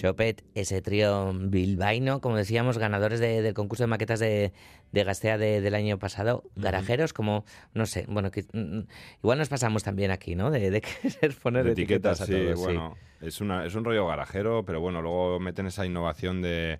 Chopet, 0.00 0.42
ese 0.54 0.80
trío 0.80 1.30
bilbaíno, 1.34 2.22
como 2.22 2.36
decíamos, 2.36 2.78
ganadores 2.78 3.20
de- 3.20 3.42
del 3.42 3.52
concurso 3.52 3.82
de 3.84 3.88
maquetas 3.88 4.18
de, 4.18 4.52
de 4.92 5.04
Gastea 5.04 5.36
de- 5.36 5.60
del 5.60 5.74
año 5.74 5.98
pasado, 5.98 6.42
garajeros, 6.56 7.12
como, 7.12 7.44
no 7.74 7.84
sé, 7.84 8.06
bueno, 8.08 8.30
que, 8.30 8.44
mm, 8.52 8.80
igual 9.22 9.38
nos 9.38 9.50
pasamos 9.50 9.82
también 9.82 10.10
aquí, 10.10 10.34
¿no? 10.36 10.50
De, 10.50 10.70
de 10.70 10.80
querer 11.20 11.34
poner 11.42 11.64
De 11.66 11.72
etiquetas, 11.72 12.18
etiquetas, 12.18 12.20
a 12.22 12.26
sí, 12.26 12.32
todo, 12.32 12.56
sí. 12.56 12.62
bueno. 12.62 12.96
Es, 13.20 13.40
una, 13.42 13.66
es 13.66 13.74
un 13.74 13.84
rollo 13.84 14.06
garajero, 14.06 14.64
pero 14.64 14.80
bueno, 14.80 15.02
luego 15.02 15.38
meten 15.38 15.66
esa 15.66 15.84
innovación 15.84 16.40
de, 16.40 16.78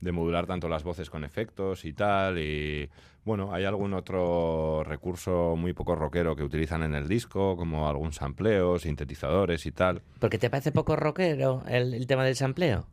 de 0.00 0.12
modular 0.12 0.46
tanto 0.46 0.68
las 0.68 0.84
voces 0.84 1.10
con 1.10 1.24
efectos 1.24 1.84
y 1.84 1.92
tal. 1.92 2.38
Y 2.38 2.88
bueno, 3.24 3.52
hay 3.54 3.64
algún 3.64 3.94
otro 3.94 4.82
recurso 4.84 5.54
muy 5.56 5.72
poco 5.72 5.94
rockero 5.94 6.34
que 6.36 6.42
utilizan 6.42 6.82
en 6.82 6.94
el 6.94 7.06
disco, 7.08 7.56
como 7.56 7.88
algún 7.88 8.12
sampleo, 8.12 8.78
sintetizadores 8.78 9.64
y 9.66 9.72
tal. 9.72 10.02
¿Porque 10.18 10.38
te 10.38 10.50
parece 10.50 10.72
poco 10.72 10.96
rockero 10.96 11.62
el, 11.68 11.94
el 11.94 12.06
tema 12.06 12.24
del 12.24 12.34
sampleo? 12.36 12.86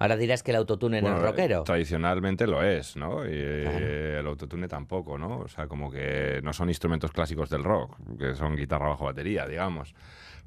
Ahora 0.00 0.16
dirás 0.16 0.42
que 0.42 0.50
el 0.50 0.56
autotune 0.56 1.00
no 1.00 1.08
Bueno, 1.08 1.24
es 1.24 1.30
rockero. 1.30 1.60
eh, 1.60 1.64
Tradicionalmente 1.64 2.48
lo 2.48 2.62
es, 2.64 2.96
¿no? 2.96 3.24
Y 3.24 3.30
eh, 3.32 4.16
el 4.18 4.26
autotune 4.26 4.66
tampoco, 4.66 5.16
¿no? 5.16 5.38
O 5.38 5.48
sea, 5.48 5.68
como 5.68 5.88
que 5.90 6.40
no 6.42 6.52
son 6.52 6.68
instrumentos 6.68 7.12
clásicos 7.12 7.48
del 7.48 7.62
rock, 7.62 7.96
que 8.18 8.34
son 8.34 8.56
guitarra 8.56 8.88
bajo 8.88 9.04
batería, 9.04 9.46
digamos. 9.46 9.94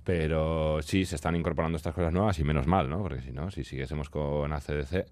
Pero 0.04 0.82
sí, 0.82 1.06
se 1.06 1.16
están 1.16 1.36
incorporando 1.36 1.76
estas 1.78 1.94
cosas 1.94 2.14
nuevas 2.14 2.38
y 2.40 2.44
menos 2.44 2.68
mal, 2.68 2.90
¿no? 2.90 3.02
Porque 3.02 3.22
si 3.22 3.32
no, 3.32 3.50
si 3.52 3.64
siguiésemos 3.64 4.10
con 4.10 4.52
ACDC, 4.54 5.06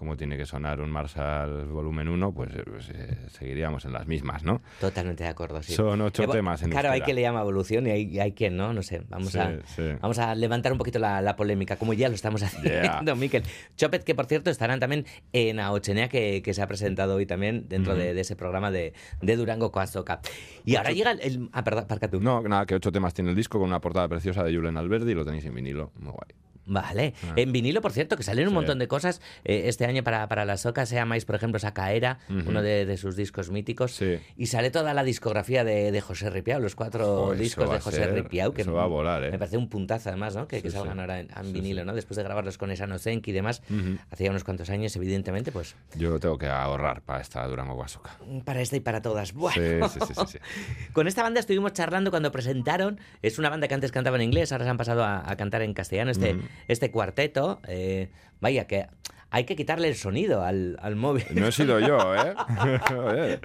como 0.00 0.16
tiene 0.16 0.38
que 0.38 0.46
sonar 0.46 0.80
un 0.80 0.90
Marshall 0.90 1.66
volumen 1.66 2.08
1, 2.08 2.32
pues, 2.32 2.54
eh, 2.54 2.62
pues, 2.64 2.88
eh, 2.88 3.18
seguiríamos 3.28 3.84
en 3.84 3.92
las 3.92 4.06
mismas, 4.06 4.42
¿no? 4.42 4.62
Totalmente 4.80 5.24
de 5.24 5.28
acuerdo, 5.28 5.62
sí. 5.62 5.74
Son 5.74 6.00
ocho 6.00 6.26
temas 6.26 6.62
en 6.62 6.70
Claro, 6.70 6.90
hay 6.90 7.02
quien 7.02 7.16
le 7.16 7.20
llama 7.22 7.42
evolución 7.42 7.86
y 7.86 7.90
hay, 7.90 8.02
y 8.08 8.18
hay 8.18 8.32
quien 8.32 8.56
no, 8.56 8.72
no 8.72 8.82
sé. 8.82 9.02
Vamos, 9.10 9.32
Sí, 9.32 9.38
a, 9.38 9.58
sí. 9.66 9.82
vamos 10.00 10.18
a 10.18 10.34
levantar 10.34 10.72
un 10.72 10.78
poquito 10.78 10.98
la, 10.98 11.20
la 11.20 11.36
polémica, 11.36 11.76
como 11.76 11.92
ya 11.92 12.08
lo 12.08 12.14
estamos 12.14 12.42
haciendo, 12.42 12.70
Yeah. 12.70 13.14
Miquel. 13.14 13.42
Chopet, 13.76 14.02
que 14.02 14.14
por 14.14 14.24
cierto 14.24 14.48
estarán 14.48 14.80
también 14.80 15.04
en 15.34 15.60
Aochenea, 15.60 16.08
que, 16.08 16.40
que 16.42 16.54
se 16.54 16.62
ha 16.62 16.66
presentado 16.66 17.16
hoy 17.16 17.26
también 17.26 17.66
dentro 17.68 17.94
de, 17.94 18.14
de 18.14 18.20
ese 18.22 18.36
programa 18.36 18.70
de, 18.70 18.94
de 19.20 19.36
Durango 19.36 19.70
Coazoca. 19.70 20.20
Y 20.64 20.76
ahora 20.76 20.92
llega 20.92 21.10
el... 21.10 21.20
el- 21.20 21.48
ah, 21.52 21.62
perdón, 21.62 21.86
tú. 22.10 22.20
No, 22.20 22.40
nada, 22.40 22.64
que 22.64 22.74
ocho 22.74 22.90
temas 22.90 23.12
tiene 23.12 23.28
el 23.30 23.36
disco 23.36 23.58
con 23.58 23.68
una 23.68 23.80
portada 23.82 24.08
preciosa 24.08 24.42
de 24.44 24.54
Julen 24.56 24.78
Alberdi, 24.78 25.12
lo 25.12 25.26
tenéis 25.26 25.44
en 25.44 25.54
vinilo, 25.54 25.92
muy 25.98 26.12
guay. 26.12 26.30
Vale. 26.72 27.14
Ah. 27.24 27.32
En 27.36 27.50
vinilo, 27.52 27.80
por 27.80 27.92
cierto, 27.92 28.16
que 28.16 28.22
salen 28.22 28.44
un 28.44 28.50
Sí. 28.50 28.54
montón 28.54 28.78
de 28.78 28.86
cosas 28.88 29.20
eh, 29.44 29.62
este 29.66 29.86
año 29.86 30.04
para, 30.04 30.28
para 30.28 30.44
la 30.44 30.56
soca. 30.56 30.86
Se 30.86 30.94
llamáis, 30.94 31.24
por 31.24 31.34
ejemplo, 31.34 31.58
Sacaera, 31.58 32.18
Ujú. 32.28 32.48
uno 32.50 32.62
de, 32.62 32.86
de 32.86 32.96
sus 32.96 33.16
discos 33.16 33.50
míticos. 33.50 33.92
Sí. 33.92 34.18
Y 34.36 34.46
sale 34.46 34.70
toda 34.70 34.94
la 34.94 35.02
discografía 35.02 35.64
de, 35.64 35.90
de 35.90 36.00
José 36.00 36.30
Ripiau, 36.30 36.60
los 36.60 36.76
cuatro 36.76 37.32
discos 37.32 37.68
de 37.70 37.80
José 37.80 37.96
ser- 38.04 38.14
Ripiau. 38.14 38.52
Que 38.52 38.62
eso 38.62 38.72
va 38.72 38.84
a 38.84 38.86
volar, 38.86 39.24
¿eh? 39.24 39.30
Me 39.32 39.38
parece 39.38 39.56
un 39.56 39.68
puntazo, 39.68 40.10
además, 40.10 40.36
¿no? 40.36 40.46
Que, 40.46 40.60
salgan 40.70 40.94
sí. 40.94 41.00
ahora 41.00 41.20
en, 41.20 41.52
vinilo. 41.52 41.84
¿no? 41.84 41.94
Después 41.94 42.16
de 42.16 42.22
grabarlos 42.22 42.56
con 42.56 42.70
esa 42.70 42.86
Nozenki 42.86 43.30
y 43.30 43.34
demás. 43.34 43.62
Hacía 44.10 44.30
unos 44.30 44.44
cuantos 44.44 44.70
años, 44.70 44.94
evidentemente, 44.96 45.50
pues 45.52 45.74
Yo 45.96 46.20
tengo 46.20 46.38
que 46.38 46.46
ahorrar 46.46 47.02
para 47.02 47.20
esta 47.20 47.44
Durango 47.46 47.74
Guasoca. 47.74 48.16
para 48.44 48.60
esta 48.60 48.76
y 48.76 48.80
para 48.80 49.02
todas. 49.02 49.32
Bueno. 49.32 49.88
Sí, 49.88 49.98
sí, 50.06 50.14
sí. 50.28 50.38
Con 50.92 51.08
esta 51.08 51.22
banda 51.22 51.40
estuvimos 51.40 51.72
charlando 51.72 52.10
cuando 52.10 52.30
presentaron. 52.30 53.00
Es 53.22 53.38
una 53.38 53.50
banda 53.50 53.66
que 53.66 53.74
antes 53.74 53.90
cantaba 53.90 54.16
en 54.16 54.22
inglés, 54.22 54.52
ahora 54.52 54.64
se 54.64 54.70
han 54.70 54.76
pasado 54.76 55.02
a, 55.02 55.28
a 55.28 55.36
cantar 55.36 55.62
en 55.62 55.74
castellano. 55.74 56.10
Este. 56.10 56.36
Este 56.68 56.90
cuarteto. 56.90 57.60
eh, 57.68 58.08
vaya, 58.40 58.66
que 58.66 58.86
hay 59.30 59.44
que 59.44 59.54
quitarle 59.54 59.88
el 59.88 59.94
sonido 59.94 60.42
al, 60.42 60.76
al 60.82 60.96
móvil. 60.96 61.24
No 61.34 61.46
he 61.46 61.52
sido 61.52 61.78
yo, 61.78 62.14
¿eh? 62.16 62.34
Joder. 62.88 63.40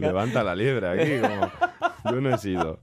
Levanta 0.00 0.42
la 0.42 0.54
liebre 0.54 0.88
aquí, 0.88 1.20
como... 1.20 1.52
Yo 2.10 2.20
no 2.20 2.34
he 2.34 2.38
sido. 2.38 2.80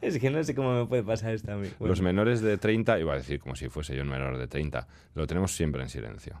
Es 0.00 0.18
que 0.18 0.30
no 0.30 0.42
sé 0.44 0.54
cómo 0.54 0.72
me 0.72 0.86
puede 0.86 1.02
pasar 1.02 1.34
esto 1.34 1.52
a 1.52 1.56
mí. 1.56 1.68
Bueno. 1.78 1.90
Los 1.90 2.00
menores 2.00 2.40
de 2.40 2.56
30, 2.58 2.98
iba 3.00 3.12
a 3.12 3.16
decir 3.16 3.40
como 3.40 3.56
si 3.56 3.68
fuese 3.68 3.94
yo 3.96 4.02
un 4.02 4.08
menor 4.08 4.38
de 4.38 4.46
30, 4.46 4.86
lo 5.14 5.26
tenemos 5.26 5.52
siempre 5.54 5.82
en 5.82 5.88
silencio. 5.88 6.40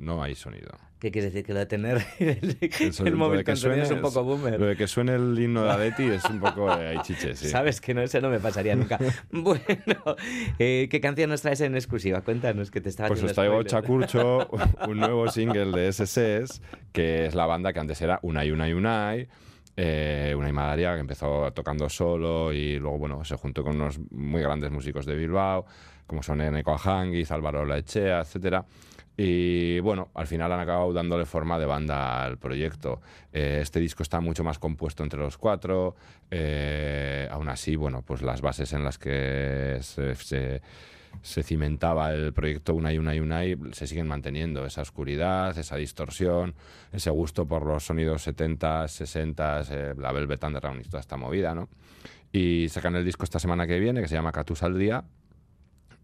No 0.00 0.22
hay 0.22 0.34
sonido. 0.34 0.70
¿Qué 0.98 1.10
quiere 1.10 1.26
decir? 1.28 1.44
Que 1.44 1.52
lo 1.52 1.60
de 1.60 1.66
tener 1.66 2.04
el, 2.18 2.58
el 2.60 3.10
lo 3.10 3.16
móvil 3.16 3.44
con 3.44 3.56
sonido 3.56 3.82
es 3.82 3.90
un 3.90 4.00
poco 4.00 4.24
boomer. 4.24 4.58
Lo 4.58 4.66
de 4.66 4.76
que 4.76 4.86
suene 4.86 5.14
el 5.14 5.38
himno 5.38 5.62
de 5.62 5.70
Adeti 5.70 6.04
es 6.04 6.24
un 6.24 6.40
poco 6.40 6.74
de 6.74 6.88
ahí 6.88 6.98
chiche, 7.02 7.34
sí. 7.34 7.48
Sabes 7.48 7.80
que 7.80 7.94
no, 7.94 8.02
eso 8.02 8.20
no 8.20 8.30
me 8.30 8.40
pasaría 8.40 8.74
nunca. 8.74 8.98
bueno, 9.30 10.16
eh, 10.58 10.88
¿qué 10.90 11.00
canción 11.00 11.30
nos 11.30 11.42
traes 11.42 11.60
en 11.60 11.74
exclusiva? 11.74 12.22
Cuéntanos 12.22 12.70
que 12.70 12.80
te 12.80 12.88
estaba 12.88 13.08
Pues 13.08 13.22
os 13.22 13.32
traigo. 13.32 13.62
Chacurcho, 13.62 14.48
un 14.88 14.98
nuevo 14.98 15.28
single 15.28 15.70
de 15.70 15.88
SS, 15.88 16.60
que 16.92 17.26
es 17.26 17.34
la 17.34 17.46
banda 17.46 17.72
que 17.72 17.80
antes 17.80 18.00
era 18.00 18.18
Unai 18.22 18.50
Unai 18.50 18.72
Unai. 18.72 19.28
Eh, 19.76 20.34
Unai 20.36 20.52
Madariaga, 20.52 20.96
que 20.96 21.00
empezó 21.00 21.52
tocando 21.52 21.88
solo 21.88 22.52
y 22.52 22.78
luego 22.78 22.98
bueno 22.98 23.24
se 23.24 23.36
juntó 23.36 23.62
con 23.62 23.76
unos 23.76 23.98
muy 24.10 24.42
grandes 24.42 24.70
músicos 24.70 25.06
de 25.06 25.14
Bilbao, 25.14 25.64
como 26.06 26.22
son 26.22 26.40
Eneco 26.40 26.72
Ajanguiz, 26.72 27.30
Álvaro 27.30 27.64
Laechea, 27.64 28.20
etcétera. 28.20 28.66
Y 29.22 29.80
bueno, 29.80 30.08
al 30.14 30.26
final 30.26 30.50
han 30.50 30.60
acabado 30.60 30.94
dándole 30.94 31.26
forma 31.26 31.58
de 31.58 31.66
banda 31.66 32.24
al 32.24 32.38
proyecto. 32.38 33.02
Eh, 33.34 33.58
este 33.60 33.78
disco 33.78 34.02
está 34.02 34.18
mucho 34.18 34.42
más 34.42 34.58
compuesto 34.58 35.02
entre 35.02 35.20
los 35.20 35.36
cuatro. 35.36 35.94
eh, 36.30 37.28
aún 37.30 37.50
así, 37.50 37.76
bueno, 37.76 38.00
pues 38.00 38.22
las 38.22 38.40
bases 38.40 38.72
en 38.72 38.82
las 38.82 38.96
que 38.96 39.78
se, 39.82 41.42
cimentaba 41.42 42.14
el 42.14 42.32
proyecto 42.32 42.72
Unai 42.72 42.96
Unai 42.96 43.20
Unai 43.20 43.58
se 43.72 43.86
siguen 43.86 44.08
manteniendo. 44.08 44.64
Esa 44.64 44.80
oscuridad, 44.80 45.58
esa 45.58 45.76
distorsión, 45.76 46.54
ese 46.90 47.10
gusto 47.10 47.46
por 47.46 47.66
los 47.66 47.84
sonidos 47.84 48.26
70s, 48.26 48.86
60s, 49.04 49.66
eh, 49.70 49.94
la 49.98 50.12
Velvet 50.12 50.42
Underground 50.42 50.80
y 50.80 50.88
toda 50.88 51.00
esta 51.00 51.18
movida, 51.18 51.54
¿no? 51.54 51.68
Y 52.32 52.70
sacan 52.70 52.96
el 52.96 53.04
disco 53.04 53.24
esta 53.24 53.38
semana 53.38 53.66
que 53.66 53.78
viene, 53.80 54.00
que 54.00 54.08
se 54.08 54.14
llama 54.14 54.32
Catus 54.32 54.62
al 54.62 54.78
Día. 54.78 55.04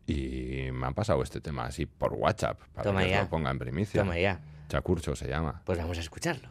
Y 0.07 0.70
me 0.72 0.86
han 0.86 0.94
pasado 0.94 1.22
este 1.22 1.40
tema 1.40 1.64
así 1.66 1.86
por 1.86 2.12
WhatsApp, 2.14 2.61
para 2.74 2.84
Toma 2.84 3.00
que 3.00 3.07
os 3.07 3.11
ya. 3.11 3.22
lo 3.22 3.28
ponga 3.28 3.50
en 3.50 3.59
primicia. 3.59 4.02
Toma 4.02 4.18
ya. 4.18 4.40
Chacurcho 4.68 5.16
se 5.16 5.28
llama. 5.28 5.62
Pues 5.64 5.78
vamos 5.78 5.98
a 5.98 6.00
escucharlo. 6.00 6.48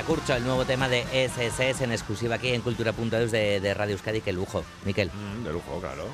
Chacurcho, 0.00 0.34
el 0.34 0.44
nuevo 0.44 0.64
tema 0.64 0.88
de 0.88 1.02
SSS 1.28 1.82
en 1.82 1.92
exclusiva 1.92 2.36
aquí 2.36 2.48
en 2.48 2.62
Cultura.eus 2.62 3.30
de, 3.30 3.60
de 3.60 3.74
Radio 3.74 3.92
Euskadi. 3.92 4.22
Qué 4.22 4.32
lujo, 4.32 4.64
Miquel. 4.86 5.10
Mm, 5.12 5.44
de 5.44 5.52
lujo, 5.52 5.78
claro. 5.78 6.04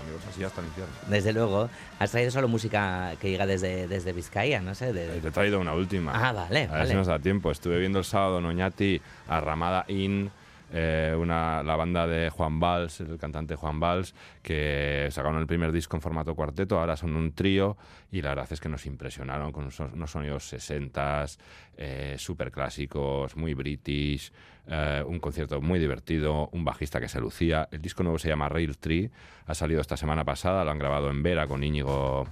Amigos 0.00 0.22
así 0.28 0.42
hasta 0.42 0.60
el 0.60 0.66
infierno. 0.66 0.92
Desde 1.06 1.32
luego. 1.32 1.70
Has 2.00 2.10
traído 2.10 2.32
solo 2.32 2.48
música 2.48 3.12
que 3.20 3.30
llega 3.30 3.46
desde, 3.46 3.86
desde 3.86 4.12
Vizcaya, 4.12 4.60
no 4.60 4.74
sé. 4.74 4.92
de- 4.92 5.20
Te 5.20 5.28
he 5.28 5.30
traído 5.30 5.60
una 5.60 5.72
última. 5.72 6.10
Ah, 6.16 6.32
vale, 6.32 6.62
A 6.64 6.66
ver 6.66 6.70
vale. 6.70 6.88
si 6.88 6.94
nos 6.96 7.06
da 7.06 7.20
tiempo. 7.20 7.52
Estuve 7.52 7.78
viendo 7.78 8.00
el 8.00 8.04
sábado 8.04 8.40
en 8.40 8.46
Oñati 8.46 9.00
a 9.28 9.40
Ramada 9.40 9.84
In, 9.86 10.32
eh, 10.72 11.14
una, 11.18 11.62
la 11.62 11.76
banda 11.76 12.06
de 12.06 12.30
Juan 12.30 12.58
Valls, 12.58 13.00
el 13.00 13.18
cantante 13.18 13.56
Juan 13.56 13.78
Valls, 13.78 14.14
que 14.42 15.06
sacaron 15.10 15.38
el 15.38 15.46
primer 15.46 15.70
disco 15.70 15.96
en 15.96 16.00
formato 16.00 16.34
cuarteto, 16.34 16.80
ahora 16.80 16.96
son 16.96 17.14
un 17.14 17.32
trío 17.32 17.76
y 18.10 18.22
la 18.22 18.30
verdad 18.30 18.48
es 18.50 18.60
que 18.60 18.70
nos 18.70 18.86
impresionaron 18.86 19.52
con 19.52 19.68
unos, 19.92 20.10
sonidos 20.10 20.50
60s, 20.50 21.38
eh, 21.76 22.14
súper 22.18 22.50
clásicos, 22.50 23.36
muy 23.36 23.52
british, 23.52 24.32
eh, 24.66 25.04
un 25.06 25.20
concierto 25.20 25.60
muy 25.60 25.78
divertido, 25.78 26.48
un 26.52 26.64
bajista 26.64 27.00
que 27.00 27.08
se 27.08 27.20
lucía. 27.20 27.68
El 27.70 27.82
disco 27.82 28.02
nuevo 28.02 28.18
se 28.18 28.28
llama 28.28 28.48
Rail 28.48 28.78
Tree, 28.78 29.10
ha 29.46 29.54
salido 29.54 29.82
esta 29.82 29.98
semana 29.98 30.24
pasada, 30.24 30.64
lo 30.64 30.70
han 30.70 30.78
grabado 30.78 31.10
en 31.10 31.22
Vera 31.22 31.46
con 31.46 31.62
Íñigo 31.62 32.26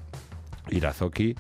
Irazoki. 0.71 1.35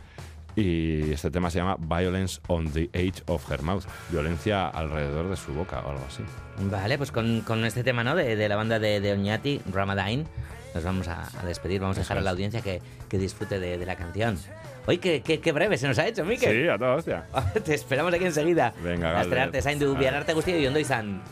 Y 0.61 1.13
este 1.13 1.31
tema 1.31 1.51
se 1.51 1.59
llama 1.59 1.77
Violence 1.79 2.39
on 2.49 2.71
the 2.71 2.91
Edge 2.93 3.23
of 3.27 3.51
Her 3.51 3.63
Mouth. 3.63 3.85
Violencia 4.11 4.69
alrededor 4.69 5.31
de 5.31 5.37
su 5.37 5.55
boca 5.55 5.81
o 5.81 5.91
algo 5.91 6.05
así. 6.07 6.23
Vale, 6.71 6.99
pues 6.99 7.11
con, 7.11 7.41
con 7.41 7.65
este 7.65 7.83
tema, 7.83 8.05
¿no? 8.05 8.15
De, 8.15 8.37
de 8.37 8.49
la 8.49 8.57
banda 8.57 8.79
de, 8.79 9.01
de 9.01 9.13
Oñati, 9.13 9.63
Ramadine, 9.73 10.25
nos 10.75 10.85
vamos 10.85 11.09
a, 11.09 11.29
a 11.41 11.47
despedir. 11.47 11.81
Vamos 11.81 11.97
a 11.97 12.01
dejar 12.01 12.19
a 12.19 12.21
la 12.21 12.31
audiencia 12.31 12.61
que, 12.61 12.83
que 13.09 13.17
disfrute 13.17 13.59
de, 13.59 13.79
de 13.79 13.87
la 13.87 13.97
canción. 13.97 14.39
Oye, 14.87 14.99
qué, 14.99 15.23
qué, 15.23 15.41
qué 15.41 15.53
breve 15.53 15.79
se 15.79 15.89
nos 15.89 15.99
ha 15.99 16.07
hecho, 16.07 16.25
Miquel. 16.27 16.65
Sí, 16.65 16.69
a 16.69 16.77
toda 16.77 16.97
hostia. 16.97 17.25
Te 17.65 17.75
esperamos 17.75 18.13
aquí 18.13 18.25
enseguida. 18.27 18.75
Venga, 18.83 19.09
Hasta 19.13 19.21
Galder. 19.23 19.39
arte, 19.39 19.63
zaindu, 19.63 19.87
A 19.87 19.91
ver. 19.93 19.99
biararte 20.01 20.35
guztia 20.35 20.59
y 20.59 20.67
ondo 20.67 20.79
izan. 20.79 21.23